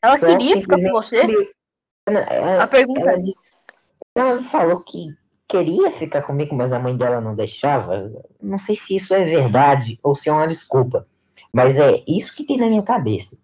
Ela 0.00 0.18
Só 0.18 0.26
queria 0.28 0.60
ficar 0.60 0.76
com 0.76 0.90
você? 0.92 1.20
queria- 1.22 1.50
Ela, 2.08 2.62
A 2.62 2.68
pergunta 2.68 3.00
ela 3.00 3.12
é, 3.14 3.18
disse- 3.18 3.55
ela 4.16 4.42
falou 4.42 4.80
que 4.80 5.14
queria 5.46 5.90
ficar 5.90 6.22
comigo, 6.22 6.54
mas 6.54 6.72
a 6.72 6.78
mãe 6.78 6.96
dela 6.96 7.20
não 7.20 7.34
deixava. 7.34 8.10
Não 8.40 8.58
sei 8.58 8.76
se 8.76 8.96
isso 8.96 9.14
é 9.14 9.24
verdade 9.24 9.98
ou 10.02 10.14
se 10.14 10.28
é 10.28 10.32
uma 10.32 10.48
desculpa. 10.48 11.06
Mas 11.52 11.78
é 11.78 12.02
isso 12.08 12.34
que 12.34 12.44
tem 12.44 12.56
na 12.56 12.66
minha 12.66 12.82
cabeça. 12.82 13.38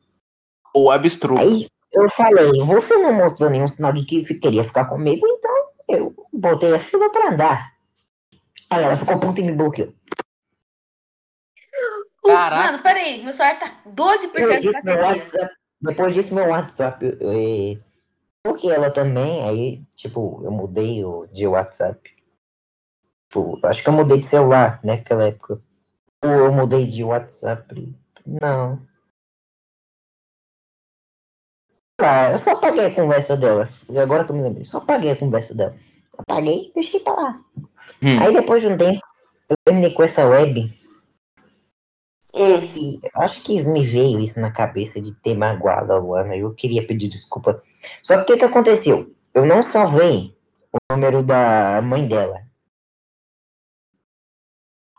Ou 0.75 0.91
abstruto. 0.91 1.41
Aí 1.41 1.69
eu 1.93 2.09
falei, 2.11 2.51
você 2.65 2.97
não 2.97 3.13
mostrou 3.13 3.51
nenhum 3.51 3.69
sinal 3.69 3.93
de 3.93 4.05
que 4.05 4.23
queria 4.35 4.65
ficar 4.65 4.87
comigo, 4.87 5.27
então 5.27 5.53
eu 5.89 6.15
botei 6.33 6.75
a 6.75 6.81
fila 6.81 7.11
pra 7.11 7.31
andar. 7.31 7.73
Aí 8.71 8.83
ela 8.83 8.97
ficou 8.97 9.21
puta 9.21 9.41
e 9.41 9.45
me 9.45 9.53
bloqueou. 9.53 9.93
Caraca. 12.25 12.73
Mano, 12.73 12.83
peraí, 12.83 13.23
meu 13.23 13.33
celular 13.33 13.59
tá 13.59 13.73
12% 13.87 14.33
Depois 14.33 14.49
de 14.49 14.61
disso, 14.61 14.81
meu 14.85 14.97
bateria. 14.97 15.23
WhatsApp, 15.23 15.55
depois 15.81 16.15
disso, 16.15 16.35
meu 16.35 16.47
WhatsApp, 16.49 17.19
eh, 17.21 17.79
bloqueei 18.45 18.75
ela 18.75 18.91
também, 18.91 19.43
aí, 19.43 19.83
tipo, 19.95 20.41
eu 20.45 20.51
mudei 20.51 21.05
o 21.05 21.27
de 21.27 21.47
WhatsApp. 21.47 22.11
Tipo, 23.29 23.59
acho 23.65 23.83
que 23.83 23.89
eu 23.89 23.93
mudei 23.93 24.19
de 24.19 24.27
celular 24.27 24.81
né, 24.85 24.97
naquela 24.97 25.27
época. 25.27 25.61
Ou 26.23 26.31
eu 26.31 26.53
mudei 26.53 26.87
de 26.87 27.03
WhatsApp. 27.03 27.95
Não. 28.27 28.87
Ah, 32.01 32.33
eu 32.33 32.39
só 32.39 32.53
apaguei 32.53 32.87
a 32.87 32.95
conversa 32.95 33.37
dela. 33.37 33.69
Agora 34.01 34.25
que 34.25 34.33
eu 34.33 34.37
me 34.37 34.43
lembrei, 34.43 34.65
só 34.65 34.79
apaguei 34.79 35.13
a 35.13 35.19
conversa 35.19 35.55
dela. 35.55 35.77
Apaguei 36.19 36.69
e 36.69 36.73
deixei 36.75 37.01
pra 37.01 37.15
lá. 37.15 37.41
Hum. 38.03 38.19
Aí 38.21 38.33
depois 38.33 38.61
de 38.61 38.69
um 38.69 38.77
tempo, 38.77 39.01
eu 39.49 39.57
terminei 39.65 39.93
com 39.93 40.03
essa 40.03 40.27
web 40.27 40.71
Hum. 42.35 42.65
E 42.75 43.01
acho 43.15 43.43
que 43.43 43.63
me 43.63 43.85
veio 43.85 44.19
isso 44.19 44.41
na 44.41 44.51
cabeça 44.51 45.01
de 45.01 45.13
ter 45.13 45.37
magoado 45.37 45.93
a 45.93 45.99
Luana. 45.99 46.37
Eu 46.37 46.53
queria 46.55 46.87
pedir 46.87 47.09
desculpa. 47.09 47.63
Só 48.03 48.17
que 48.17 48.23
o 48.23 48.27
que, 48.27 48.37
que 48.39 48.45
aconteceu? 48.45 49.15
Eu 49.35 49.47
não 49.47 49.63
salvei 49.63 50.37
o 50.73 50.95
número 50.95 51.23
da 51.23 51.81
mãe 51.83 52.07
dela. 52.07 52.43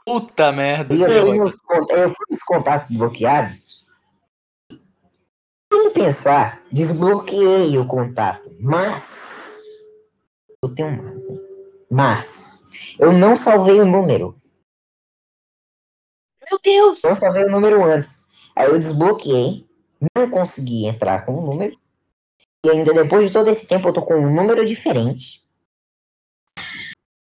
Puta 0.06 0.52
merda. 0.52 0.94
E 0.94 1.02
eu 1.02 1.26
fui 1.26 1.38
nos, 1.38 1.54
eu 1.90 2.10
fui 2.10 2.26
nos 2.30 2.44
contatos 2.44 2.90
bloqueados. 2.96 3.86
Sem 5.72 5.94
pensar, 5.94 6.62
desbloqueei 6.72 7.78
o 7.78 7.88
contato. 7.88 8.56
Mas. 8.60 9.72
Eu 10.62 10.76
tenho 10.76 10.90
um 10.90 11.04
mas, 11.04 11.24
né? 11.24 11.40
Mas. 11.90 12.68
Eu 13.00 13.12
não 13.12 13.36
salvei 13.36 13.80
o 13.80 13.86
número. 13.86 14.36
Meu 16.50 16.60
Deus! 16.62 17.04
Eu 17.04 17.16
salvei 17.16 17.46
o 17.46 17.50
número 17.50 17.84
antes. 17.84 18.28
Aí 18.56 18.68
eu 18.68 18.80
desbloqueei, 18.80 19.66
não 20.16 20.30
consegui 20.30 20.86
entrar 20.86 21.26
com 21.26 21.34
o 21.34 21.50
número. 21.50 21.76
E 22.66 22.70
ainda 22.70 22.94
depois 22.94 23.28
de 23.28 23.34
todo 23.34 23.50
esse 23.50 23.68
tempo 23.68 23.90
eu 23.90 23.94
tô 23.94 24.02
com 24.02 24.16
um 24.16 24.34
número 24.34 24.66
diferente. 24.66 25.44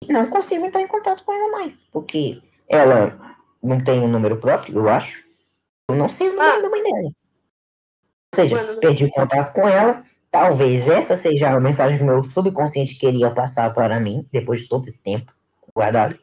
Não 0.09 0.28
consigo 0.28 0.66
entrar 0.66 0.82
em 0.82 0.86
contato 0.88 1.24
com 1.24 1.32
ela 1.32 1.51
mais. 1.53 1.74
Porque 1.93 2.43
ela 2.68 3.36
não 3.62 3.82
tem 3.82 4.01
um 4.01 4.09
número 4.09 4.36
próprio, 4.38 4.76
eu 4.78 4.88
acho. 4.88 5.24
Eu 5.88 5.97
não 5.97 6.09
sei 6.09 6.28
o 6.28 6.32
número 6.32 6.51
Ah. 6.51 6.61
da 6.61 6.68
mãe 6.68 6.82
dela. 6.82 6.99
Ou 7.03 7.14
seja, 8.34 8.55
Mano. 8.55 8.80
perdi 8.80 9.05
o 9.05 9.11
contato 9.11 9.53
com 9.53 9.68
ela. 9.68 10.03
Talvez 10.30 10.86
essa 10.88 11.16
seja 11.16 11.51
a 11.51 11.59
mensagem 11.59 11.99
que 11.99 12.05
meu 12.05 12.22
subconsciente 12.22 12.95
queria 12.97 13.30
passar 13.30 13.72
para 13.74 13.99
mim, 13.99 14.26
depois 14.30 14.61
de 14.61 14.68
todo 14.68 14.86
esse 14.86 15.01
tempo 15.01 15.32
guardado. 15.74 16.18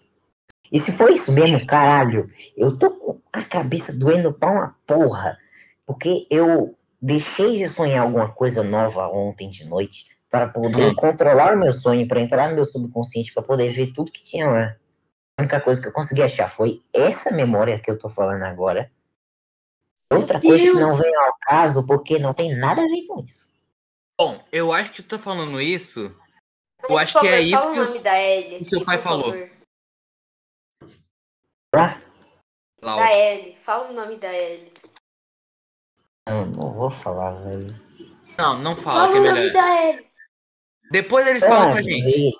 E 0.72 0.80
se 0.80 0.92
for 0.92 1.10
isso 1.12 1.32
mesmo, 1.32 1.66
caralho, 1.66 2.30
eu 2.56 2.78
tô 2.78 2.92
com 2.92 3.20
a 3.34 3.44
cabeça 3.44 3.98
doendo 3.98 4.34
pra 4.34 4.52
uma 4.52 4.76
porra. 4.86 5.38
Porque 5.86 6.28
eu 6.30 6.77
deixei 7.02 7.58
de 7.58 7.70
sonhar 7.70 8.04
alguma 8.04 8.32
coisa 8.32 8.64
nova 8.64 9.08
ontem 9.08 9.50
de 9.50 9.66
noite 9.66 10.08
para 10.30 10.48
poder 10.50 10.88
Hum. 10.92 10.96
controlar 10.96 11.56
o 11.56 11.60
meu 11.60 11.74
sonho, 11.74 12.08
para 12.08 12.20
entrar 12.20 12.50
no 12.50 12.56
meu 12.56 12.66
subconsciente, 12.66 13.34
para 13.34 13.44
poder 13.44 13.70
ver 13.72 13.94
tudo 13.94 14.12
que 14.12 14.24
tinha 14.24 14.50
lá. 14.50 14.76
A 15.40 15.44
única 15.44 15.62
coisa 15.62 15.82
que 15.82 15.88
eu 15.88 15.94
consegui 15.94 16.22
achar 16.24 16.50
foi 16.50 16.84
essa 16.94 17.32
memória 17.32 17.80
que 17.80 17.90
eu 17.90 17.98
tô 17.98 18.10
falando 18.10 18.44
agora. 18.44 18.92
Outra 20.12 20.40
coisa 20.42 20.58
que 20.64 20.74
não 20.74 20.98
vem 20.98 21.16
ao 21.16 21.38
caso, 21.42 21.86
porque 21.86 22.18
não 22.18 22.34
tem 22.34 22.56
nada 22.56 22.82
a 22.82 22.86
ver 22.86 23.06
com 23.06 23.24
isso. 23.24 23.54
Bom, 24.20 24.44
eu 24.52 24.74
acho 24.74 24.92
que 24.92 25.04
tu 25.04 25.10
tá 25.10 25.20
falando 25.20 25.62
isso. 25.62 26.16
Eu 26.82 26.88
Por 26.88 27.00
acho 27.00 27.20
que 27.20 27.28
é 27.28 27.32
favor, 27.38 27.44
isso 27.44 27.58
Fala 27.58 27.70
o 27.70 27.74
que 27.74 27.80
nome 27.80 27.98
os- 27.98 28.06
Ellie. 28.06 28.58
que 28.60 28.66
seu 28.66 28.86
pai 28.86 28.98
falou. 28.98 29.32
favor. 29.32 29.50
Laura. 32.82 33.04
Da 33.06 33.14
Ellie. 33.14 33.56
Fala 33.58 33.90
o 33.90 33.94
nome 33.94 34.16
da 34.18 34.34
Ellie. 34.34 34.72
Não, 36.28 36.46
não 36.46 36.74
vou 36.74 36.90
falar, 36.90 37.32
velho. 37.44 37.68
Não, 38.38 38.60
não 38.60 38.76
fala 38.76 39.08
Fala 39.08 39.12
que 39.14 39.28
é 39.28 39.32
melhor. 39.32 40.04
Depois 40.92 41.28
eles 41.28 41.42
falam 41.42 41.64
ela 41.64 41.72
com 41.72 41.78
a 41.78 41.82
gente. 41.82 42.32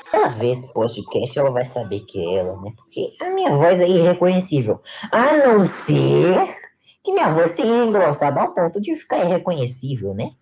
se 0.00 0.08
ela 0.12 0.28
ver 0.28 0.52
esse 0.52 0.72
podcast, 0.72 1.38
ela 1.38 1.50
vai 1.50 1.64
saber 1.64 2.00
que 2.00 2.18
é 2.18 2.38
ela, 2.38 2.60
né? 2.60 2.72
Porque 2.76 3.12
a 3.20 3.30
minha 3.30 3.50
voz 3.50 3.80
é 3.80 3.88
irreconhecível. 3.88 4.82
A 5.12 5.36
não 5.36 5.66
ser 5.66 6.46
que 7.02 7.12
minha 7.12 7.30
voz 7.30 7.52
tenha 7.52 7.84
engrossado 7.84 8.38
ao 8.40 8.54
ponto 8.54 8.80
de 8.80 8.96
ficar 8.96 9.24
irreconhecível, 9.24 10.14
né? 10.14 10.32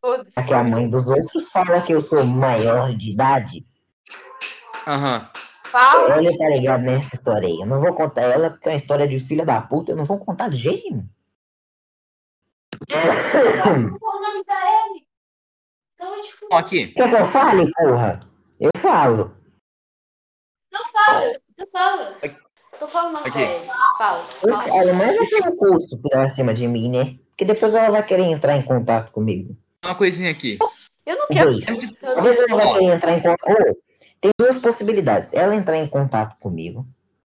Porque 0.00 0.54
a 0.54 0.62
mãe 0.62 0.88
dos 0.88 1.06
outros 1.06 1.50
fala 1.50 1.80
que 1.80 1.92
eu 1.92 2.00
sou 2.00 2.24
maior 2.24 2.94
de 2.94 3.12
idade. 3.12 3.66
Aham. 4.86 5.28
Fala. 5.70 6.14
Ela 6.14 6.38
tá 6.38 6.48
ligado 6.48 6.82
nessa 6.82 7.16
história 7.16 7.48
aí. 7.48 7.60
Eu 7.60 7.66
não 7.66 7.80
vou 7.80 7.92
contar 7.94 8.22
ela 8.22 8.50
porque 8.50 8.68
é 8.68 8.72
uma 8.72 8.78
história 8.78 9.06
de 9.06 9.18
filha 9.20 9.44
da 9.44 9.60
puta. 9.60 9.92
Eu 9.92 9.96
não 9.96 10.04
vou 10.04 10.18
contar 10.18 10.48
de 10.48 10.56
jeito 10.56 10.90
nenhum. 10.90 11.08
Fala 12.88 14.16
o 14.16 14.20
nome 14.20 14.44
da 14.44 14.86
Ellie. 14.86 15.06
Então, 15.94 16.14
Ó, 16.52 16.56
aqui. 16.56 16.88
Quer 16.88 17.08
que 17.08 17.16
eu 17.16 17.24
fale, 17.26 17.72
porra? 17.72 18.20
Eu 18.60 18.70
falo. 18.78 19.36
não 20.72 20.84
fala. 20.92 21.32
Não 21.58 21.66
fala. 21.72 22.18
Tô 22.78 22.86
falando 22.88 23.10
o 23.10 23.12
nome 23.14 23.28
Aqui. 23.28 23.66
Fala. 23.98 24.26
Eu 24.42 24.54
fala. 24.54 24.62
falo, 24.64 24.94
mas 24.94 25.16
vai 25.16 25.26
ser 25.26 25.48
um 25.48 25.56
custo 25.56 25.98
pra 25.98 26.30
cima 26.30 26.52
de 26.52 26.68
mim, 26.68 26.90
né? 26.90 27.18
Porque 27.30 27.44
depois 27.44 27.74
ela 27.74 27.90
vai 27.90 28.04
querer 28.04 28.24
entrar 28.24 28.56
em 28.56 28.62
contato 28.62 29.12
comigo. 29.12 29.56
Uma 29.84 29.94
coisinha 29.94 30.30
aqui. 30.30 30.58
Eu 31.06 31.16
não 31.16 31.28
quero. 31.28 31.52
Eu 31.52 32.14
Talvez 32.14 32.40
ela 32.40 32.56
vai 32.56 32.72
querer 32.74 32.94
entrar 32.94 33.12
em 33.12 33.22
contato. 33.22 33.85
Tem 34.26 34.32
duas 34.38 34.60
possibilidades. 34.60 35.32
Ela 35.32 35.54
entrar 35.54 35.76
em 35.76 35.88
contato 35.88 36.36
comigo 36.38 36.86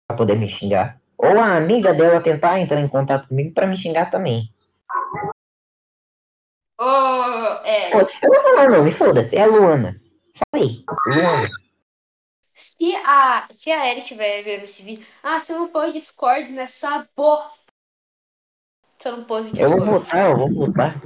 pra 0.07 0.17
poder 0.17 0.35
me 0.37 0.49
xingar. 0.49 0.99
Ou 1.17 1.37
a 1.39 1.55
amiga 1.55 1.93
dela 1.93 2.21
tentar 2.21 2.59
entrar 2.59 2.79
em 2.79 2.87
contato 2.87 3.27
comigo 3.27 3.53
pra 3.53 3.67
me 3.67 3.77
xingar 3.77 4.09
também. 4.09 4.51
Ô, 6.79 6.85
é. 7.65 7.93
Eu 7.93 8.07
vou 8.23 8.41
falar 8.41 8.67
o 8.67 8.71
nome, 8.77 8.91
foda-se. 8.91 9.35
É 9.35 9.43
a 9.43 9.47
Luana. 9.47 9.99
Falei. 10.53 10.83
Luana. 11.07 11.49
Se 12.53 12.95
a, 12.95 13.47
se 13.51 13.71
a 13.71 13.91
Ellie 13.91 14.03
tiver 14.03 14.41
vendo 14.43 14.63
esse 14.63 14.81
vídeo. 14.81 15.05
Ah, 15.21 15.39
você 15.39 15.53
não 15.53 15.69
põe 15.69 15.91
Discord 15.91 16.51
nessa 16.51 17.07
porra. 17.15 17.49
Você 18.97 19.11
não 19.11 19.23
pôs 19.23 19.47
Eu 19.47 19.69
vou 19.69 19.79
Discord. 19.79 19.91
botar, 19.91 20.29
eu 20.29 20.37
vou 20.37 20.49
botar. 20.49 21.01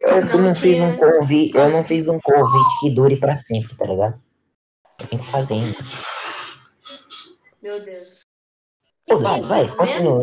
Eu 0.00 0.24
Não 0.26 0.38
não 0.38 0.56
fiz 0.56 0.80
um 0.80 0.96
convite. 0.96 1.56
Eu 1.56 1.70
não 1.70 1.84
fiz 1.84 2.08
um 2.08 2.20
convite 2.20 2.80
que 2.80 2.90
dure 2.94 3.16
pra 3.16 3.36
sempre, 3.36 3.76
tá 3.76 3.84
ligado? 3.84 4.27
Eu 5.00 5.06
tenho 5.06 5.22
que 5.22 5.30
fazer 5.30 5.54
ainda. 5.54 5.78
Meu 7.62 7.80
Deus. 7.80 8.20
Foda-se, 9.08 9.40
vai, 9.42 9.76
continua. 9.76 10.22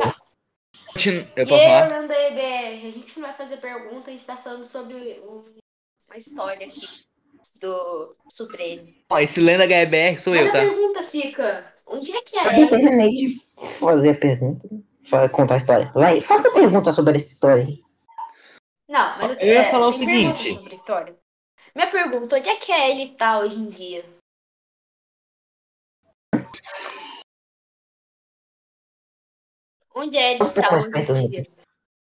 Continu- 0.93 1.27
Eu 1.35 1.43
E 1.43 1.47
posso 1.49 1.53
aí, 1.61 1.67
falar? 1.81 1.87
Landa 2.01 2.13
EBR, 2.13 2.87
a 2.87 2.91
gente 2.91 3.19
não 3.19 3.27
vai 3.27 3.35
fazer 3.35 3.57
pergunta, 3.57 4.09
a 4.09 4.13
gente 4.13 4.25
tá 4.25 4.37
falando 4.37 4.63
sobre 4.63 4.95
o- 5.23 5.45
uma 6.07 6.17
história 6.17 6.67
aqui 6.67 6.81
do 7.59 8.15
Supremo. 8.29 8.93
Ó, 9.11 9.19
esse 9.19 9.39
lenda 9.41 9.63
HBR 9.65 10.17
sou 10.17 10.33
Mas 10.33 10.43
eu, 10.43 10.49
a 10.49 10.51
tá? 10.51 10.59
pergunta 10.59 11.03
fica, 11.03 11.73
onde 11.87 12.11
é 12.15 12.21
que 12.21 12.35
Eu 12.37 12.41
a 12.41 12.43
já 12.45 12.53
Ellie... 12.57 12.69
terminei 12.69 13.09
de 13.11 13.39
fazer 13.79 14.09
a 14.11 14.15
pergunta. 14.19 14.67
Contar 15.31 15.55
a 15.55 15.57
história. 15.57 15.91
Vai, 15.93 16.19
faça 16.21 16.47
a 16.47 16.51
pergunta 16.53 16.91
sobre 16.93 17.17
essa 17.17 17.27
história 17.27 17.63
aí. 17.63 17.83
Não, 18.89 19.17
mas 19.17 19.31
Eu 19.41 19.47
ia 19.47 19.59
é, 19.61 19.71
falar 19.71 19.87
o 19.89 19.91
tem 19.91 19.99
seguinte. 20.33 20.81
a. 20.89 21.05
Minha 21.75 21.87
pergunta, 21.91 22.37
onde 22.37 22.49
é 22.49 22.55
que 22.55 22.71
a 22.71 22.89
Ellie 22.89 23.09
tá 23.15 23.39
hoje 23.39 23.55
em 23.57 23.67
dia? 23.67 24.03
Onde 29.95 30.17
Eu 30.17 30.37
tô 30.39 30.59
está 30.59 30.75
hoje 30.75 31.25
em 31.25 31.29
dia? 31.29 31.47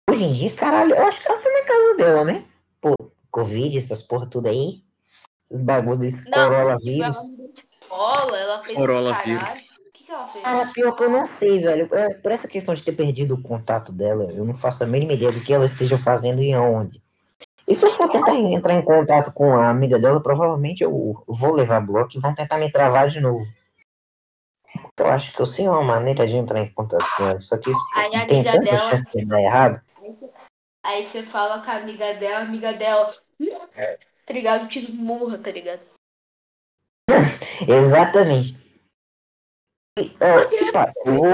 Hoje 0.10 0.24
em 0.26 0.34
dia, 0.34 0.54
caralho, 0.54 0.94
eu 0.94 1.08
acho 1.08 1.22
que 1.22 1.32
ela 1.32 1.40
tá 1.40 1.50
na 1.50 1.64
casa 1.64 1.96
dela, 1.96 2.24
né? 2.26 2.46
Pô, 2.82 2.94
Covid, 3.32 3.78
essas 3.78 4.02
porra 4.02 4.28
tudo 4.28 4.48
aí. 4.50 4.84
Esses 5.50 5.64
bagulho 5.64 6.00
desse 6.00 6.30
Não, 6.30 6.32
tipo, 6.32 6.48
coronavírus. 6.48 7.06
ela 7.06 7.24
mudou 7.24 7.54
de 7.54 7.62
escola, 7.62 8.38
ela 8.40 8.58
fez 8.60 8.68
esse 8.68 8.76
Coronavírus. 8.76 9.40
caralho. 9.44 9.62
O 9.88 9.92
que, 9.94 10.04
que 10.04 10.12
ela 10.12 10.28
fez? 10.28 10.44
Cara, 10.44 10.72
pior 10.74 10.92
que 10.98 11.04
eu 11.04 11.10
não 11.10 11.28
sei, 11.28 11.60
velho. 11.60 11.90
É, 11.96 12.14
por 12.16 12.32
essa 12.32 12.48
questão 12.48 12.76
de 12.76 12.84
ter 12.84 12.92
perdido 12.92 13.36
o 13.36 13.42
contato 13.42 13.94
dela, 13.94 14.26
eu 14.34 14.44
não 14.44 14.54
faço 14.54 14.84
a 14.84 14.88
mínima 14.88 15.14
ideia 15.14 15.32
do 15.32 15.40
que 15.40 15.54
ela 15.54 15.66
esteja 15.66 15.98
fazendo 15.98 16.42
e 16.42 16.54
aonde. 16.54 17.02
E 17.66 17.76
se 17.76 17.86
eu 17.86 17.90
for 17.90 18.10
tentar 18.10 18.36
entrar 18.36 18.76
em 18.76 18.84
contato 18.84 19.32
com 19.34 19.56
a 19.56 19.70
amiga 19.70 19.98
dela, 20.00 20.22
provavelmente 20.22 20.84
eu 20.84 21.24
vou 21.26 21.54
levar 21.54 21.80
bloco 21.80 22.12
e 22.16 22.20
vão 22.20 22.36
tentar 22.36 22.58
me 22.58 22.70
travar 22.72 23.10
de 23.10 23.20
novo. 23.22 23.46
Eu 24.98 25.08
acho 25.08 25.32
que 25.32 25.40
eu 25.40 25.46
sei 25.46 25.68
uma 25.68 25.84
maneira 25.84 26.26
de 26.26 26.34
entrar 26.34 26.60
em 26.60 26.74
contato 26.74 27.06
com 27.16 27.24
ela, 27.28 27.40
só 27.40 27.58
que 27.58 27.70
isso 27.70 27.80
Aí 27.96 28.08
a 28.16 28.26
tem 28.26 28.40
amiga 28.42 28.52
tanta 28.52 28.64
dela- 28.66 28.90
chance 28.90 29.12
de 29.12 29.26
dar 29.26 29.42
errado. 29.42 29.82
Aí 30.84 31.04
você 31.04 31.22
fala 31.22 31.64
com 31.64 31.70
a 31.70 31.76
amiga 31.76 32.14
dela, 32.16 32.40
a 32.40 32.42
amiga 32.42 32.74
dela. 32.74 33.14
Tá 34.26 34.34
ligado? 34.34 34.68
Te 34.68 34.92
murra, 34.94 35.38
tá 35.38 35.52
ligado? 35.52 35.82
Exatamente. 37.68 38.58
E, 40.00 40.10
se 40.50 40.72
pá, 40.72 40.92
eu 41.06 41.16
vou, 41.16 41.28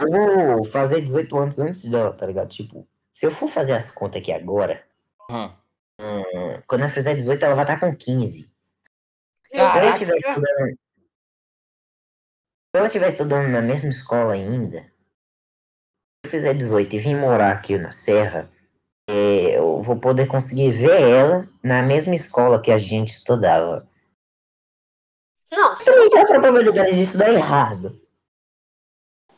eu 0.00 0.56
vou 0.56 0.64
fazer 0.64 1.00
18 1.00 1.36
anos 1.38 1.58
antes 1.58 1.84
dela, 1.90 2.12
tá 2.12 2.26
ligado? 2.26 2.48
Tipo, 2.48 2.88
se 3.12 3.26
eu 3.26 3.30
for 3.30 3.48
fazer 3.48 3.72
as 3.72 3.90
contas 3.90 4.20
aqui 4.20 4.32
agora, 4.32 4.86
Aham. 5.30 5.56
hum, 6.00 6.62
quando 6.66 6.82
eu 6.82 6.90
fizer 6.90 7.14
18, 7.14 7.44
ela 7.44 7.54
vai 7.54 7.64
estar 7.64 7.78
com 7.80 7.94
15. 7.94 8.42
Se 8.42 9.58
ela 9.58 9.72
Caraca. 9.72 10.04
Se 12.74 12.78
ela 12.78 12.86
estiver 12.86 13.08
estudando 13.10 13.48
na 13.48 13.60
mesma 13.60 13.90
escola 13.90 14.32
ainda, 14.32 14.80
se 14.80 16.24
eu 16.24 16.30
fizer 16.30 16.54
18 16.54 16.96
e 16.96 16.98
vir 16.98 17.14
morar 17.14 17.52
aqui 17.52 17.76
na 17.76 17.90
Serra, 17.90 18.50
é, 19.06 19.58
eu 19.58 19.82
vou 19.82 20.00
poder 20.00 20.26
conseguir 20.26 20.72
ver 20.72 21.02
ela 21.02 21.48
na 21.62 21.82
mesma 21.82 22.14
escola 22.14 22.62
que 22.62 22.72
a 22.72 22.78
gente 22.78 23.12
estudava. 23.12 23.86
Não, 25.52 25.76
você 25.76 25.92
Também 25.92 26.08
tem 26.08 26.20
a 26.22 26.26
probabilidade 26.26 26.94
disso 26.94 27.18
dar 27.18 27.30
errado. 27.30 28.00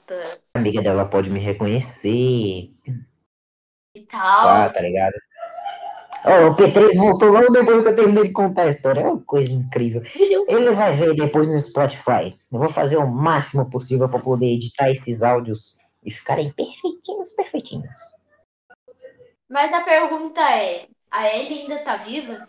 tá 0.06 0.14
A 0.54 0.60
amiga 0.60 0.80
dela 0.80 1.04
pode 1.04 1.28
me 1.28 1.40
reconhecer, 1.40 2.70
e 3.96 4.06
tal. 4.06 4.48
ah, 4.48 4.70
tá 4.72 4.80
ligado? 4.80 5.14
Ó, 6.24 6.48
o 6.48 6.56
P3 6.56 6.96
voltou 6.96 7.28
logo 7.28 7.52
depois 7.52 7.82
que 7.82 7.88
eu 7.88 7.96
terminei 7.96 8.24
de 8.24 8.32
contar 8.32 8.62
a 8.62 8.70
história. 8.70 9.00
É 9.00 9.06
uma 9.06 9.20
coisa 9.20 9.52
incrível. 9.52 10.02
Ele 10.48 10.70
vai 10.70 10.96
ver 10.96 11.14
depois 11.14 11.48
no 11.48 11.60
Spotify. 11.60 12.38
Eu 12.50 12.58
vou 12.58 12.68
fazer 12.70 12.96
o 12.96 13.06
máximo 13.06 13.68
possível 13.68 14.08
para 14.08 14.20
poder 14.20 14.46
editar 14.46 14.90
esses 14.90 15.22
áudios 15.22 15.76
e 16.02 16.10
ficarem 16.10 16.50
perfeitinhos, 16.52 17.30
perfeitinhos. 17.30 17.90
Mas 19.48 19.72
a 19.72 19.82
pergunta 19.82 20.40
é: 20.40 20.86
a 21.10 21.28
Ellie 21.36 21.62
ainda 21.62 21.78
tá 21.78 21.96
viva? 21.96 22.48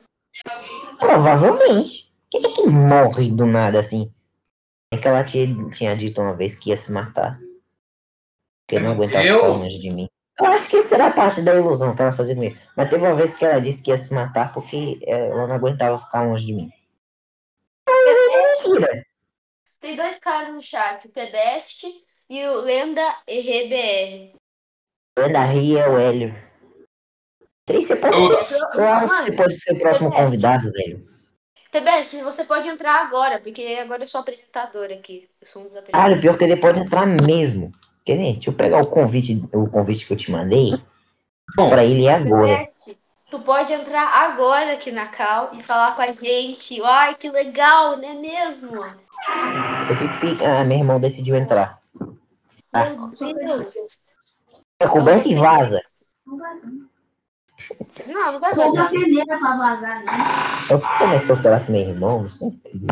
Provavelmente. 0.98 2.06
Quem 2.32 2.46
é 2.46 2.50
que 2.50 2.68
morre 2.68 3.30
do 3.30 3.46
nada 3.46 3.80
assim? 3.80 4.12
É 4.92 4.98
que 4.98 5.08
ela 5.08 5.24
tinha, 5.24 5.70
tinha 5.72 5.96
dito 5.96 6.22
uma 6.22 6.34
vez 6.34 6.58
que 6.58 6.70
ia 6.70 6.78
se 6.78 6.92
matar. 6.92 7.40
Porque 8.66 8.82
não 8.82 8.92
aguentava 8.92 9.24
Eu? 9.26 9.36
ficar 9.36 9.48
longe 9.50 9.80
de 9.80 9.90
mim. 9.92 10.10
Eu 10.38 10.46
acho 10.48 10.70
que 10.70 10.78
isso 10.78 10.94
era 10.94 11.12
parte 11.12 11.42
da 11.42 11.56
ilusão 11.56 11.96
que 11.96 12.02
ela 12.02 12.12
fazia 12.12 12.36
comigo. 12.36 12.58
Mas 12.76 12.90
teve 12.90 13.06
uma 13.06 13.14
vez 13.14 13.34
que 13.38 13.46
ela 13.46 13.62
disse 13.62 13.82
que 13.82 13.92
ia 13.92 13.98
se 13.98 14.14
matar 14.14 14.54
porque 14.54 15.00
eh, 15.04 15.28
ela 15.30 15.48
não 15.48 15.56
aguentava 15.56 15.98
ficar 15.98 16.24
longe 16.24 16.46
de 16.46 16.54
mim. 16.54 16.70
Mentira! 17.88 19.06
Tem 19.80 19.96
dois 19.96 20.18
caras 20.20 20.54
no 20.54 20.62
chat, 20.62 21.08
o 21.08 21.12
Pebest 21.12 21.86
e 22.30 22.46
o 22.48 22.62
Lenda 22.62 23.02
RBR. 23.30 24.34
Lenda 25.18 25.44
Ria 25.46 25.80
é 25.84 25.90
o 25.90 25.98
Hélio. 25.98 26.36
Três, 27.66 27.88
você 27.88 27.96
pode 27.96 28.16
ser. 28.16 28.56
Eu 28.76 28.88
acho 28.90 29.08
que 29.08 29.24
você 29.24 29.32
pode 29.32 29.60
ser 29.60 29.74
o 29.74 29.80
próximo 29.80 30.10
Pebest. 30.10 30.26
convidado, 30.26 30.72
velho. 30.72 31.16
Pebest, 31.72 32.22
você 32.22 32.46
pode 32.46 32.68
entrar 32.68 33.06
agora, 33.06 33.40
porque 33.40 33.78
agora 33.82 34.04
eu 34.04 34.08
sou 34.08 34.22
apresentadora 34.22 34.94
aqui. 34.96 35.30
Eu 35.42 35.48
sou 35.48 35.62
um 35.62 35.66
dos 35.66 35.74
Cara, 35.76 35.84
o 35.84 35.90
apresentadores. 35.90 36.22
pior 36.22 36.34
é 36.36 36.38
que 36.38 36.44
ele 36.44 36.58
pode 36.58 36.80
entrar 36.80 37.06
mesmo. 37.06 37.72
Quer 38.06 38.18
ver? 38.18 38.34
Deixa 38.34 38.50
eu 38.50 38.54
pegar 38.54 38.82
o 38.82 38.86
convite, 38.88 39.44
o 39.54 39.68
convite 39.68 40.06
que 40.06 40.14
eu 40.14 40.18
te 40.18 40.30
mandei 40.32 40.80
pra 41.56 41.84
ele 41.84 42.08
agora. 42.08 42.70
Tu 43.32 43.40
pode 43.40 43.74
entrar 43.74 44.08
agora 44.30 44.74
aqui 44.74 44.92
na 44.92 45.08
Cal 45.08 45.50
e 45.54 45.62
falar 45.64 45.96
com 45.96 46.02
a 46.04 46.12
gente. 46.12 46.80
Ai, 46.84 47.16
que 47.16 47.30
legal, 47.30 47.98
não 47.98 48.08
é 48.10 48.14
mesmo? 48.14 48.76
Eu 48.78 49.98
que 49.98 50.08
pi- 50.20 50.46
Ah, 50.46 50.64
meu 50.64 50.78
irmão 50.78 51.00
decidiu 51.00 51.36
entrar. 51.36 51.82
Ah. 52.72 52.86
Meu 52.90 53.36
Deus. 53.60 54.00
É 54.80 54.88
coberto 54.88 55.28
e 55.28 55.36
vaza. 55.36 55.80
Não, 58.08 58.32
não 58.34 58.40
vai 58.40 58.54
vazar. 58.54 58.92
né? 58.94 59.24
Como 60.68 61.14
é 61.14 61.20
que 61.20 61.32
eu 61.32 61.42
trato 61.42 61.72
meu 61.72 61.82
irmão? 61.82 62.26
Isso 62.28 62.44
é 62.46 62.48
incrível. 62.50 62.88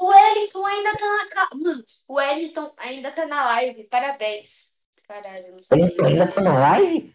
O 0.00 0.06
Wellington 0.06 0.64
ainda 0.66 0.96
tá 0.96 1.06
na 1.16 1.28
ca... 1.28 1.48
Mano, 1.54 1.84
o 2.08 2.14
Wellington 2.14 2.72
ainda 2.78 3.12
tá 3.12 3.26
na 3.26 3.44
live. 3.44 3.84
Parabéns. 3.84 4.70
Caralho, 5.06 5.46
eu 5.46 5.52
não 5.52 5.58
sei. 5.58 5.82
Ele 5.82 6.06
ainda 6.06 6.26
tá 6.32 6.40
na 6.40 6.58
live? 6.58 7.14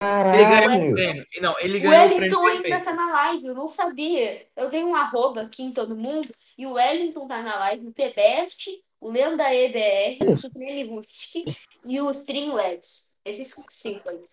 ele 0.00 0.44
ganhou 0.44 0.58
o 0.58 0.68
Caralho. 0.68 0.94
prêmio. 0.94 1.26
Não, 1.40 1.54
ele 1.60 1.78
O 1.78 1.80
ganhou 1.82 2.06
o 2.06 2.16
prêmio 2.16 2.40
Wellington 2.40 2.46
ainda 2.46 2.62
perfeito. 2.62 2.84
tá 2.84 2.92
na 2.94 3.12
live, 3.12 3.46
eu 3.46 3.54
não 3.54 3.68
sabia. 3.68 4.46
Eu 4.56 4.68
tenho 4.70 4.88
um 4.88 4.96
arroba 4.96 5.42
aqui 5.42 5.62
em 5.62 5.72
todo 5.72 5.96
mundo 5.96 6.28
e 6.56 6.66
o 6.66 6.72
Wellington 6.72 7.26
tá 7.28 7.42
na 7.42 7.56
live, 7.56 7.86
o 7.86 7.92
Pebest, 7.92 8.68
o 9.00 9.10
Lenda 9.10 9.52
EBR, 9.54 10.32
o 10.32 10.36
Supreme 10.36 10.84
Rustic 10.84 11.56
e 11.84 12.00
o 12.00 12.10
Streamlabs. 12.10 13.08
Esses 13.24 13.54
cinco 13.70 14.08
aí. 14.08 14.24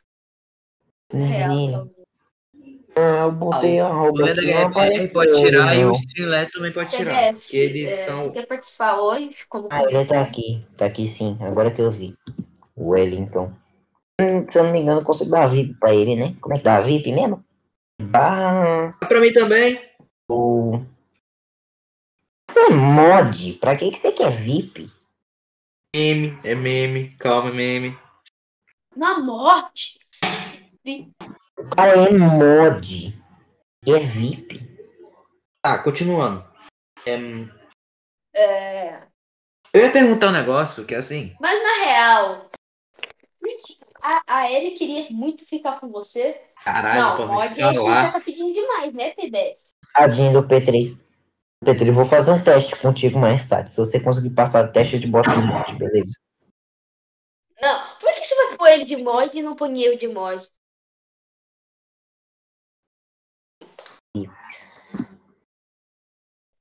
Real. 1.12 1.88
Ah, 2.98 3.24
eu 3.24 3.32
botei 3.32 3.80
a 3.80 3.89
O 3.89 3.93
roupa 3.93 4.24
Lenda 4.24 4.41
aqui, 4.41 4.54
não 4.54 4.70
HPR 4.72 5.08
pode 5.12 5.34
tirar 5.41 5.76
e 5.76 5.84
o 5.84 5.88
não. 5.88 5.93
Streamlet 5.96 6.52
também 6.52 6.72
pode 6.72 6.96
tirar. 6.96 7.14
Pebest, 7.14 7.43
Porque 7.48 7.58
eles 7.58 7.91
é, 7.91 8.06
são. 8.06 8.32
quer 8.32 8.46
participar 8.48 9.02
hoje? 9.02 9.36
Como 9.50 9.68
Ah, 9.70 9.84
ele 9.84 10.06
tá 10.06 10.22
aqui. 10.22 10.66
Tá 10.78 10.86
aqui 10.86 11.06
sim. 11.08 11.38
Agora 11.41 11.72
que 11.72 11.82
eu 11.82 11.91
vi. 11.91 12.16
O 12.76 12.89
Wellington. 12.91 13.52
Hum, 14.22 14.50
se 14.50 14.58
eu 14.58 14.64
não 14.64 14.72
me 14.72 14.80
engano, 14.80 15.02
eu 15.02 15.06
consigo 15.06 15.30
dar 15.30 15.46
VIP 15.48 15.74
pra 15.74 15.93
ele, 15.93 16.16
né? 16.16 16.36
Como 16.39 16.56
é 16.56 16.58
que 16.58 16.64
dá 16.64 16.80
VIP 16.80 17.12
mesmo? 17.12 17.43
Barra. 18.02 18.93
Pra 19.08 19.20
mim 19.20 19.34
também. 19.34 19.82
O. 20.30 20.80
Você 22.50 22.60
é 22.60 22.70
mod? 22.70 23.54
Pra 23.54 23.76
que, 23.76 23.91
que 23.91 24.00
você 24.00 24.12
quer 24.14 24.32
VIP? 24.32 24.89
Meme, 25.93 26.38
é 26.43 26.56
meme. 26.56 27.10
Calma, 27.18 27.52
meme. 27.52 27.98
Na 28.96 29.20
morte. 29.20 30.00
O 31.66 31.76
cara 31.76 31.91
é 32.03 32.11
mod. 32.11 33.20
E 33.86 33.91
é 33.91 33.99
VIP. 33.99 34.61
Tá, 35.63 35.80
continuando. 35.80 36.45
É, 37.05 37.18
É, 38.36 39.03
Eu 39.74 39.82
ia 39.82 39.91
perguntar 39.91 40.28
um 40.28 40.32
negócio 40.32 40.86
que 40.86 40.93
é 40.93 40.97
assim. 40.97 41.36
Mas 41.39 41.61
na 41.61 41.86
real, 41.86 42.49
a, 44.01 44.22
a 44.28 44.51
Ellie 44.51 44.78
queria 44.78 45.07
muito 45.11 45.45
ficar 45.45 45.80
com 45.80 45.89
você. 45.89 46.39
Caralho, 46.63 46.99
não, 46.99 47.28
mod 47.28 47.53
me 47.53 47.61
é 47.61 47.74
já 47.74 47.74
falar. 47.74 48.11
tá 48.13 48.22
pedindo 48.22 48.53
demais, 48.53 48.93
né, 48.93 49.11
Pebest? 49.11 49.70
Tadinho 49.93 50.34
do 50.34 50.47
P3. 50.47 51.03
P3, 51.63 51.91
vou 51.91 52.05
fazer 52.05 52.32
um 52.32 52.43
teste 52.43 52.76
contigo 52.76 53.18
mais 53.18 53.47
tarde. 53.47 53.72
Se 53.72 53.78
você 53.78 53.99
conseguir 53.99 54.32
passar 54.32 54.66
o 54.66 54.72
teste, 54.72 54.95
eu 54.95 55.01
te 55.01 55.07
boto 55.07 55.30
no 55.32 55.47
mod, 55.47 55.76
beleza? 55.78 56.13
Não, 57.59 57.97
por 57.99 58.13
que 58.13 58.24
você 58.24 58.36
vai 58.36 58.57
pôr 58.57 58.68
ele 58.68 58.86
de 58.86 58.97
mod 58.97 59.36
e 59.36 59.41
não 59.41 59.55
põe 59.55 59.82
eu 59.82 59.97
de 59.97 60.07
mod? 60.07 60.47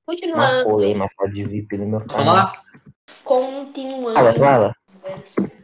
Continuando, 0.06 0.68
uma 0.76 1.08
de 1.32 1.44
VIP 1.44 1.78
no 1.78 1.86
meu 1.86 1.98
Vamos 2.00 2.14
canal. 2.14 2.34
lá? 2.34 2.64
continuando. 3.24 4.12
Fala, 4.14 4.32
fala. 4.34 4.74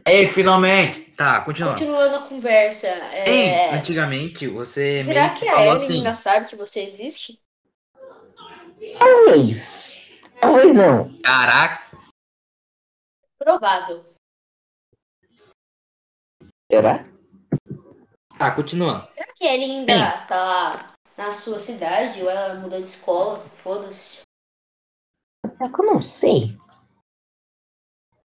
Ei, 0.05 0.27
finalmente! 0.27 1.11
Tá, 1.15 1.41
continuando. 1.41 1.77
Continuando 1.77 2.15
a 2.15 2.27
conversa. 2.27 2.87
Ei, 3.25 3.49
É... 3.49 3.73
antigamente 3.75 4.47
você 4.47 5.03
Será 5.03 5.29
que 5.29 5.47
a 5.47 5.65
Ellie 5.67 5.83
assim. 5.85 5.93
ainda 5.97 6.15
sabe 6.15 6.47
que 6.47 6.55
você 6.55 6.81
existe? 6.83 7.39
Talvez. 8.97 9.93
Talvez 10.39 10.73
não. 10.73 11.19
Caraca, 11.21 11.81
Provável. 13.37 14.05
Será? 16.71 17.03
tá, 18.37 18.51
continuando. 18.51 19.07
Será 19.13 19.27
que 19.35 19.47
a 19.47 19.53
Ellie 19.55 19.71
ainda 19.71 20.17
tá 20.27 20.90
na 21.17 21.33
sua 21.33 21.59
cidade 21.59 22.21
ou 22.21 22.29
ela 22.29 22.55
mudou 22.55 22.81
de 22.81 22.87
escola? 22.87 23.39
Foda-se. 23.39 24.21
É 25.45 25.69
que 25.69 25.81
eu 25.81 25.85
não 25.85 26.01
sei. 26.01 26.57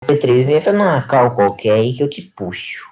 P3 0.06 0.50
entra 0.50 0.74
numa 0.74 1.08
cal 1.08 1.36
qualquer 1.36 1.74
aí 1.74 1.96
que 1.96 2.02
eu 2.04 2.10
te 2.10 2.22
puxo. 2.22 2.90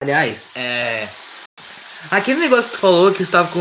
Aliás, 0.00 0.46
é. 0.56 1.08
Aquele 2.10 2.40
negócio 2.40 2.70
que 2.70 2.76
tu 2.76 2.80
falou 2.80 3.12
que 3.12 3.24
você 3.24 3.30
tava 3.30 3.52
com. 3.52 3.60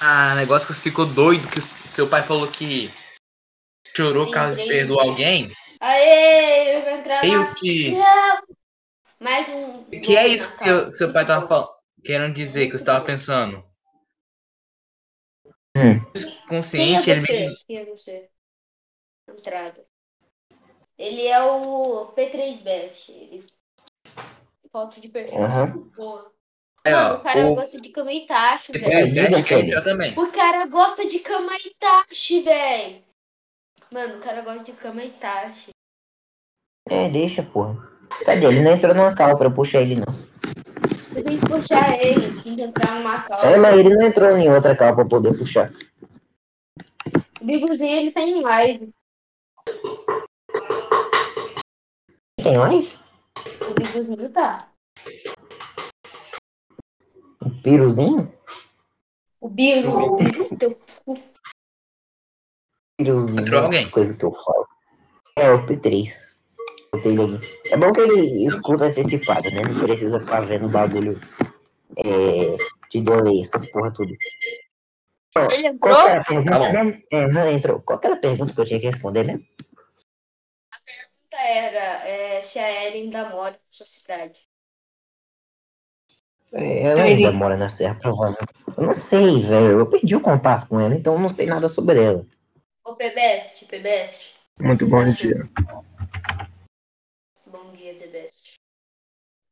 Ah, 0.00 0.34
negócio 0.34 0.66
que 0.66 0.74
você 0.74 0.80
ficou 0.80 1.06
doido, 1.06 1.48
que 1.48 1.60
seu 1.94 2.08
pai 2.08 2.22
falou 2.24 2.50
que 2.50 2.90
chorou 3.96 4.30
caso 4.30 4.56
Lembrei 4.56 4.68
perdoou 4.80 5.00
alguém. 5.00 5.52
Aê, 5.80 6.76
eu 6.76 6.82
vou 6.82 6.90
entrar 6.92 7.24
E 7.24 7.36
na... 7.36 7.54
que. 7.54 7.92
Mais 9.20 9.48
um. 9.48 9.72
O 9.72 9.90
que 9.90 10.16
é 10.16 10.26
isso 10.28 10.56
que, 10.56 10.68
eu- 10.68 10.90
que 10.90 10.96
seu 10.96 11.12
pai 11.12 11.26
tava 11.26 11.46
falando? 11.46 11.71
Querendo 12.04 12.34
dizer, 12.34 12.66
que 12.66 12.78
você 12.78 12.84
tava 12.84 13.04
pensando? 13.04 13.64
Hum. 15.76 16.00
Quem 16.12 16.32
é 16.32 16.46
Consciente, 16.48 17.10
ele 17.10 17.20
você? 17.20 17.32
meio. 17.32 17.56
Quem 17.66 17.76
é 17.78 17.84
você? 17.84 18.30
Entrada. 19.28 19.86
Ele 20.98 21.26
é 21.26 21.42
o 21.42 22.12
P3 22.14 22.62
Best. 22.62 23.12
Ele... 23.12 23.44
Foto 24.70 25.00
de 25.00 25.08
perfil. 25.08 25.42
Aham. 25.42 25.90
Boa. 25.96 26.32
É, 26.84 26.90
Mano, 26.92 27.14
ó, 27.14 27.18
o 27.18 27.22
cara 27.22 27.46
o 27.46 27.54
gosta 27.54 27.80
de 27.80 27.88
Itachi, 27.88 28.72
esse 28.72 28.90
velho. 28.90 29.16
eu 29.16 29.44
Felipe. 29.44 29.70
já 29.70 29.82
também. 29.82 30.18
O 30.18 30.32
cara 30.32 30.66
gosta 30.66 31.08
de 31.08 31.20
cama 31.20 31.52
Itachi, 31.56 32.40
velho. 32.40 33.04
Mano, 33.92 34.18
o 34.18 34.20
cara 34.20 34.42
gosta 34.42 34.64
de 34.64 34.72
cama 34.72 35.04
Itachi. 35.04 35.70
É, 36.90 37.08
deixa, 37.08 37.42
porra. 37.42 37.76
Cadê? 38.24 38.46
Ele 38.46 38.62
não 38.62 38.72
entrou 38.72 38.94
numa 38.94 39.14
cal 39.14 39.38
pra 39.38 39.46
eu 39.46 39.54
puxar 39.54 39.80
ele, 39.80 39.94
não. 39.94 40.31
Tem 41.24 41.38
que 41.38 41.46
puxar 41.46 42.00
ele, 42.00 42.42
tem 42.42 42.56
que 42.56 42.62
entrar 42.62 42.94
numa 42.94 43.24
É, 43.44 43.56
mas 43.56 43.78
ele 43.78 43.94
não 43.94 44.06
entrou 44.06 44.36
em 44.36 44.52
outra 44.52 44.76
cal 44.76 44.94
pra 44.94 45.04
poder 45.04 45.36
puxar. 45.36 45.72
O 47.40 47.44
Bigozinho, 47.44 47.96
ele 47.96 48.12
tá 48.12 48.20
em 48.20 48.40
live. 48.40 48.94
Tem 52.42 52.56
live? 52.56 52.98
O 53.68 53.74
Bigozinho 53.74 54.30
tá. 54.30 54.58
Um 57.44 57.62
piruzinho? 57.62 58.32
O 59.40 59.48
Bigo, 59.48 59.90
o 59.90 60.16
Bigo, 60.16 60.56
teu 60.56 60.78
Piruzinho. 62.96 63.40
Entrou 63.40 63.62
alguém? 63.62 63.90
Coisa 63.90 64.16
que 64.16 64.24
eu 64.24 64.32
falo. 64.32 64.68
É, 65.36 65.50
o 65.50 65.66
P3. 65.66 66.38
Ele. 66.94 67.40
É 67.66 67.76
bom 67.76 67.90
que 67.92 68.00
ele 68.00 68.46
escuta 68.46 68.84
antecipado, 68.84 69.50
né? 69.50 69.62
Não 69.62 69.80
precisa 69.80 70.20
ficar 70.20 70.40
vendo 70.40 70.68
bagulho 70.68 71.18
é, 71.96 72.56
de 72.90 73.00
delay, 73.00 73.40
essas 73.42 73.70
porra 73.70 73.90
tudo. 73.92 74.14
Ele 75.34 75.78
Qual 75.78 75.92
entrou? 75.94 75.94
que 75.94 76.10
era 76.10 76.20
a 76.20 76.24
pergunta 76.24 76.50
Tá 76.50 76.58
bom. 76.58 76.72
mesmo? 76.72 77.02
É, 77.10 77.26
não 77.28 77.50
entrou. 77.50 77.80
Qual 77.80 77.98
que 77.98 78.06
era 78.06 78.16
a 78.16 78.20
pergunta 78.20 78.52
que 78.52 78.60
eu 78.60 78.64
tinha 78.66 78.78
que 78.78 78.86
responder 78.90 79.24
mesmo? 79.24 79.42
pergunta 80.84 81.36
era 81.48 82.08
é, 82.08 82.42
se 82.42 82.58
a 82.58 82.86
Ellen 82.86 83.04
ainda 83.04 83.30
mora 83.30 83.52
na 83.52 83.58
sua 83.70 83.86
cidade. 83.86 84.40
É, 86.52 86.82
ela 86.82 87.02
ainda 87.02 87.32
mora 87.32 87.56
na 87.56 87.70
Serra, 87.70 87.94
provavelmente. 87.94 88.52
Eu 88.76 88.84
não 88.84 88.94
sei, 88.94 89.40
velho. 89.40 89.78
Eu 89.78 89.90
perdi 89.90 90.14
o 90.14 90.20
contato 90.20 90.68
com 90.68 90.78
ela, 90.78 90.94
então 90.94 91.14
eu 91.14 91.20
não 91.20 91.30
sei 91.30 91.46
nada 91.46 91.70
sobre 91.70 92.02
ela. 92.02 92.26
Ô, 92.84 92.94
Pebest, 92.94 93.64
Pebest. 93.64 94.34
Muito 94.60 94.86
bom 94.90 95.02
dia. 95.08 95.48
Bom 95.62 95.84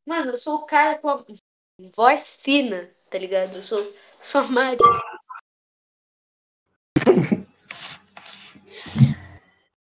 Mano, 0.07 0.31
eu 0.31 0.37
sou 0.37 0.55
o 0.59 0.65
cara 0.65 0.97
com 0.97 1.09
a 1.09 1.23
voz 1.95 2.35
fina, 2.41 2.89
tá 3.09 3.17
ligado? 3.17 3.55
Eu 3.55 3.63
sou, 3.63 3.93
Mari. 4.51 4.77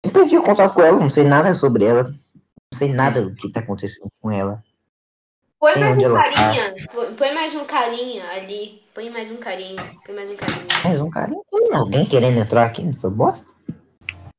Eu 0.02 0.10
perdi 0.10 0.36
o 0.38 0.42
contato 0.42 0.74
com 0.74 0.82
ela, 0.82 0.98
não 0.98 1.10
sei 1.10 1.24
nada 1.24 1.54
sobre 1.54 1.84
ela. 1.84 2.04
Não 2.72 2.78
sei 2.78 2.92
nada 2.92 3.22
do 3.22 3.34
que 3.34 3.50
tá 3.50 3.60
acontecendo 3.60 4.10
com 4.20 4.30
ela. 4.30 4.62
Põe 5.58 5.74
Tem 5.74 5.82
mais 5.82 5.96
um 5.98 6.14
tá? 6.14 6.22
carinha. 6.22 6.74
Põe- 6.90 7.14
Põe 7.14 7.34
mais 7.34 7.54
um 7.54 7.64
carinha 7.66 8.30
ali. 8.30 8.82
Põe 8.94 9.10
mais 9.10 9.30
um 9.30 9.36
carinha. 9.36 9.82
Põe 10.06 10.14
mais 10.14 10.30
um 10.30 10.36
carinha. 10.36 10.66
Mais 10.84 11.00
um 11.00 11.10
cara. 11.10 11.30
Hum, 11.52 11.74
Alguém 11.74 12.08
querendo 12.08 12.38
entrar 12.38 12.64
aqui, 12.64 12.82
não 12.82 12.92
foi 12.94 13.10
bosta? 13.10 13.46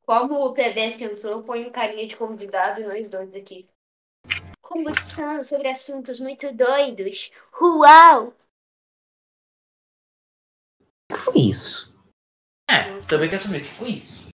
Como 0.03 0.45
o 0.45 0.53
Pebest 0.53 0.99
entrou, 1.01 1.43
põe 1.43 1.65
um 1.65 1.71
carinha 1.71 2.07
de 2.07 2.17
convidado 2.17 2.81
e 2.81 2.83
nós 2.85 3.07
dois 3.07 3.33
aqui. 3.35 3.69
Conversando 4.71 5.43
sobre 5.43 5.67
assuntos 5.67 6.21
muito 6.21 6.53
doidos. 6.53 7.29
Uau! 7.61 8.33
O 10.79 11.13
que 11.13 11.19
foi 11.19 11.41
isso? 11.41 11.93
É, 12.69 12.97
também 13.09 13.29
quero 13.29 13.43
saber 13.43 13.57
o 13.57 13.65
que 13.65 13.69
foi 13.69 13.89
isso. 13.89 14.29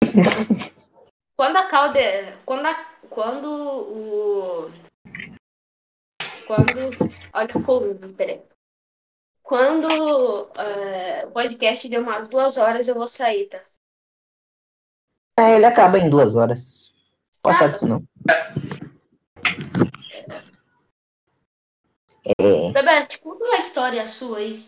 Quando 1.36 1.56
a 1.58 1.68
calde... 1.68 2.00
Quando 2.46 2.64
a... 2.64 2.74
Quando 3.10 3.52
o... 3.52 4.70
Quando... 6.46 6.72
Olha 7.34 7.56
o 7.56 7.60
volume, 7.60 8.14
peraí. 8.14 8.42
Quando 9.42 9.88
eh, 10.58 11.26
o 11.26 11.30
podcast 11.32 11.86
deu 11.86 12.00
umas 12.00 12.26
duas 12.28 12.56
horas, 12.56 12.88
eu 12.88 12.94
vou 12.94 13.06
sair, 13.06 13.46
tá? 13.46 13.62
É, 15.38 15.56
ele 15.56 15.66
acaba 15.66 15.98
em 15.98 16.08
duas 16.08 16.34
horas. 16.34 16.90
Passar 17.42 17.70
disso 17.70 17.86
não. 17.86 18.02
É, 22.40 22.72
Bebete, 22.72 23.18
conta 23.20 23.44
uma 23.44 23.56
história 23.56 24.06
sua 24.08 24.38
aí. 24.38 24.64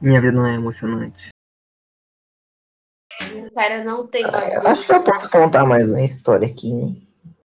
Minha 0.00 0.20
vida 0.20 0.32
não 0.32 0.46
é 0.46 0.54
emocionante. 0.54 1.28
O 3.20 3.54
cara 3.54 3.84
não 3.84 4.06
tem 4.06 4.24
acho 4.24 4.86
que 4.86 4.92
eu 4.92 5.04
posso 5.04 5.30
contar 5.30 5.64
mais 5.64 5.88
uma 5.88 6.02
história 6.02 6.48
aqui, 6.48 6.72
né? 6.72 6.96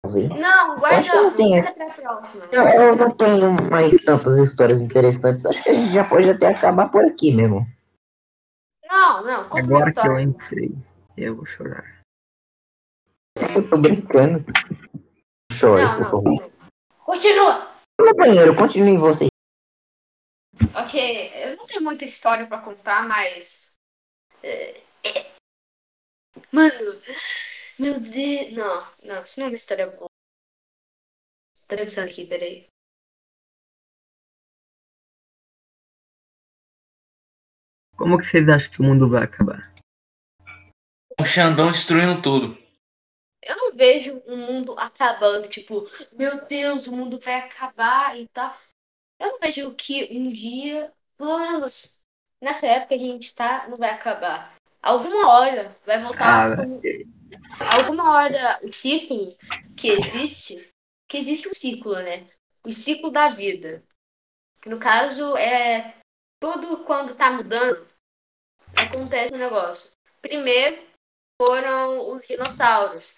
Talvez. 0.03 0.29
Não, 0.29 0.77
guarda, 0.77 0.99
Acho 0.99 1.11
que 1.11 1.17
não 1.17 1.37
tem 1.37 1.51
guarda 1.61 1.75
pra 1.75 1.91
próxima. 1.91 2.45
Eu, 2.53 2.63
eu 2.65 2.97
não 2.97 3.11
tenho 3.17 3.71
mais 3.71 3.97
tantas 4.05 4.37
histórias 4.37 4.83
interessantes. 4.83 5.47
Acho 5.47 5.63
que 5.63 5.71
a 5.71 5.75
gente 5.75 5.93
já 5.93 6.07
pode 6.07 6.29
até 6.29 6.49
acabar 6.49 6.91
por 6.91 7.03
aqui 7.05 7.33
mesmo. 7.35 7.67
Não, 8.87 9.25
não, 9.25 9.49
conta 9.49 9.65
uma 9.65 9.79
Agora 9.79 9.93
que 9.93 9.99
eu 9.99 10.03
história. 10.03 10.23
entrei, 10.23 10.75
eu 11.17 11.37
vou 11.37 11.47
chorar. 11.47 12.03
Eu 13.55 13.71
tô 13.71 13.79
brincando. 13.79 14.45
Chore, 15.55 15.83
Não, 15.83 15.95
por 15.95 16.03
não. 16.03 16.11
favor. 16.11 16.53
Continua! 17.05 17.75
No 18.01 18.15
banheiro, 18.15 18.57
continue 18.57 18.97
você. 18.99 19.29
Ok, 20.77 21.33
eu 21.45 21.57
não 21.57 21.67
tenho 21.67 21.83
muita 21.83 22.05
história 22.05 22.47
pra 22.47 22.59
contar, 22.61 23.07
mas. 23.09 23.77
é, 24.43 24.81
é. 25.05 25.35
Mano, 26.53 27.01
meu 27.79 28.01
Deus. 28.01 28.53
Não, 28.53 28.87
não, 29.05 29.23
isso 29.23 29.41
não 29.41 29.47
é 29.47 29.51
uma 29.51 29.57
história 29.57 29.87
boa. 29.87 30.09
Pensando 31.69 32.09
aqui, 32.09 32.27
peraí. 32.27 32.67
Como 37.97 38.19
que 38.19 38.25
vocês 38.27 38.49
acham 38.49 38.71
que 38.73 38.81
o 38.81 38.85
mundo 38.85 39.09
vai 39.09 39.25
acabar? 39.25 39.73
O 41.21 41.25
Xandão 41.25 41.71
destruindo 41.71 42.21
tudo. 42.21 42.59
Eu 43.47 43.57
não 43.57 43.77
vejo 43.77 44.19
o 44.27 44.37
mundo 44.37 44.75
acabando, 44.79 45.49
tipo, 45.49 45.89
meu 46.13 46.45
Deus, 46.47 46.87
o 46.87 46.93
mundo 46.93 47.19
vai 47.21 47.35
acabar 47.35 48.19
e 48.19 48.27
tal. 48.29 48.55
Eu 49.21 49.33
não 49.33 49.39
vejo 49.39 49.75
que 49.75 50.09
um 50.13 50.25
dia, 50.25 50.93
pelo 51.17 51.39
menos 51.39 52.01
nessa 52.41 52.67
época 52.67 52.97
que 52.99 53.05
a 53.05 53.07
gente 53.13 53.35
tá, 53.35 53.69
não 53.69 53.77
vai 53.77 53.91
acabar. 53.91 54.55
Alguma 54.83 55.29
hora 55.33 55.77
vai 55.85 56.01
voltar. 56.03 56.53
Ah, 56.53 56.57
como- 56.57 56.83
Alguma 57.73 58.15
hora 58.17 58.61
o 58.63 58.73
ciclo 58.73 59.37
que 59.77 59.89
existe, 59.89 60.73
que 61.09 61.17
existe 61.19 61.49
um 61.49 61.55
ciclo, 61.55 61.95
né? 61.95 62.27
O 62.65 62.73
ciclo 62.73 63.11
da 63.11 63.29
vida. 63.29 63.83
Que 64.63 64.69
no 64.69 64.79
caso 64.79 65.37
é 65.37 65.95
tudo 66.41 66.85
quando 66.85 67.15
tá 67.15 67.31
mudando, 67.31 67.87
acontece 68.77 69.35
um 69.35 69.39
negócio. 69.39 69.91
Primeiro 70.23 70.83
foram 71.41 72.11
os 72.13 72.27
dinossauros, 72.27 73.17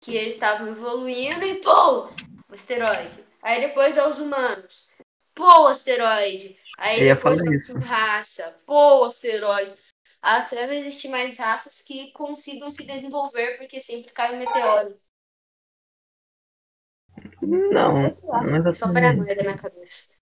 que 0.00 0.16
eles 0.16 0.34
estavam 0.34 0.68
evoluindo 0.68 1.44
e 1.44 1.60
pô, 1.60 2.04
o 2.04 2.54
asteroide. 2.54 3.24
Aí 3.42 3.60
depois 3.60 3.96
é 3.96 4.06
os 4.06 4.18
humanos. 4.18 4.88
Pô, 5.34 5.62
o 5.62 5.66
asteroide. 5.68 6.58
Aí 6.78 7.00
Eu 7.00 7.14
depois 7.14 7.40
falar 7.40 7.52
é 7.52 7.84
a 7.84 7.86
raça. 7.86 8.60
Pô, 8.66 9.00
o 9.00 9.04
asteroide. 9.04 9.74
Até 10.20 10.66
não 10.66 10.74
existir 10.74 11.08
mais 11.08 11.38
raças 11.38 11.80
que 11.80 12.12
consigam 12.12 12.72
se 12.72 12.84
desenvolver, 12.84 13.56
porque 13.56 13.80
sempre 13.80 14.12
cai 14.12 14.34
um 14.34 14.38
meteoro. 14.38 14.98
Não, 17.40 18.10
Sei 18.10 18.28
lá, 18.28 18.42
não 18.42 18.74
só 18.74 18.92
paranoia 18.92 19.36
da 19.36 19.42
minha 19.42 19.56
cabeça. 19.56 20.18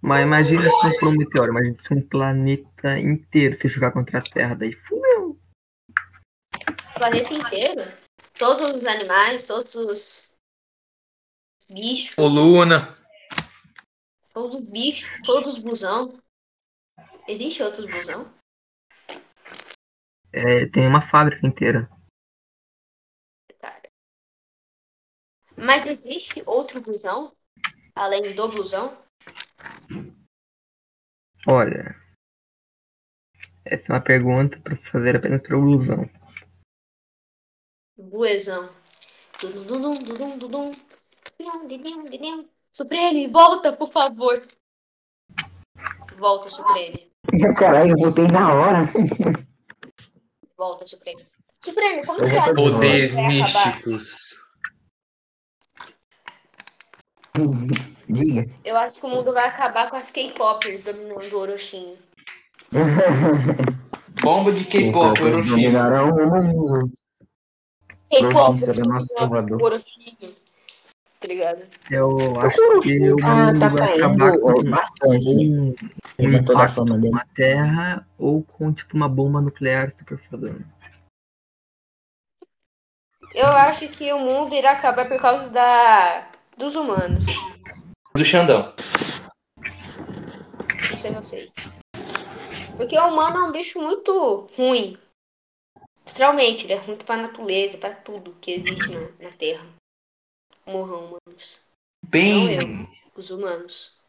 Mas 0.00 0.22
imagina 0.22 0.62
se 0.62 0.88
não 0.88 0.98
for 0.98 1.08
um 1.08 1.16
meteoro, 1.16 1.50
imagina 1.50 1.74
se 1.82 1.94
um 1.94 2.02
planeta 2.02 2.98
inteiro 2.98 3.56
se 3.56 3.68
jogar 3.68 3.92
contra 3.92 4.18
a 4.18 4.22
Terra, 4.22 4.54
daí 4.54 4.72
fudeu. 4.72 5.38
Planeta 6.94 7.34
inteiro, 7.34 7.82
todos 8.38 8.76
os 8.76 8.84
animais, 8.84 9.46
todos 9.46 9.74
os 9.74 10.36
bichos, 11.68 12.16
O 12.18 12.26
Luna. 12.26 12.96
todos 14.32 14.56
os 14.58 14.64
bichos, 14.64 15.10
todos 15.24 15.54
os 15.54 15.62
busão. 15.62 16.22
Existe 17.28 17.62
outros 17.62 17.86
busão? 17.86 18.34
É, 20.32 20.66
tem 20.66 20.86
uma 20.86 21.08
fábrica 21.08 21.46
inteira. 21.46 21.88
Mas 25.56 25.86
existe 25.86 26.42
outro 26.46 26.80
busão? 26.80 27.34
Além 27.94 28.34
do 28.34 28.48
busão? 28.48 28.92
Olha, 31.48 31.96
essa 33.64 33.86
é 33.86 33.92
uma 33.92 34.02
pergunta 34.02 34.60
para 34.60 34.76
fazer 34.92 35.16
apenas 35.16 35.40
para 35.40 35.56
o 35.56 35.62
blusão. 35.62 36.25
Buezão. 37.96 38.68
Dudum, 39.40 39.90
dudum, 39.90 40.38
dudum. 40.38 40.70
Dudum, 41.38 41.66
dudum, 41.66 42.04
dudum. 42.04 42.48
Supreme, 42.72 43.26
volta, 43.28 43.72
por 43.72 43.90
favor. 43.90 44.40
Volta, 46.18 46.50
Supreme. 46.50 47.10
Caralho, 47.58 47.90
eu 47.92 47.96
voltei 47.98 48.26
na 48.28 48.52
hora. 48.54 48.78
Volta, 50.56 50.86
Supreme. 50.86 51.22
Supreme, 51.62 52.06
como 52.06 52.20
você 52.20 52.38
acha 52.38 52.54
que 52.54 52.60
o 52.60 52.64
mundo 52.64 52.74
Poderes 52.74 53.12
vai 53.12 53.40
acabar? 53.40 53.66
místicos. 53.66 54.34
Diga. 58.08 58.50
Eu 58.64 58.76
acho 58.78 58.98
que 59.00 59.04
o 59.06 59.08
mundo 59.10 59.32
vai 59.32 59.46
acabar 59.46 59.90
com 59.90 59.96
as 59.96 60.10
K-popers 60.10 60.82
dominando 60.82 61.32
o 61.32 61.38
Orochinho. 61.38 61.96
Bomba 64.22 64.52
de 64.52 64.64
K-pop, 64.64 65.22
Orochi. 65.22 65.50
Dominarão 65.50 66.10
o 66.10 66.26
mundo. 66.26 66.92
K-pop 68.10 68.58
será 68.58 68.84
nosso 68.84 69.06
salvador. 69.16 69.62
Orochinho. 69.62 70.34
Tá? 71.18 71.56
Eu 71.90 72.40
acho 72.40 72.80
que 72.82 73.10
o 73.10 73.16
Ah, 73.24 73.46
mundo 73.52 73.58
tá 73.58 73.68
vai 73.68 73.88
caindo 73.88 74.04
acabar 74.04 74.38
com 74.38 74.70
bastante. 74.70 75.28
um, 75.28 75.74
um 76.20 76.32
impacto 76.32 76.84
na 76.84 77.26
Terra 77.34 78.06
ou 78.18 78.42
com 78.44 78.72
tipo 78.72 78.96
uma 78.96 79.08
bomba 79.08 79.40
nuclear 79.40 79.92
super 79.98 80.18
fodona. 80.30 80.64
Eu 83.34 83.48
acho 83.48 83.88
que 83.88 84.12
o 84.12 84.18
mundo 84.20 84.54
irá 84.54 84.72
acabar 84.72 85.08
por 85.08 85.20
causa 85.20 85.48
da 85.50 86.28
dos 86.56 86.76
humanos. 86.76 87.26
Do 88.14 88.24
Xandão. 88.24 88.72
Não 90.90 90.96
sei 90.96 91.10
vocês. 91.10 91.52
Porque 92.76 92.96
o 92.98 93.08
humano 93.08 93.38
é 93.38 93.42
um 93.48 93.52
bicho 93.52 93.80
muito 93.80 94.46
ruim. 94.56 94.96
Literalmente, 96.06 96.64
ele 96.64 96.72
é 96.72 96.76
ruim 96.76 96.96
pra 96.96 97.16
natureza, 97.16 97.78
pra 97.78 97.94
tudo 97.94 98.34
que 98.40 98.52
existe 98.52 98.90
na, 98.90 99.00
na 99.28 99.36
Terra. 99.36 99.66
Morram 100.66 101.06
humanos. 101.06 101.66
Não 102.02 102.10
Bem. 102.10 102.88
Os 103.14 103.30
humanos. 103.30 104.02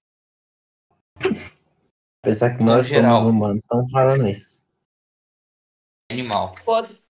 Apesar 2.23 2.55
que 2.55 2.63
nós 2.63 2.87
geral. 2.87 3.17
somos 3.17 3.31
humanos, 3.31 3.63
estão 3.63 3.87
falando 3.89 4.27
isso. 4.27 4.61
Animal. 6.11 6.55
Pode. 6.63 7.01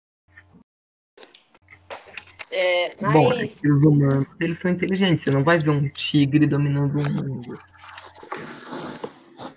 É, 2.52 2.96
Bom, 2.96 3.34
é 3.34 3.36
mas. 3.38 3.58
os 3.64 3.84
humanos, 3.84 4.28
eles 4.40 4.60
são 4.62 4.72
inteligentes. 4.72 5.26
Você 5.26 5.32
não 5.32 5.44
vai 5.44 5.60
ver 5.60 5.70
um 5.70 5.90
tigre 5.90 6.48
dominando 6.48 7.00
o 7.00 7.10
mundo. 7.10 7.60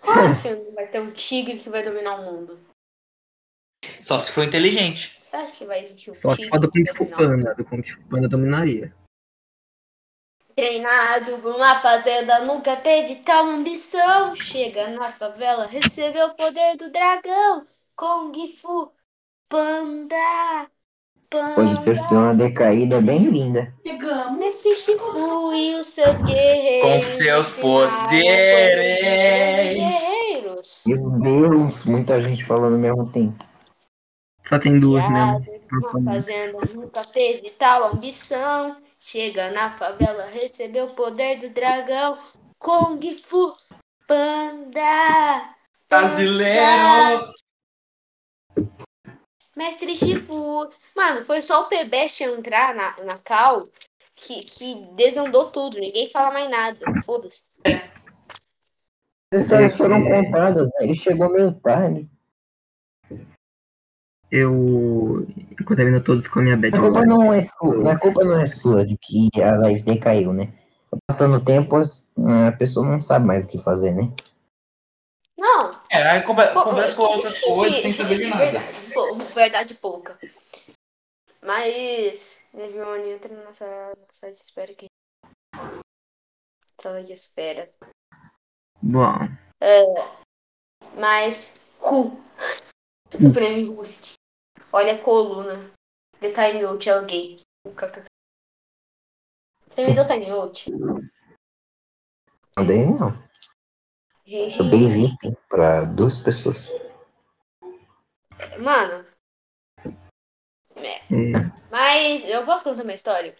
Claro 0.00 0.42
que 0.42 0.54
não 0.54 0.74
vai 0.74 0.86
ter 0.88 1.00
um 1.00 1.10
tigre 1.12 1.58
que 1.58 1.70
vai 1.70 1.82
dominar 1.82 2.16
o 2.16 2.24
mundo. 2.32 2.58
Só 4.02 4.18
se 4.20 4.32
for 4.32 4.44
inteligente. 4.44 5.19
Você 5.30 5.36
acha 5.36 5.52
que 5.52 5.64
vai 5.64 5.84
existir 5.84 6.10
um 6.10 6.14
Só 6.16 6.34
tigre 6.34 6.58
do 6.58 6.68
que 6.68 6.84
Kung 6.86 6.96
Fu 6.96 7.04
o? 7.04 7.16
Panda. 7.16 7.54
Do 7.54 7.64
Kung 7.64 7.82
Fu 7.84 8.00
Panda 8.10 8.28
dominaria. 8.28 8.92
Treinado 10.56 11.38
por 11.38 11.54
uma 11.54 11.76
fazenda, 11.76 12.40
nunca 12.40 12.74
teve 12.74 13.14
tal 13.22 13.46
ambição. 13.46 14.34
Chega 14.34 14.88
na 14.88 15.12
favela, 15.12 15.68
recebeu 15.68 16.26
o 16.26 16.34
poder 16.34 16.76
do 16.76 16.90
dragão. 16.90 17.64
Kung 17.94 18.32
Fu 18.48 18.92
Panda. 19.48 20.68
Pode 21.30 21.80
ter 21.84 21.96
Panda. 21.96 22.12
uma 22.12 22.34
decaída 22.34 23.00
bem 23.00 23.30
linda. 23.30 23.72
Nesse 24.36 24.74
Shifu 24.74 25.52
e 25.54 25.76
os 25.76 25.86
seus 25.86 26.22
guerreiros. 26.22 26.90
Com 26.90 27.02
seus 27.02 27.50
poderes. 27.52 27.94
poderes 27.94 29.68
de 29.68 29.76
guerreiros. 29.76 30.82
Meu 30.88 31.10
Deus, 31.20 31.84
muita 31.84 32.20
gente 32.20 32.44
falando 32.44 32.72
ao 32.72 32.80
mesmo 32.80 33.12
tempo. 33.12 33.49
Só 34.50 34.58
tem 34.58 34.80
duas 34.80 35.08
mesmo. 35.08 35.46
Uma 35.70 35.92
favor. 35.92 36.04
fazenda 36.04 36.58
nunca 36.74 37.04
teve 37.04 37.50
tal 37.50 37.84
ambição. 37.84 38.76
Chega 38.98 39.48
na 39.52 39.70
favela, 39.70 40.26
recebeu 40.26 40.86
o 40.86 40.94
poder 40.94 41.38
do 41.38 41.50
dragão. 41.50 42.18
Kung 42.58 43.00
Fu 43.14 43.56
Panda. 44.08 45.54
Brasileiro! 45.88 47.32
Mestre 49.56 49.94
Shifu. 49.94 50.68
Mano, 50.96 51.24
foi 51.24 51.42
só 51.42 51.62
o 51.62 51.68
Pebest 51.68 52.20
entrar 52.20 52.74
na, 52.74 53.04
na 53.04 53.18
Cal 53.18 53.68
que, 54.16 54.42
que 54.42 54.74
desandou 54.96 55.50
tudo. 55.52 55.78
Ninguém 55.78 56.10
fala 56.10 56.32
mais 56.32 56.50
nada. 56.50 56.78
Foda-se. 57.04 57.52
As 59.32 59.42
histórias 59.42 59.76
foram 59.76 60.02
contadas, 60.02 60.66
né? 60.66 60.72
Ele 60.80 60.96
chegou 60.96 61.30
meio 61.30 61.52
tarde. 61.60 62.10
Eu. 64.30 65.26
Enquanto 65.60 65.80
eu 65.80 65.86
ainda 65.86 66.00
todos 66.00 66.26
com 66.28 66.38
a 66.38 66.42
minha 66.42 66.56
bad 66.56 66.76
A 66.76 66.80
culpa 66.80 67.04
não 67.04 67.32
é 67.32 67.42
sua, 67.42 67.92
a 67.92 67.98
culpa 67.98 68.24
não 68.24 68.38
é 68.38 68.46
sua 68.46 68.86
de 68.86 68.96
que 68.96 69.28
a 69.42 69.56
live 69.58 69.82
decaiu, 69.82 70.32
né? 70.32 70.52
Passando 71.06 71.36
o 71.36 71.44
tempo, 71.44 71.76
as- 71.76 72.06
a 72.48 72.52
pessoa 72.52 72.86
não 72.86 73.00
sabe 73.00 73.26
mais 73.26 73.44
o 73.44 73.48
que 73.48 73.58
fazer, 73.58 73.92
né? 73.92 74.12
Não, 75.36 75.70
É, 75.90 76.02
aí 76.10 76.22
conversa 76.22 76.52
com 76.94 77.02
outras 77.02 77.40
coisas 77.40 77.80
sem 77.80 77.94
saber 77.94 78.18
de 78.18 78.26
nada. 78.26 78.44
Verdade, 78.44 78.92
pô, 78.92 79.14
verdade 79.34 79.74
pouca. 79.74 80.18
Mas, 81.42 82.46
Nevione, 82.52 83.10
entra 83.10 83.34
na 83.42 83.54
sala, 83.54 83.94
na 83.96 84.06
sala 84.12 84.32
de 84.32 84.40
espera 84.40 84.70
aqui. 84.72 84.86
Sala 86.78 87.02
de 87.02 87.12
espera. 87.12 87.70
Bom, 88.82 89.28
Mas, 90.98 91.74
cu. 91.80 92.20
Supreme 93.18 93.64
Rust. 93.64 94.19
Olha 94.72 94.94
a 94.94 94.98
coluna. 94.98 95.54
The 96.20 96.30
Time 96.30 96.64
Out 96.64 96.88
é 96.88 96.92
alguém. 96.92 97.40
KKK. 97.76 98.04
Você 99.68 99.86
me 99.86 99.94
deu 99.94 100.06
time 100.06 100.30
out? 100.30 100.70
Não 102.56 102.66
dei, 102.66 102.86
não. 102.86 103.14
Eu 104.26 104.68
dei 104.68 104.88
VIP 104.88 105.36
pra 105.48 105.84
duas 105.84 106.16
pessoas. 106.18 106.68
Mano, 108.58 109.06
é, 110.84 111.00
mas 111.70 112.28
eu 112.28 112.44
posso 112.44 112.64
contar 112.64 112.82
uma 112.84 112.94
história? 112.94 113.34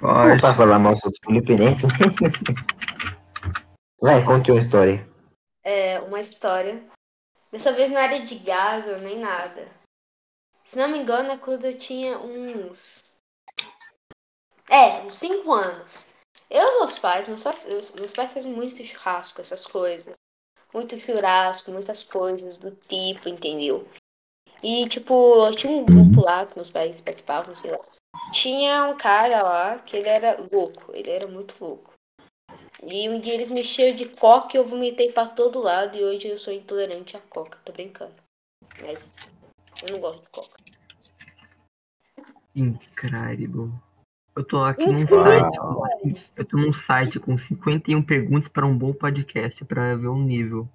Não 0.00 0.10
pode. 0.10 0.40
pra 0.40 0.54
falar 0.54 0.78
mal 0.78 0.96
sobre 0.96 1.16
o 1.16 1.20
Felipe 1.26 1.56
Neto. 1.56 1.86
Vai, 4.00 4.24
conte 4.24 4.50
uma 4.50 4.60
história. 4.60 5.06
É, 5.62 6.00
uma 6.00 6.20
história. 6.20 6.82
Dessa 7.52 7.72
vez 7.72 7.90
não 7.90 7.98
era 7.98 8.18
de 8.18 8.38
Gaza 8.38 8.96
nem 8.98 9.20
nada. 9.20 9.81
Se 10.64 10.76
não 10.78 10.88
me 10.88 10.98
engano, 10.98 11.30
é 11.32 11.36
quando 11.38 11.64
eu 11.64 11.76
tinha 11.76 12.18
uns. 12.18 13.10
É, 14.70 15.00
uns 15.02 15.16
5 15.16 15.52
anos. 15.52 16.08
Eu 16.50 16.66
e 16.66 16.78
meus 16.78 16.98
pais, 16.98 17.28
meus 17.28 17.42
pais, 17.42 17.66
meus- 17.66 18.12
pais 18.12 18.34
fazem 18.34 18.52
muito 18.52 18.84
churrasco, 18.84 19.40
essas 19.40 19.66
coisas. 19.66 20.14
Muito 20.72 20.98
churrasco, 20.98 21.70
muitas 21.70 22.04
coisas 22.04 22.56
do 22.56 22.70
tipo, 22.70 23.28
entendeu? 23.28 23.86
E, 24.62 24.88
tipo, 24.88 25.14
tinha 25.56 25.72
um 25.72 25.84
grupo 25.84 26.20
lá 26.22 26.46
que 26.46 26.56
meus 26.56 26.70
pais 26.70 27.00
participavam, 27.00 27.54
sei 27.56 27.70
lá. 27.70 27.80
Tinha 28.32 28.84
um 28.84 28.96
cara 28.96 29.42
lá 29.42 29.78
que 29.78 29.96
ele 29.96 30.08
era 30.08 30.36
louco, 30.52 30.92
ele 30.94 31.10
era 31.10 31.26
muito 31.26 31.54
louco. 31.62 31.92
E 32.82 33.08
um 33.08 33.20
dia 33.20 33.34
eles 33.34 33.50
me 33.50 33.60
encheram 33.60 33.94
de 33.96 34.08
coca 34.08 34.56
e 34.56 34.58
eu 34.58 34.64
vomitei 34.64 35.12
pra 35.12 35.26
todo 35.26 35.60
lado 35.60 35.96
e 35.96 36.04
hoje 36.04 36.28
eu 36.28 36.38
sou 36.38 36.52
intolerante 36.52 37.16
à 37.16 37.20
coca, 37.20 37.58
tô 37.64 37.72
brincando. 37.72 38.18
Mas 38.82 39.14
eu 39.82 39.92
não 39.92 40.00
gosto 40.00 40.22
de 40.24 40.30
coca. 40.30 40.60
Incrível. 42.54 43.72
Eu 44.36 44.44
tô 44.46 44.62
aqui 44.62 44.86
num 44.86 44.98
site. 45.06 45.58
com- 45.58 46.14
Eu 46.36 46.44
tô 46.44 46.56
num 46.56 46.72
site 46.74 47.20
com 47.20 47.38
51 47.38 48.02
perguntas 48.02 48.48
para 48.48 48.66
um 48.66 48.76
bom 48.76 48.92
podcast 48.92 49.64
pra 49.64 49.94
ver 49.94 50.06
o 50.08 50.16
nível. 50.18 50.68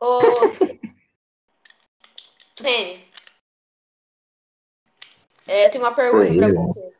Ô. 0.00 0.18
Treme. 2.56 3.04
É, 5.46 5.66
eu 5.66 5.70
tenho 5.70 5.84
uma 5.84 5.94
pergunta 5.94 6.32
eu. 6.48 6.54
você. 6.54 6.90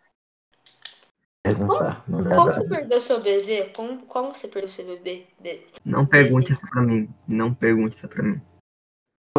Dá 1.45 1.55
Como 1.55 1.69
pra- 1.69 2.53
você 2.53 2.69
perdeu 2.69 3.01
seu 3.01 3.21
bebê? 3.21 3.71
Como, 3.75 4.07
como 4.07 4.35
você 4.35 4.47
perdeu 4.49 4.69
seu 4.69 4.87
bebê? 4.87 5.27
Be- 5.41 5.67
Não 5.85 6.07
pergunte 6.07 6.53
isso 6.53 6.61
pra 6.71 6.83
mim. 6.83 7.09
Não 7.27 7.53
pergunte 7.55 7.97
isso 7.97 8.09
pra 8.09 8.23
mim. 8.23 8.41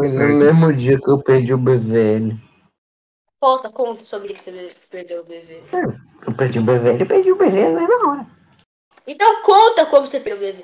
Foi 0.01 0.09
no 0.09 0.35
mesmo 0.35 0.73
dia 0.73 0.99
que 0.99 1.11
eu 1.11 1.21
perdi 1.21 1.53
o 1.53 1.59
BVL. 1.59 2.35
Conta, 3.39 3.69
conta 3.69 4.03
sobre 4.03 4.33
que 4.33 4.39
você 4.39 4.71
perdeu 4.89 5.21
o 5.21 5.25
bebê. 5.25 5.61
Eu 6.25 6.33
perdi 6.33 6.57
o 6.57 6.63
BVL, 6.63 6.99
eu 7.01 7.05
perdi 7.05 7.31
o 7.31 7.35
BVL 7.35 7.73
na 7.73 7.87
mesma 7.87 8.09
hora. 8.09 8.27
Então 9.05 9.43
conta 9.43 9.85
como 9.85 10.07
você 10.07 10.19
perdeu 10.19 10.49
o 10.49 10.53
bebê. 10.53 10.63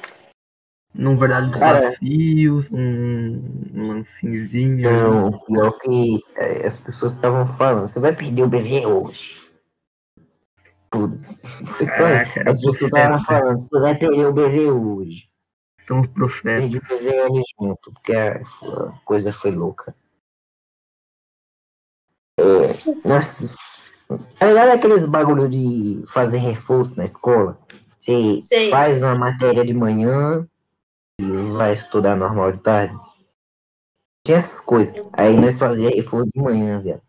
Num 0.91 1.17
verdade 1.17 1.51
desafios, 1.51 2.65
um, 2.71 3.41
lancinzinho. 3.75 4.91
Não, 4.91 5.31
pior 5.31 5.71
que 5.79 6.23
é, 6.35 6.65
as 6.65 6.79
pessoas 6.79 7.13
estavam 7.13 7.45
falando, 7.45 7.87
você 7.87 7.99
vai 7.99 8.15
perder 8.15 8.41
o 8.41 8.47
BVL 8.47 8.87
hoje. 8.87 9.51
Putz, 10.89 11.43
foi 11.63 11.85
só 11.85 12.07
isso. 12.09 12.39
As 12.39 12.57
pessoas 12.57 12.81
estavam 12.81 13.23
falando, 13.23 13.59
você 13.59 13.79
vai 13.79 13.95
perder 13.95 14.25
o 14.25 14.33
BVL 14.33 14.97
hoje. 14.97 15.29
São 15.87 16.01
os 16.01 16.07
profetas. 16.07 16.69
Perdi 16.71 16.77
o 16.77 16.81
BVL 16.81 17.43
junto, 17.59 17.91
porque 17.93 18.13
a 18.13 18.37
a 18.41 18.91
coisa 19.05 19.31
foi 19.33 19.51
louca. 19.51 19.95
É, 22.39 23.07
nossa, 23.07 23.55
tá 24.39 24.45
ligado 24.47 24.69
aqueles 24.69 25.05
bagulho 25.09 25.47
de 25.49 26.03
fazer 26.07 26.37
reforço 26.37 26.95
na 26.95 27.05
escola? 27.05 27.59
Você 27.99 28.39
Sei. 28.41 28.69
faz 28.69 29.01
uma 29.01 29.15
matéria 29.15 29.65
de 29.65 29.73
manhã 29.73 30.47
e 31.19 31.25
vai 31.57 31.73
estudar 31.73 32.15
normal 32.15 32.51
de 32.53 32.59
tarde? 32.59 32.95
Tinha 34.25 34.37
essas 34.37 34.59
coisas. 34.59 34.95
Aí 35.13 35.35
nós 35.37 35.57
fazíamos 35.57 35.95
reforço 35.95 36.29
de 36.33 36.41
manhã, 36.41 36.81
velho. 36.81 37.01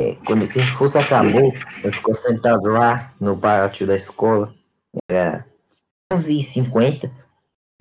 é, 0.00 0.14
quando 0.26 0.42
esse 0.42 0.58
reforço 0.58 0.98
acabou, 0.98 1.52
nós 1.82 1.94
ficamos 1.94 2.20
sentados 2.20 2.64
lá 2.72 3.14
no 3.20 3.38
pátio 3.38 3.86
da 3.86 3.96
escola. 3.96 4.54
Era 5.08 5.46
11h50. 6.12 7.10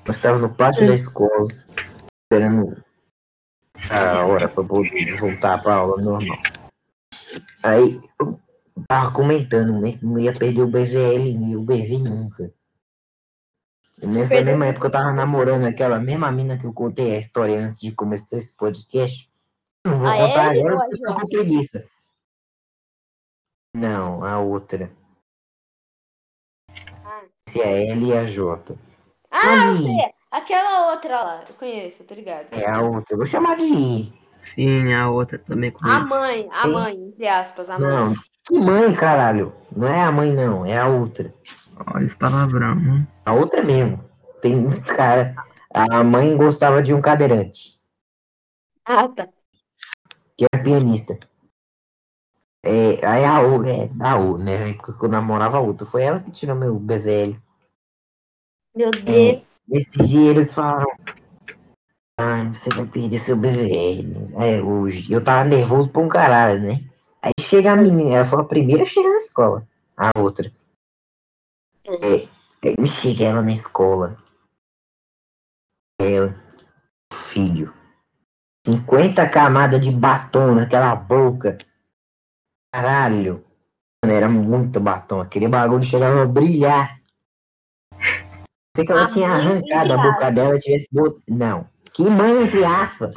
Nós 0.06 0.15
estávamos 0.15 0.49
no 0.49 0.56
pátio 0.56 0.88
da 0.88 0.93
escola, 0.93 1.47
esperando 2.23 2.84
a 3.89 4.26
hora 4.26 4.47
para 4.47 4.64
poder 4.64 5.15
voltar 5.15 5.61
para 5.61 5.76
aula 5.76 6.01
normal. 6.01 6.38
Aí 7.64 8.01
eu 8.19 8.39
tava 8.88 9.11
comentando, 9.11 9.80
né? 9.80 9.93
Que 9.93 10.06
não 10.06 10.19
ia 10.19 10.34
perder 10.34 10.61
o 10.61 10.68
BVL 10.68 11.27
e 11.27 11.56
o 11.56 11.64
BV 11.64 11.99
nunca. 11.99 12.53
E 14.01 14.07
nessa 14.07 14.30
Perdeu 14.30 14.53
mesma 14.53 14.68
época 14.68 14.88
eu 14.88 14.91
tava 14.91 15.11
namorando 15.11 15.65
aquela 15.65 15.99
mesma 15.99 16.31
mina 16.31 16.57
que 16.57 16.65
eu 16.65 16.73
contei 16.73 17.15
a 17.15 17.19
história 17.19 17.60
antes 17.60 17.80
de 17.80 17.91
começar 17.91 18.38
esse 18.38 18.56
podcast. 18.56 19.30
Não 19.85 19.97
vou 19.97 20.07
A 20.07 20.15
contar 20.15 20.56
Ellie 20.56 20.68
agora 20.68 20.77
porque 20.77 21.03
eu 21.03 21.07
tô 21.07 21.22
com 21.22 21.27
preguiça. 21.27 21.88
Não, 23.76 24.23
a 24.23 24.39
outra. 24.39 24.91
Ah, 27.49 27.51
Se 27.51 27.61
é 27.61 27.65
a 27.67 27.91
L 27.93 28.05
e 28.07 28.17
a 28.17 28.26
J. 28.26 28.76
ah 29.31 29.65
eu 29.67 29.76
sei. 29.77 29.95
Aquela 30.31 30.91
outra 30.93 31.21
lá. 31.23 31.43
Eu 31.49 31.55
conheço, 31.55 32.03
tô 32.03 32.13
ligado. 32.13 32.47
É 32.51 32.69
a 32.69 32.81
outra. 32.81 33.13
Eu 33.13 33.17
vou 33.17 33.26
chamar 33.26 33.57
de. 33.57 34.13
Sim, 34.43 34.93
a 34.93 35.09
outra 35.09 35.39
também 35.39 35.69
A 35.69 35.73
conheço. 35.73 36.07
mãe, 36.07 36.47
a 36.51 36.61
Sim. 36.63 36.71
mãe, 36.71 36.93
entre 36.95 37.27
aspas, 37.27 37.69
a 37.69 37.80
mãe. 37.80 37.89
Não, 37.89 38.13
que 38.47 38.59
mãe, 38.59 38.93
caralho. 38.95 39.53
Não 39.76 39.88
é 39.88 40.01
a 40.01 40.11
mãe, 40.11 40.31
não. 40.31 40.65
É 40.65 40.77
a 40.77 40.88
outra. 40.88 41.34
Olha 41.93 42.05
esse 42.05 42.15
palavrão. 42.15 42.77
hein? 42.80 43.07
A 43.26 43.34
outra 43.34 43.63
mesmo. 43.63 44.03
Tem 44.41 44.55
muito 44.55 44.81
cara. 44.93 45.35
A 45.73 46.03
mãe 46.03 46.35
gostava 46.38 46.81
de 46.81 46.93
um 46.93 47.01
cadeirante, 47.01 47.80
Ah, 48.85 49.07
tá. 49.07 49.27
que 50.38 50.45
era 50.51 50.63
pianista. 50.63 51.19
É, 52.65 53.06
aí 53.06 53.23
a 53.23 53.41
U, 53.41 53.64
é, 53.64 53.90
a 54.02 54.18
U, 54.18 54.38
né? 54.38 54.73
Porque 54.73 55.06
eu 55.06 55.10
namorava 55.10 55.57
a 55.57 55.61
outra. 55.61 55.86
Foi 55.86 56.03
ela 56.03 56.19
que 56.19 56.31
tirou 56.31 56.56
meu 56.56 56.77
BVL. 56.77 57.38
Meu 58.76 58.91
Deus. 58.91 59.44
Nesse 59.68 59.98
dia 60.03 60.31
eles 60.31 60.53
falaram. 60.53 60.88
Ah, 62.19 62.44
você 62.45 62.69
vai 62.69 62.86
perder 62.86 63.19
seu 63.19 63.38
BVL. 63.38 64.34
É, 64.38 64.61
hoje. 64.61 65.11
Eu 65.11 65.23
tava 65.23 65.48
nervoso 65.48 65.90
pra 65.90 66.02
um 66.02 66.10
caralho, 66.10 66.61
né? 66.61 66.84
Aí 67.22 67.31
chega 67.41 67.72
a 67.72 67.76
menina, 67.76 68.15
ela 68.15 68.26
foi 68.26 68.41
a 68.41 68.45
primeira 68.45 68.84
a 68.84 68.86
chegar 68.86 69.10
na 69.10 69.18
escola. 69.18 69.68
A 69.95 70.11
outra. 70.19 70.52
É, 71.86 72.27
aí 72.68 72.88
chega 72.88 73.26
ela 73.26 73.41
na 73.41 73.53
escola. 73.53 74.18
Ela, 76.02 76.36
filho. 77.14 77.73
50 78.65 79.27
camadas 79.30 79.81
de 79.81 79.91
batom 79.91 80.56
naquela 80.56 80.95
boca. 80.95 81.57
Caralho. 82.71 83.43
Mano, 84.03 84.15
era 84.15 84.29
muito 84.29 84.79
batom. 84.79 85.19
Aquele 85.21 85.47
bagulho 85.47 85.83
chegava 85.83 86.21
a 86.23 86.25
brilhar. 86.25 86.99
Sei 88.75 88.85
que 88.85 88.91
ela 88.91 89.05
A 89.05 89.11
tinha 89.11 89.27
mãe, 89.27 89.37
arrancado 89.39 89.93
a 89.93 89.97
boca 89.97 90.09
aspas. 90.27 90.35
dela 90.35 90.55
e 90.55 90.59
tivesse 90.59 90.87
bot... 90.91 91.21
Não. 91.29 91.67
Que 91.91 92.09
mãe, 92.09 92.43
entre 92.43 92.63
aspas. 92.63 93.15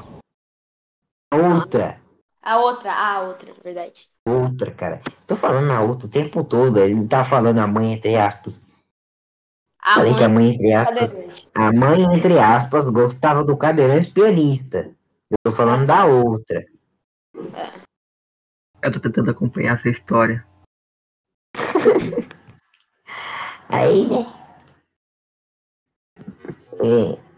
Outra. 1.33 2.01
A 2.43 2.57
outra, 2.59 2.93
a 2.93 3.21
outra, 3.21 3.53
verdade. 3.63 4.09
Outra, 4.27 4.71
cara. 4.73 5.01
Tô 5.27 5.37
falando 5.37 5.71
a 5.71 5.81
outra 5.81 6.07
o 6.09 6.11
tempo 6.11 6.43
todo. 6.43 6.79
Ele 6.79 7.07
tá 7.07 7.25
falando 7.25 7.59
a 7.59 7.67
mãe, 7.67 7.93
entre 7.93 8.17
aspas. 8.17 8.65
A 9.81 9.95
Falei 9.95 10.15
que 10.15 10.25
a 10.25 10.29
mãe. 10.29 10.47
mãe, 10.47 10.55
entre 10.55 10.73
aspas. 10.73 11.15
A 11.55 11.73
mãe, 11.73 12.03
entre 12.17 12.39
aspas, 12.39 12.89
gostava 12.89 13.45
do 13.45 13.57
cadeirante 13.57 14.11
pianista. 14.11 14.91
Eu 15.31 15.37
tô 15.45 15.53
falando 15.53 15.87
da 15.87 16.05
outra. 16.07 16.61
Eu 18.83 18.93
tô 18.93 18.99
tentando 18.99 19.31
acompanhar 19.31 19.77
essa 19.77 19.89
história. 19.89 20.45
Aí, 23.69 24.09
né? 24.09 24.27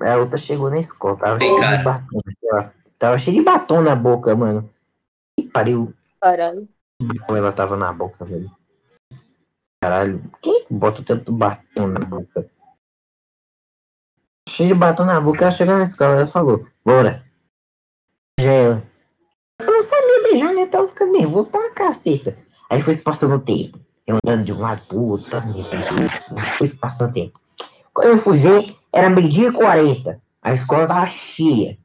É, 0.00 0.10
a 0.10 0.16
outra 0.16 0.38
chegou 0.38 0.70
na 0.70 0.78
escola, 0.78 1.16
tava 1.18 1.36
Bem, 1.36 1.48
cheio 1.48 1.60
cara. 1.60 1.76
de 1.76 1.84
batom. 1.84 2.20
Tava 2.98 3.18
cheio 3.18 3.36
de 3.36 3.42
batom 3.42 3.82
na 3.82 3.94
boca, 3.94 4.34
mano. 4.34 4.70
Que 5.36 5.46
pariu. 5.46 5.92
Caralho. 6.20 6.66
Ela 7.28 7.52
tava 7.52 7.76
na 7.76 7.92
boca, 7.92 8.24
velho. 8.24 8.50
Caralho, 9.82 10.22
quem 10.40 10.64
que 10.64 10.72
bota 10.72 11.02
tanto 11.04 11.30
batom 11.30 11.88
na 11.88 12.00
boca? 12.00 12.50
Cheio 14.48 14.70
de 14.70 14.74
batom 14.74 15.04
na 15.04 15.20
boca, 15.20 15.44
ela 15.44 15.54
chegou 15.54 15.76
na 15.76 15.84
escola, 15.84 16.16
ela 16.16 16.26
falou, 16.26 16.66
bora. 16.82 17.22
Já 18.40 18.50
ela. 18.50 18.93
Eu 19.60 19.66
não 19.66 19.82
sabia 19.82 20.22
beijar, 20.22 20.54
né? 20.54 20.66
Tava 20.66 20.88
ficando 20.88 21.12
nervoso 21.12 21.48
pra 21.48 21.60
uma 21.60 21.70
caceta. 21.70 22.36
Aí 22.68 22.82
foi 22.82 22.94
se 22.94 23.02
passando 23.02 23.36
o 23.36 23.40
tempo. 23.40 23.78
Eu 24.06 24.18
andando 24.24 24.44
de 24.44 24.52
um 24.52 24.60
lado 24.60 24.86
pro 24.86 25.00
outro, 25.00 25.30
tá? 25.30 25.40
foi 26.58 26.66
se 26.66 26.76
passando 26.76 27.10
o 27.10 27.12
tempo. 27.12 27.40
Quando 27.92 28.08
eu 28.08 28.18
fui 28.18 28.36
ver, 28.36 28.76
era 28.92 29.08
meio-dia 29.08 29.48
e 29.48 29.52
quarenta. 29.52 30.20
A 30.42 30.52
escola 30.52 30.86
tava 30.86 31.06
cheia. 31.06 31.78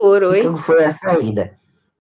Oi. 0.00 0.40
Então 0.40 0.56
foi 0.56 0.84
a 0.84 0.90
saída. 0.90 1.54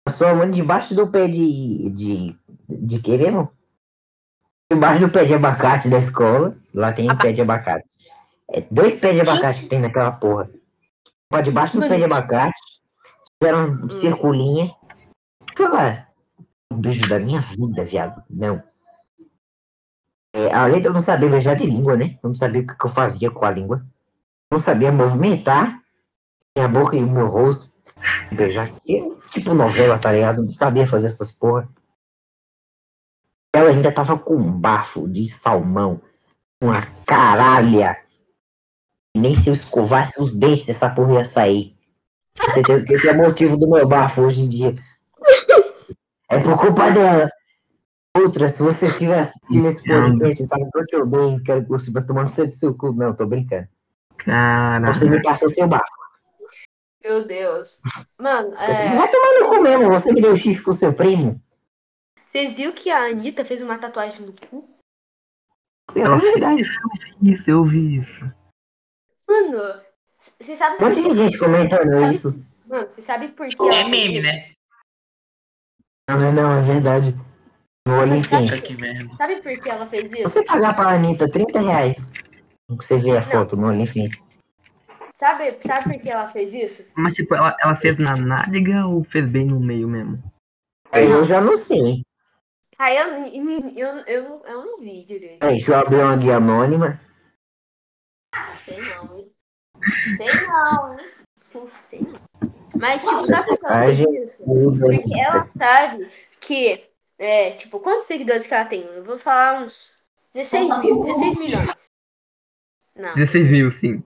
Passou 0.04 0.26
a 0.28 0.34
mão 0.34 0.50
debaixo 0.50 0.94
do 0.94 1.10
pé 1.10 1.26
de. 1.26 1.90
de. 1.90 2.38
de 2.68 3.00
quê 3.00 3.16
mesmo? 3.16 3.50
Debaixo 4.70 5.00
do 5.06 5.10
pé 5.10 5.24
de 5.24 5.34
abacate 5.34 5.88
da 5.88 5.98
escola. 5.98 6.56
Lá 6.74 6.92
tem 6.92 7.10
um 7.10 7.16
pé 7.16 7.32
de 7.32 7.40
abacate. 7.40 7.88
É 8.50 8.60
dois 8.70 9.00
pés 9.00 9.14
de 9.14 9.20
abacate 9.28 9.60
que 9.60 9.66
tem 9.66 9.80
naquela 9.80 10.12
porra. 10.12 10.50
Debaixo 11.42 11.80
do 11.80 11.88
pé 11.88 11.96
de 11.96 12.04
abacate. 12.04 12.75
Fizeram 13.42 13.84
um 13.84 13.90
circulinha. 13.90 14.74
Foi 15.56 15.68
lá. 15.68 16.08
O 16.72 16.76
beijo 16.76 17.08
da 17.08 17.18
minha 17.18 17.40
vida, 17.40 17.84
viado. 17.84 18.22
Não. 18.28 18.62
É, 20.34 20.52
além 20.52 20.80
de 20.80 20.88
eu 20.88 20.92
não 20.92 21.02
saber 21.02 21.30
beijar 21.30 21.56
de 21.56 21.66
língua, 21.66 21.96
né? 21.96 22.18
Eu 22.22 22.28
não 22.28 22.34
sabia 22.34 22.60
o 22.62 22.66
que, 22.66 22.76
que 22.76 22.84
eu 22.84 22.90
fazia 22.90 23.30
com 23.30 23.44
a 23.44 23.50
língua. 23.50 23.86
Eu 24.50 24.58
não 24.58 24.62
sabia 24.62 24.92
movimentar 24.92 25.80
minha 26.56 26.68
boca 26.68 26.96
e 26.96 27.04
o 27.04 27.10
meu 27.10 27.26
rosto. 27.26 27.74
Beijar. 28.32 28.72
E, 28.86 29.14
tipo 29.30 29.54
novela, 29.54 29.98
tá 29.98 30.12
ligado? 30.12 30.42
Não 30.42 30.52
sabia 30.52 30.86
fazer 30.86 31.06
essas 31.06 31.32
porra. 31.32 31.68
Ela 33.54 33.70
ainda 33.70 33.92
tava 33.92 34.18
com 34.18 34.36
um 34.36 34.52
bafo 34.52 35.08
de 35.08 35.26
salmão. 35.28 36.00
Uma 36.62 36.86
caralha. 37.06 37.98
Nem 39.16 39.34
se 39.34 39.48
eu 39.48 39.54
escovasse 39.54 40.22
os 40.22 40.34
dentes, 40.34 40.68
essa 40.68 40.90
porra 40.90 41.14
ia 41.14 41.24
sair. 41.24 41.75
Com 42.38 42.52
certeza 42.52 42.84
que 42.84 42.94
esse 42.94 43.08
é 43.08 43.12
o 43.12 43.16
motivo 43.16 43.56
do 43.56 43.68
meu 43.68 43.86
bafo 43.88 44.22
hoje 44.22 44.40
em 44.40 44.48
dia. 44.48 44.74
É 46.28 46.38
por 46.40 46.58
culpa 46.58 46.90
dela. 46.90 47.30
Outra, 48.16 48.48
se 48.48 48.62
você 48.62 48.86
estiver 48.86 49.20
assistindo 49.20 49.68
esse 49.68 49.82
podcast, 49.86 50.44
sabe 50.46 50.70
que 50.70 50.78
eu 50.78 50.86
te 50.86 50.96
odeio, 50.96 51.42
quero 51.44 51.62
que 51.62 51.68
você 51.68 51.90
vá 51.90 52.00
tomar 52.02 52.22
no 52.22 52.28
seu, 52.28 52.46
do 52.46 52.52
seu 52.52 52.74
cu. 52.74 52.92
Não, 52.92 53.14
tô 53.14 53.26
brincando. 53.26 53.68
Cara, 54.18 54.92
Você 54.92 55.04
me 55.04 55.22
passou 55.22 55.48
seu 55.48 55.68
bafo. 55.68 55.84
Meu 57.04 57.26
Deus. 57.26 57.80
Mano, 58.18 58.52
é, 58.54 58.96
vai 58.96 59.10
tomar 59.10 59.40
no 59.40 59.48
cu 59.48 59.62
mesmo. 59.62 59.88
Você 59.90 60.12
me 60.12 60.20
deu 60.20 60.36
chifre 60.36 60.64
com 60.64 60.72
seu 60.72 60.92
primo. 60.92 61.40
vocês 62.26 62.54
viram 62.54 62.72
que 62.72 62.90
a 62.90 63.04
Anitta 63.06 63.44
fez 63.44 63.62
uma 63.62 63.78
tatuagem 63.78 64.26
no 64.26 64.32
cu? 64.32 64.68
É 65.94 66.00
Ela 66.00 66.18
verdade. 66.18 66.62
isso, 67.22 67.48
eu 67.50 67.64
vi 67.64 67.98
isso. 68.00 68.32
Mano, 69.28 69.80
sabem 70.58 70.76
Um 70.76 70.78
por 70.78 70.88
monte 70.88 71.02
de 71.02 71.08
quê? 71.08 71.16
gente 71.16 71.38
comentando 71.38 72.12
isso. 72.12 72.44
Mano, 72.66 72.90
vocês 72.90 73.06
sabem 73.06 73.28
por 73.28 73.48
que 73.48 73.62
É 73.62 73.66
ela 73.66 73.74
fez 73.76 73.90
meme, 73.90 74.18
isso? 74.18 74.26
né? 74.26 74.50
Não, 76.08 76.20
não, 76.20 76.32
não, 76.32 76.52
é 76.58 76.62
verdade. 76.62 77.16
No 77.86 78.62
que 78.62 78.76
merda. 78.76 79.14
Sabe 79.14 79.36
por 79.36 79.58
que 79.60 79.68
ela 79.68 79.86
fez 79.86 80.10
Se 80.10 80.18
isso? 80.20 80.28
você 80.28 80.44
pagar 80.44 80.74
pra 80.74 80.90
Anitta 80.90 81.30
30 81.30 81.60
reais, 81.60 82.10
você 82.68 82.98
vê 82.98 83.16
a 83.16 83.22
foto 83.22 83.56
no 83.56 83.68
OnlyFans. 83.68 84.12
Sabe, 85.14 85.56
sabe 85.66 85.84
por 85.84 86.00
que 86.02 86.10
ela 86.10 86.28
fez 86.28 86.52
isso? 86.52 86.92
Mas 86.96 87.14
tipo, 87.14 87.34
ela, 87.34 87.56
ela 87.60 87.76
fez 87.76 87.96
na 87.98 88.16
nádega 88.16 88.86
ou 88.86 89.04
fez 89.04 89.24
bem 89.26 89.46
no 89.46 89.60
meio 89.60 89.88
mesmo? 89.88 90.22
Aí 90.92 91.10
eu 91.10 91.24
já 91.24 91.40
não 91.40 91.56
sei. 91.56 92.02
Aí 92.78 92.96
eu, 92.96 93.08
eu, 93.76 93.96
eu, 94.06 94.42
eu 94.46 94.66
não 94.66 94.78
vi 94.78 95.04
direito. 95.06 95.38
Peraí, 95.38 95.56
deixa 95.56 95.70
eu 95.72 95.76
abrir 95.78 95.96
uma 95.96 96.16
guia 96.16 96.36
anônima. 96.36 97.00
Sei 98.56 98.78
não, 98.80 99.16
hein? 99.16 99.35
Sei 100.16 100.46
não, 100.46 100.92
hein? 100.92 101.06
Sei 101.82 102.00
não. 102.00 102.50
Mas, 102.78 103.00
tipo, 103.00 103.26
sabe 103.26 103.46
por 103.48 103.58
que 103.58 103.66
ela 103.66 103.76
Ai, 103.78 103.86
fez 103.86 103.98
gente. 103.98 104.24
isso? 104.24 104.44
Porque 104.44 105.20
ela 105.20 105.48
sabe 105.48 106.10
que, 106.40 106.84
é, 107.18 107.50
tipo, 107.52 107.80
quantos 107.80 108.06
seguidores 108.06 108.46
que 108.46 108.54
ela 108.54 108.64
tem? 108.66 108.82
Eu 108.82 109.02
vou 109.02 109.18
falar 109.18 109.62
uns 109.62 110.06
16 110.32 110.78
mil, 110.80 111.02
16 111.02 111.38
milhões. 111.38 111.84
Não, 112.94 113.14
16 113.14 113.50
mil, 113.50 113.72
sim. 113.72 114.04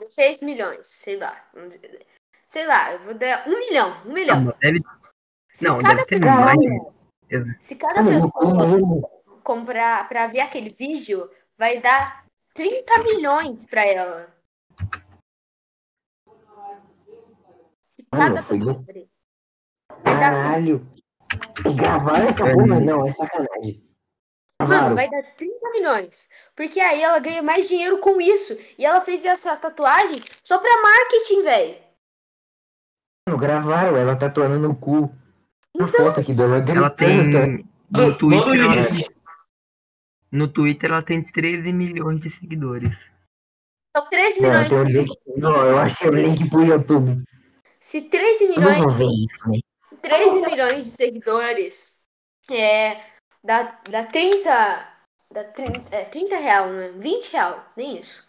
16 0.00 0.40
milhões, 0.42 0.86
sei 0.86 1.16
lá. 1.16 1.44
Sei 2.46 2.66
lá, 2.66 2.92
eu 2.92 2.98
vou 3.00 3.14
dar 3.14 3.46
um 3.48 3.58
milhão, 3.58 4.02
um 4.06 4.12
milhão. 4.12 4.40
Não, 4.44 4.54
deve, 4.60 4.80
Se 5.52 5.64
não, 5.64 5.78
cada 5.78 5.94
deve 5.94 6.06
ter 6.06 6.20
pessoa, 6.20 6.44
mais. 6.44 7.56
se 7.64 7.76
cada 7.76 8.04
pessoa 8.04 9.10
comprar 9.42 10.08
pra 10.08 10.26
ver 10.26 10.40
aquele 10.40 10.70
vídeo, 10.70 11.28
vai 11.56 11.80
dar 11.80 12.25
30 12.56 13.02
milhões 13.04 13.66
pra 13.66 13.84
ela. 13.86 14.34
Se 17.92 18.06
foi 18.42 18.58
do- 18.58 18.82
ver. 18.84 19.08
Vai 20.02 20.14
dar, 20.20 20.30
Caralho. 20.30 20.86
Gravaram 21.76 22.28
essa 22.28 22.44
porra? 22.52 22.80
Não, 22.80 23.06
é 23.06 23.12
sacanagem. 23.12 23.82
mano, 24.60 24.94
vai 24.94 25.10
dar 25.10 25.22
30 25.36 25.70
milhões. 25.70 26.28
Porque 26.54 26.80
aí 26.80 27.02
ela 27.02 27.18
ganha 27.18 27.42
mais 27.42 27.68
dinheiro 27.68 27.98
com 27.98 28.20
isso. 28.20 28.54
E 28.78 28.84
ela 28.86 29.00
fez 29.00 29.24
essa 29.24 29.56
tatuagem 29.56 30.22
só 30.42 30.58
pra 30.58 30.82
marketing, 30.82 31.42
velho. 31.42 31.76
Mano, 33.28 33.40
gravaram 33.40 33.96
ela 33.96 34.16
tatuando 34.16 34.58
no 34.58 34.74
cu. 34.74 35.12
Então, 35.74 35.88
foto 35.88 36.20
aqui 36.20 36.32
dela 36.32 36.56
Ela 36.56 36.64
gritando. 36.64 37.32
tem. 37.32 37.68
No 37.90 38.16
Twitter, 38.18 38.48
o 38.48 38.54
ela 38.54 38.74
link. 38.74 39.04
tem, 39.04 39.16
no 40.36 40.48
Twitter 40.48 40.90
ela 40.90 41.02
tem 41.02 41.22
13 41.22 41.72
milhões 41.72 42.20
de 42.20 42.30
seguidores. 42.30 42.96
são 43.96 44.08
13 44.08 44.40
Não, 44.40 44.48
milhões. 44.50 44.68
tem 44.68 44.78
um 44.78 44.84
link. 44.84 45.18
Não, 45.36 45.64
eu 45.64 45.78
achei 45.78 46.08
o 46.08 46.14
link 46.14 46.50
pro 46.50 46.64
YouTube. 46.64 47.24
Se 47.80 48.08
13 48.08 48.44
Eu 48.44 48.50
milhões, 48.50 48.78
não 48.78 48.84
vou 48.84 48.92
ver 48.92 49.06
isso, 49.06 49.50
né? 49.50 49.58
13 50.02 50.40
milhões 50.42 50.84
de 50.84 50.90
seguidores 50.90 51.96
é, 52.50 53.00
dá, 53.42 53.80
dá 53.90 54.04
30. 54.04 54.92
Dá 55.32 55.42
30, 55.42 55.96
é, 55.96 56.04
30 56.04 56.36
real, 56.36 56.68
né? 56.68 56.90
20 56.96 57.32
real, 57.32 57.64
nem 57.76 57.98
isso. 57.98 58.24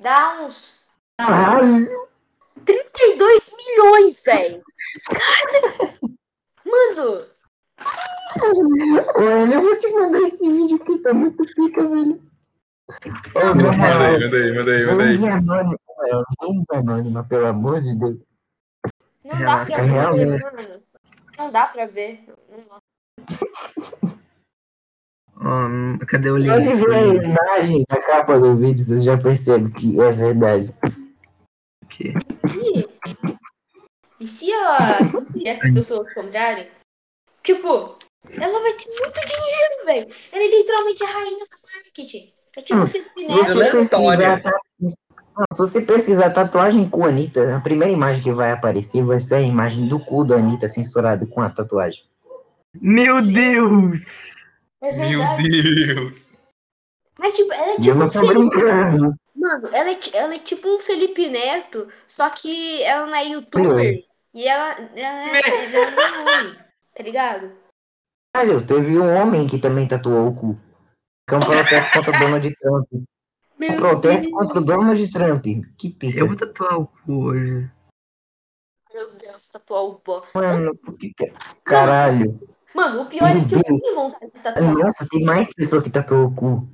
Dá 0.00 0.42
uns 0.42 0.86
Caralho. 1.18 2.08
32 2.64 3.52
milhões, 3.56 4.22
velho. 4.24 4.62
Mano, 6.64 7.26
Olha, 9.16 9.54
eu 9.54 9.62
vou 9.62 9.76
te 9.78 9.88
mandar 9.92 10.20
esse 10.20 10.48
vídeo 10.48 10.78
que 10.80 10.98
tá 10.98 11.12
muito 11.12 11.42
pica, 11.54 11.88
velho. 11.88 12.20
Ô, 13.34 13.54
na 13.54 13.72
Manda 13.72 14.06
aí, 14.06 14.18
manda 14.20 14.36
aí, 14.36 14.54
manda 14.54 14.72
aí, 14.72 14.86
manda 14.86 15.04
aí. 15.04 15.16
Vem 15.16 16.78
anônima, 16.78 17.24
pelo 17.24 17.46
amor 17.46 17.82
de 17.82 17.94
Deus. 17.94 18.18
não 19.24 19.40
dá 19.40 19.64
pra 19.64 19.82
ver, 19.82 20.26
né? 20.26 20.38
mano. 20.38 20.82
Não 21.38 21.50
dá 21.50 21.66
pra 21.66 21.86
ver. 21.86 22.24
Ó, 25.40 26.06
cadê 26.06 26.30
o 26.30 26.36
link? 26.36 26.48
Pode 26.48 26.74
ver 26.74 26.94
a 26.94 27.24
imagem 27.24 27.84
da 27.88 28.02
capa 28.02 28.38
do 28.38 28.56
vídeo, 28.56 28.84
vocês 28.84 29.04
já 29.04 29.16
percebem 29.16 29.70
que 29.70 30.00
é 30.00 30.10
verdade. 30.10 30.74
Aqui. 31.84 32.14
E 34.20 34.26
se, 34.26 34.52
a, 34.52 34.98
se 35.26 35.48
essas 35.48 35.70
pessoas 35.72 36.12
comprarem, 36.12 36.66
tipo, 37.42 37.96
ela 38.30 38.60
vai 38.60 38.72
ter 38.74 38.88
muito 38.88 39.20
dinheiro, 39.26 39.84
velho. 39.86 40.14
Ela 40.32 40.42
é 40.44 40.58
literalmente 40.58 41.04
a 41.04 41.06
rainha 41.06 41.38
do 41.46 41.58
marketing. 41.74 42.28
É 42.56 42.62
tipo 42.62 42.78
Hum, 42.80 42.82
um 42.82 42.86
Se 42.86 42.92
Felipe 42.92 43.26
você, 43.26 43.56
Neto. 43.56 43.94
Ela 43.94 44.24
é 44.24 44.42
Não, 44.80 45.44
se 45.52 45.58
você 45.58 45.80
pesquisar 45.80 46.30
tatuagem 46.30 46.88
com 46.88 47.04
a 47.04 47.08
Anitta, 47.08 47.56
a 47.56 47.60
primeira 47.60 47.92
imagem 47.92 48.22
que 48.22 48.32
vai 48.32 48.50
aparecer 48.52 49.04
vai 49.04 49.20
ser 49.20 49.36
a 49.36 49.40
imagem 49.40 49.88
do 49.88 50.00
cu 50.00 50.24
da 50.24 50.36
Anitta 50.36 50.68
censurada 50.68 51.24
com 51.26 51.40
a 51.40 51.48
tatuagem. 51.50 52.02
Meu 52.80 53.22
Deus! 53.22 54.00
É 54.80 54.92
Meu. 54.92 55.20
Deus. 55.36 56.28
Mas, 57.18 57.34
tipo, 57.34 57.52
ela 57.52 57.72
é 57.72 57.74
E 57.74 57.74
eu 57.76 57.82
tipo 57.82 57.94
não 57.96 58.06
um 58.06 58.10
tô 58.10 58.20
Felipe... 58.20 58.34
brincando. 58.34 59.14
Mano, 59.34 59.68
ela 59.72 59.90
é, 59.90 59.98
ela 60.14 60.34
é 60.34 60.38
tipo 60.38 60.68
um 60.68 60.78
Felipe 60.80 61.28
Neto, 61.28 61.88
só 62.08 62.28
que 62.30 62.82
ela 62.82 63.06
não 63.06 63.14
é 63.14 63.24
youtuber. 63.24 64.04
E 64.34 64.46
ela, 64.48 64.76
ela, 64.96 65.36
é, 65.36 65.74
ela 65.74 65.90
não 65.90 66.02
é 66.02 66.42
ruim, 66.42 66.56
tá 66.98 67.02
ligado? 67.04 67.52
Olha, 68.36 68.60
teve 68.66 68.98
um 68.98 69.14
homem 69.14 69.46
que 69.46 69.58
também 69.58 69.86
tatuou 69.86 70.28
o 70.28 70.34
cu. 70.34 70.60
Que 71.28 71.34
é 71.34 71.36
um 71.38 71.40
protesto 71.40 71.92
contra 71.94 72.10
o 72.16 72.18
Donald 72.18 72.54
Trump. 72.60 72.86
Um 72.92 73.04
Meu 73.58 73.76
protesto 73.76 74.22
Deus, 74.22 74.32
contra 74.32 74.58
o 74.60 74.64
Donald 74.64 75.10
Trump. 75.10 75.44
Que 75.78 75.90
pica. 75.90 76.18
Eu 76.20 76.26
vou 76.26 76.36
tatuar 76.36 76.78
o 76.80 76.86
cu 76.86 77.24
hoje. 77.26 77.70
meu 78.92 79.10
Deus, 79.16 79.48
tatuar 79.48 79.82
o 79.84 79.94
pó. 80.00 80.24
Mano, 80.34 80.76
por 80.76 80.96
que 80.96 81.12
que- 81.14 81.32
Caralho. 81.64 82.38
Mano, 82.74 83.02
o 83.02 83.06
pior 83.06 83.28
é 83.30 83.44
que 83.44 83.54
eu 83.54 83.60
Meu 83.60 83.70
não 83.70 83.80
tenho 83.80 83.94
vontade 83.94 84.32
de 84.32 84.40
tatuar. 84.42 84.74
Nossa, 84.74 85.06
tem 85.08 85.24
mais 85.24 85.52
pessoa 85.54 85.82
que 85.82 85.90
tatuou 85.90 86.26
o 86.26 86.34
cu. 86.34 86.68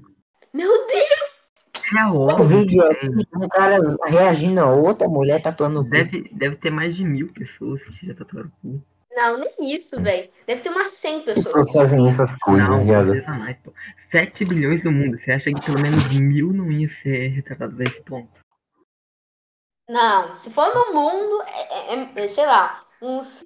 Meu 0.53 0.71
Deus! 0.87 1.35
É 1.97 2.07
O 2.07 2.21
óbvio. 2.21 2.47
vídeo 2.61 2.83
é 2.83 2.95
que 2.95 3.09
um 3.37 3.49
cara 3.49 3.77
reagindo 4.07 4.59
a 4.61 4.67
outra 4.73 5.07
mulher 5.07 5.41
tatuando 5.43 5.81
o 5.81 5.85
cu. 5.85 5.91
Deve, 5.91 6.29
deve 6.33 6.57
ter 6.57 6.71
mais 6.71 6.97
de 6.97 7.05
mil 7.05 7.33
pessoas 7.33 7.83
que 7.85 8.07
já 8.07 8.15
tatuaram 8.15 8.49
o 8.49 8.53
cu. 8.61 8.85
Não, 9.17 9.39
nem 9.39 9.75
isso, 9.77 10.01
velho. 10.03 10.29
Deve 10.47 10.63
ter 10.63 10.71
umas 10.71 10.91
100 10.91 11.17
As 11.19 11.23
pessoas. 11.25 11.73
fazem 11.73 12.09
essas 12.09 12.37
coisas, 12.41 12.69
Não, 12.69 12.85
viado. 12.85 13.07
beleza, 13.07 13.31
mais, 13.33 13.57
pô. 13.59 13.73
7 14.11 14.45
bilhões 14.45 14.83
no 14.85 14.91
mundo. 14.93 15.19
Você 15.19 15.31
acha 15.33 15.53
que 15.53 15.61
pelo 15.65 15.81
menos 15.81 16.09
mil 16.09 16.53
não 16.53 16.71
ia 16.71 16.89
ser 16.89 17.29
retratado 17.29 17.77
nesse 17.77 18.01
ponto? 18.03 18.29
Não, 19.89 20.37
se 20.37 20.51
for 20.51 20.67
no 20.75 20.95
mundo, 20.95 21.43
é, 21.43 21.95
é- 21.95 22.25
é, 22.25 22.29
sei 22.29 22.47
lá, 22.47 22.85
uns 23.03 23.45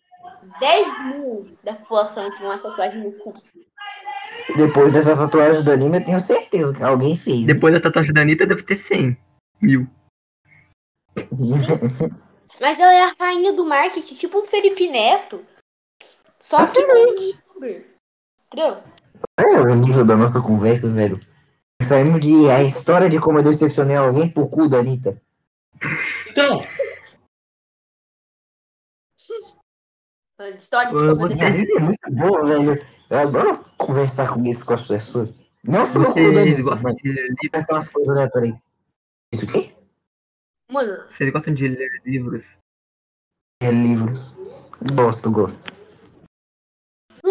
10 0.60 1.04
mil 1.08 1.58
da 1.64 1.74
população 1.74 2.30
tem 2.30 2.46
uma 2.46 2.56
tatuagem 2.58 3.02
no 3.02 3.12
cu. 3.12 3.34
Depois 4.56 4.92
dessa 4.92 5.16
tatuagem 5.16 5.62
do 5.64 5.70
anime, 5.72 5.98
eu 5.98 6.04
tenho 6.04 6.20
certeza 6.20 6.72
que 6.72 6.82
alguém 6.82 7.14
fez. 7.16 7.44
Depois 7.44 7.74
da 7.74 7.80
tatuagem 7.80 8.14
da 8.14 8.22
Anitta, 8.22 8.46
deve 8.46 8.62
ter 8.62 8.78
100 8.78 9.16
mil. 9.60 9.86
Mas 12.60 12.78
ela 12.78 12.92
é 12.92 13.04
a 13.04 13.14
rainha 13.18 13.52
do 13.52 13.64
marketing, 13.64 14.14
tipo 14.14 14.38
um 14.38 14.44
Felipe 14.44 14.88
Neto. 14.88 15.44
Só 16.40 16.66
que 16.66 16.84
não 16.86 16.96
youtuber. 16.96 17.86
Entendeu? 18.46 18.82
É 19.36 19.60
o 19.60 19.74
nível 19.74 20.04
da 20.04 20.16
nossa 20.16 20.40
conversa, 20.40 20.90
velho. 20.90 21.20
Saímos 21.82 22.20
de 22.20 22.50
a 22.50 22.62
história 22.62 23.08
de 23.08 23.20
como 23.20 23.38
eu 23.38 23.44
decepcionei 23.44 23.96
alguém 23.96 24.30
por 24.30 24.48
cu 24.48 24.68
da 24.68 24.78
Anitta. 24.78 25.20
Então, 26.30 26.60
História 30.56 30.90
de 30.90 30.96
como 30.96 31.22
eu 31.22 31.28
vida 31.28 31.72
é 31.76 31.80
muito 31.80 32.10
boa, 32.10 32.44
velho. 32.44 32.86
Eu 33.10 33.18
adoro 33.18 33.64
conversar 33.76 34.32
com 34.32 34.44
isso 34.44 34.64
com 34.64 34.74
as 34.74 34.86
pessoas. 34.86 35.34
Não 35.64 35.84
só 35.86 36.00
o 36.00 36.12
cu 36.12 36.14
da 36.14 36.40
Anitta, 36.40 36.62
gostam 36.62 36.92
mas 36.92 36.96
de 36.96 37.12
ler 37.12 37.28
livros? 37.28 37.48
pensar 37.50 37.74
umas 37.74 37.88
coisas 37.88 38.08
aleatórias 38.10 38.54
aí. 38.54 38.60
Isso 39.32 39.44
o 39.44 39.48
quê? 39.48 39.74
Mano, 40.70 41.04
Vocês 41.10 41.32
gostam 41.32 41.54
de 41.54 41.68
ler 41.68 42.02
livros? 42.04 42.44
É 43.60 43.70
livros. 43.70 44.36
Gosto, 44.94 45.30
gosto. 45.30 45.77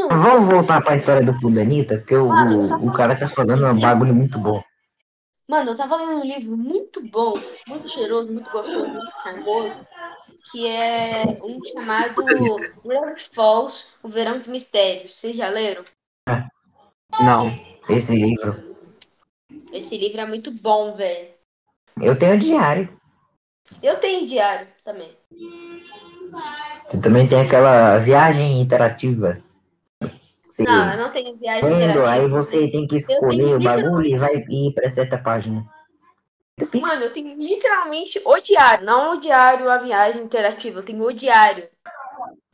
Vamos 0.10 0.50
voltar 0.50 0.82
pra 0.82 0.96
história 0.96 1.24
do 1.26 1.38
cu 1.40 1.50
da 1.52 1.62
Anitta, 1.62 1.98
porque 1.98 2.16
o, 2.16 2.28
eu 2.30 2.68
tava- 2.68 2.84
o, 2.86 2.94
cara 2.94 3.16
tá 3.16 3.28
falando 3.30 3.66
um 3.66 3.80
bagulho 3.80 4.14
muito 4.16 4.38
bom. 4.40 4.62
mano, 5.50 5.72
eu 5.72 5.78
tava 5.78 5.96
lendo 5.98 6.18
um 6.20 6.24
livro 6.24 6.58
muito 6.58 7.02
bom, 7.10 7.34
muito 7.68 7.88
cheiroso, 7.88 8.34
muito 8.34 8.50
gostoso, 8.52 8.88
muito 8.88 9.22
charmoso, 9.24 9.88
que 10.52 10.68
é 10.68 11.24
um 11.44 11.60
chamado 11.64 12.16
Gravity 12.86 13.30
Falls, 13.34 13.88
O 14.04 14.08
Verão 14.10 14.40
de 14.40 14.50
Mistérios. 14.50 15.16
Vocês 15.16 15.36
já 15.36 15.50
leram? 15.50 15.84
Não. 17.20 17.58
Esse 17.90 18.14
livro. 18.14 18.76
Esse 19.72 19.98
livro 19.98 20.20
é 20.22 20.26
muito 20.26 20.52
bom, 20.52 20.94
velho. 20.94 21.30
Eu 22.02 22.18
tenho 22.18 22.38
diário. 22.40 22.90
Eu 23.82 23.98
tenho 23.98 24.28
diário 24.28 24.68
também. 24.84 25.12
Você 26.90 26.98
também 27.02 27.28
tem 27.28 27.42
aquela 27.42 27.98
viagem 27.98 28.62
interativa. 28.62 29.42
Você 30.58 30.64
Não, 30.64 30.92
eu 30.92 30.98
não 30.98 31.12
tenho 31.12 31.38
viagem 31.38 31.72
interativa. 31.72 32.10
aí 32.10 32.28
você 32.28 32.68
tem 32.68 32.88
que 32.88 33.00
tenho 33.00 33.20
escolher 33.20 33.56
o 33.56 33.60
bagulho 33.60 34.08
e 34.08 34.18
vai 34.18 34.34
ir 34.50 34.74
pra 34.74 34.90
certa 34.90 35.16
página. 35.16 35.64
Mano, 36.74 37.04
eu 37.04 37.14
tenho 37.14 37.38
literalmente 37.38 38.20
o 38.26 38.40
diário, 38.40 38.84
não 38.84 39.14
o 39.14 39.22
diário, 39.22 39.70
a 39.70 39.78
viagem 39.78 40.24
interativa. 40.24 40.80
Eu 40.80 40.84
tenho 40.84 41.04
o 41.04 41.14
diário. 41.14 41.64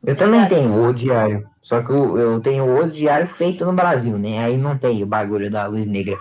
Eu 0.06 0.14
também 0.14 0.46
tenho 0.46 0.86
o 0.86 0.92
diário. 0.92 1.48
Só 1.62 1.82
que 1.82 1.90
eu, 1.90 2.18
eu 2.18 2.42
tenho 2.42 2.78
o 2.78 2.90
diário 2.90 3.26
feito 3.26 3.64
no 3.64 3.72
Brasil, 3.72 4.18
né? 4.18 4.44
Aí 4.44 4.58
não 4.58 4.76
tem 4.76 5.02
o 5.02 5.06
bagulho 5.06 5.50
da 5.50 5.66
luz 5.66 5.86
negra. 5.86 6.18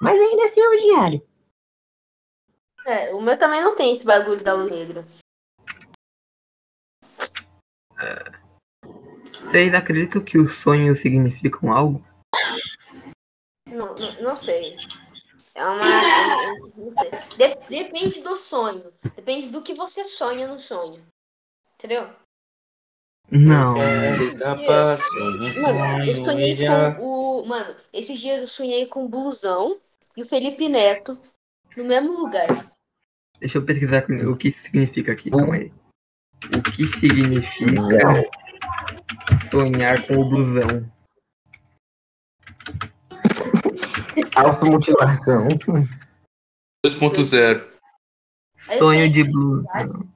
Mas 0.00 0.20
ainda 0.20 0.44
assim 0.44 0.60
é 0.60 0.68
o 0.68 0.78
diário. 0.78 1.22
É, 2.86 3.12
o 3.12 3.20
meu 3.20 3.36
também 3.36 3.60
não 3.62 3.74
tem 3.74 3.96
esse 3.96 4.06
bagulho 4.06 4.44
da 4.44 4.52
luz 4.52 4.70
negra. 4.70 5.04
Vocês 9.46 9.72
acreditam 9.74 10.22
que 10.22 10.38
os 10.38 10.56
sonhos 10.60 11.00
significam 11.00 11.72
algo? 11.72 12.04
Não, 13.68 13.94
não, 13.94 14.22
não 14.22 14.36
sei. 14.36 14.76
É 15.54 15.64
uma. 15.64 15.84
é 15.84 16.34
uma- 16.36 16.68
não 16.76 16.92
sei. 16.92 17.10
De- 17.38 17.68
depende 17.68 18.20
do 18.22 18.36
sonho. 18.36 18.92
Depende 19.14 19.50
do 19.50 19.62
que 19.62 19.74
você 19.74 20.04
sonha 20.04 20.46
no 20.48 20.58
sonho. 20.60 21.02
Entendeu? 21.74 22.08
Não. 23.30 23.74
Mano, 25.60 26.06
eu 26.06 26.14
sonhei 26.14 26.56
com 26.56 27.02
o. 27.02 27.46
Mano, 27.46 27.74
esses 27.92 28.18
dias 28.20 28.40
eu 28.40 28.48
sonhei 28.48 28.86
com 28.86 29.04
o 29.04 29.08
Blusão 29.08 29.78
e 30.16 30.22
o 30.22 30.26
Felipe 30.26 30.68
Neto 30.68 31.18
no 31.76 31.84
mesmo 31.84 32.12
lugar. 32.18 32.48
Deixa 33.40 33.58
eu 33.58 33.64
pesquisar 33.64 34.04
o 34.10 34.36
que 34.36 34.52
significa 34.62 35.12
aqui. 35.12 35.30
Calma 35.30 35.54
aí. 35.56 35.72
O 36.54 36.62
que 36.62 36.86
significa 36.98 38.24
sonhar 39.50 40.06
com 40.06 40.16
o 40.16 40.28
blusão? 40.28 40.90
Automotivação. 44.34 45.48
2.0. 46.84 47.78
Aí 48.68 48.78
eu 48.78 48.78
Sonho 48.78 49.12
de 49.12 49.24
blusão. 49.24 50.08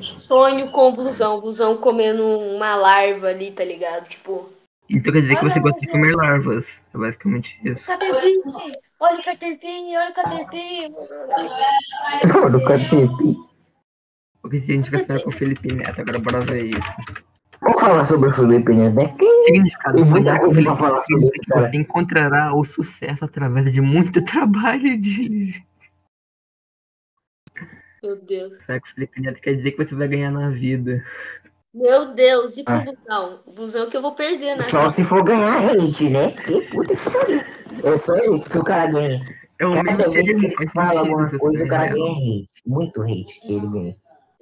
Sonho 0.00 0.70
com 0.70 0.88
o 0.88 0.92
blusão. 0.92 1.38
O 1.38 1.40
blusão 1.40 1.76
comendo 1.76 2.24
uma 2.24 2.74
larva 2.76 3.28
ali, 3.28 3.52
tá 3.52 3.64
ligado? 3.64 4.08
Tipo, 4.08 4.48
Então 4.88 5.12
quer 5.12 5.22
dizer 5.22 5.36
que 5.36 5.44
Olha, 5.44 5.54
você 5.54 5.60
gosta 5.60 5.80
de 5.80 5.86
olha. 5.86 5.92
comer 5.92 6.14
larvas. 6.16 6.66
É 6.94 6.98
basicamente 6.98 7.58
isso. 7.64 7.84
Caterpie! 7.84 8.42
Olha 8.98 9.18
o 9.18 9.22
Caterpie, 9.22 9.96
olha 9.96 10.10
o 10.10 10.14
Caterpie! 10.14 10.88
Do 12.50 12.64
Caterpie. 12.64 13.45
Porque 14.46 14.60
se 14.60 14.70
a 14.70 14.74
gente 14.76 14.90
vai 14.92 15.04
falar 15.04 15.20
com 15.22 15.30
o 15.30 15.32
Felipe 15.32 15.72
Neto, 15.74 16.00
agora 16.00 16.18
bora 16.20 16.40
ver 16.42 16.66
isso. 16.66 16.80
Vamos 17.60 17.80
falar 17.80 18.04
sobre 18.04 18.28
o 18.28 18.32
Felipe 18.32 18.72
Neto, 18.72 18.94
né? 18.94 19.16
Significado 19.44 19.98
sonhar 19.98 20.38
com 20.38 20.46
o 20.46 20.46
coisa 20.46 20.54
Felipe 20.62 20.76
falar 20.78 20.98
Neto 20.98 21.06
sobre 21.20 21.30
que 21.40 21.46
cara. 21.46 21.68
você 21.68 21.76
encontrará 21.76 22.54
o 22.54 22.64
sucesso 22.64 23.24
através 23.24 23.72
de 23.72 23.80
muito 23.80 24.22
trabalho 24.24 24.86
e 24.86 24.96
diligência. 24.96 25.64
Meu 28.04 28.22
Deus. 28.24 28.52
Sonhar 28.64 28.80
com 28.80 28.86
o 28.86 28.90
Felipe 28.94 29.20
Neto 29.20 29.40
quer 29.40 29.54
dizer 29.54 29.72
que 29.72 29.84
você 29.84 29.94
vai 29.96 30.06
ganhar 30.06 30.30
na 30.30 30.50
vida. 30.50 31.02
Meu 31.74 32.14
Deus, 32.14 32.56
e 32.56 32.64
com 32.64 32.70
Ah. 32.72 32.84
o 32.86 32.94
busão? 32.94 33.40
O 33.46 33.52
busão 33.52 33.90
que 33.90 33.96
eu 33.96 34.02
vou 34.02 34.14
perder, 34.14 34.54
né? 34.56 34.62
Só 34.70 34.92
se 34.92 35.02
for 35.02 35.24
ganhar 35.24 35.58
hate, 35.72 36.08
né? 36.08 36.30
Que 36.30 36.60
puta 36.68 36.94
que 36.94 37.10
pariu. 37.10 37.40
É 37.82 37.96
só 37.98 38.14
isso 38.14 38.48
que 38.48 38.58
o 38.58 38.64
cara 38.64 38.86
ganha. 38.86 39.24
É 39.58 39.66
o 39.66 39.72
meio 39.72 39.84
Cada 39.84 40.08
vez 40.08 40.40
que 40.40 40.46
ele 40.46 40.68
fala 40.70 41.00
alguma 41.00 41.28
coisa, 41.36 41.64
o 41.64 41.68
cara 41.68 41.88
ganha 41.88 42.12
hate. 42.12 42.46
Muito 42.64 43.02
hate 43.02 43.40
que 43.40 43.52
ele 43.54 43.66
ganha. 43.66 43.96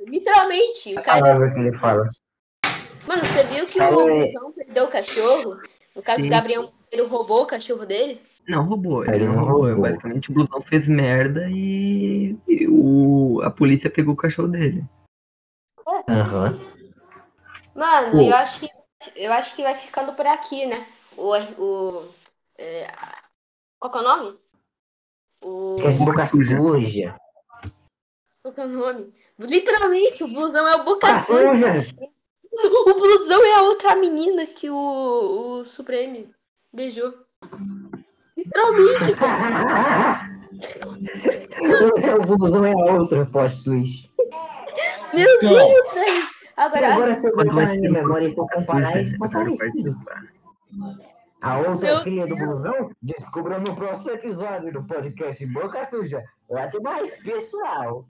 Literalmente, 0.06 0.94
o 0.94 0.98
A 0.98 1.02
cara. 1.02 1.20
palavra 1.22 1.52
que 1.52 1.60
ele 1.60 1.76
fala. 1.76 2.08
Mano, 3.06 3.26
você 3.26 3.44
viu 3.44 3.66
que 3.66 3.78
o 3.78 3.82
é- 3.82 4.32
busão 4.32 4.52
perdeu 4.52 4.84
o 4.84 4.90
cachorro? 4.90 5.60
No 5.94 6.02
caso, 6.02 6.22
Sim. 6.22 6.28
o 6.28 6.30
Gabriel 6.30 6.72
ele 6.90 7.02
roubou 7.02 7.42
o 7.42 7.46
cachorro 7.46 7.84
dele? 7.84 8.20
Não, 8.48 8.64
roubou. 8.64 9.04
Ele 9.04 9.16
Ele 9.16 9.28
não 9.28 9.44
roubou. 9.44 9.66
roubou. 9.66 9.82
Basicamente, 9.82 10.30
o 10.30 10.34
Blusão 10.34 10.62
fez 10.62 10.86
merda 10.86 11.48
e, 11.50 12.36
e 12.46 12.68
o... 12.68 13.40
a 13.42 13.50
polícia 13.50 13.90
pegou 13.90 14.14
o 14.14 14.16
cachorro 14.16 14.48
dele. 14.48 14.84
Aham. 16.08 16.58
Mano, 17.74 18.10
Pô. 18.12 18.22
eu 18.22 18.34
acho 18.36 18.60
que 18.60 18.68
eu 19.16 19.32
acho 19.32 19.54
que 19.54 19.62
vai 19.62 19.74
ficando 19.74 20.14
por 20.14 20.26
aqui, 20.26 20.66
né? 20.66 20.86
O, 21.16 21.36
o 21.58 22.12
é, 22.58 22.86
qual 23.78 23.92
que 23.92 23.98
é 23.98 24.00
o 24.00 24.04
nome? 24.04 24.38
O 25.42 25.76
Que 25.80 25.86
é 25.88 25.90
boca 25.92 26.26
suja. 26.26 26.56
qual 28.42 28.54
que 28.54 28.60
é 28.60 28.64
o 28.64 28.68
nome? 28.68 29.14
Literalmente, 29.38 30.22
o 30.24 30.28
blusão 30.28 30.66
é 30.68 30.76
o 30.76 30.84
boca 30.84 31.14
suja. 31.16 31.72
O 32.56 32.94
blusão 32.94 33.44
é 33.44 33.54
a 33.56 33.62
outra 33.62 33.96
menina 33.96 34.46
que 34.46 34.70
o, 34.70 34.76
o 35.58 35.64
Supreme 35.64 36.32
beijou. 36.72 37.12
Literalmente, 38.36 39.12
cara. 39.18 40.30
o 42.22 42.36
blusão 42.36 42.64
é 42.64 42.72
a 42.72 42.92
outra 42.94 43.26
plot 43.26 43.64
twist. 43.64 44.08
Meu 45.12 45.28
Então. 45.36 45.50
Deus, 45.68 45.92
velho. 45.92 46.26
Agora, 46.56 46.94
agora, 46.94 47.14
se 47.16 47.26
eu 47.28 47.34
vai 47.34 47.44
na 47.46 47.74
minha 47.74 47.90
memória 47.90 48.28
e 48.28 48.34
for 48.36 48.46
comparar, 48.48 48.96
eles 49.00 49.16
são 49.18 49.28
parecidos. 49.28 49.96
A 51.42 51.58
outra 51.58 51.88
Eu- 51.88 52.02
filha 52.02 52.26
do 52.26 52.36
blusão 52.36 52.90
descubra 53.02 53.58
no 53.58 53.74
próximo 53.74 54.10
episódio 54.10 54.72
do 54.72 54.84
podcast 54.84 55.44
Boca 55.46 55.84
Suja. 55.86 56.22
Lá 56.48 56.68
tem 56.68 56.80
mais 56.80 57.14
pessoal. 57.22 58.02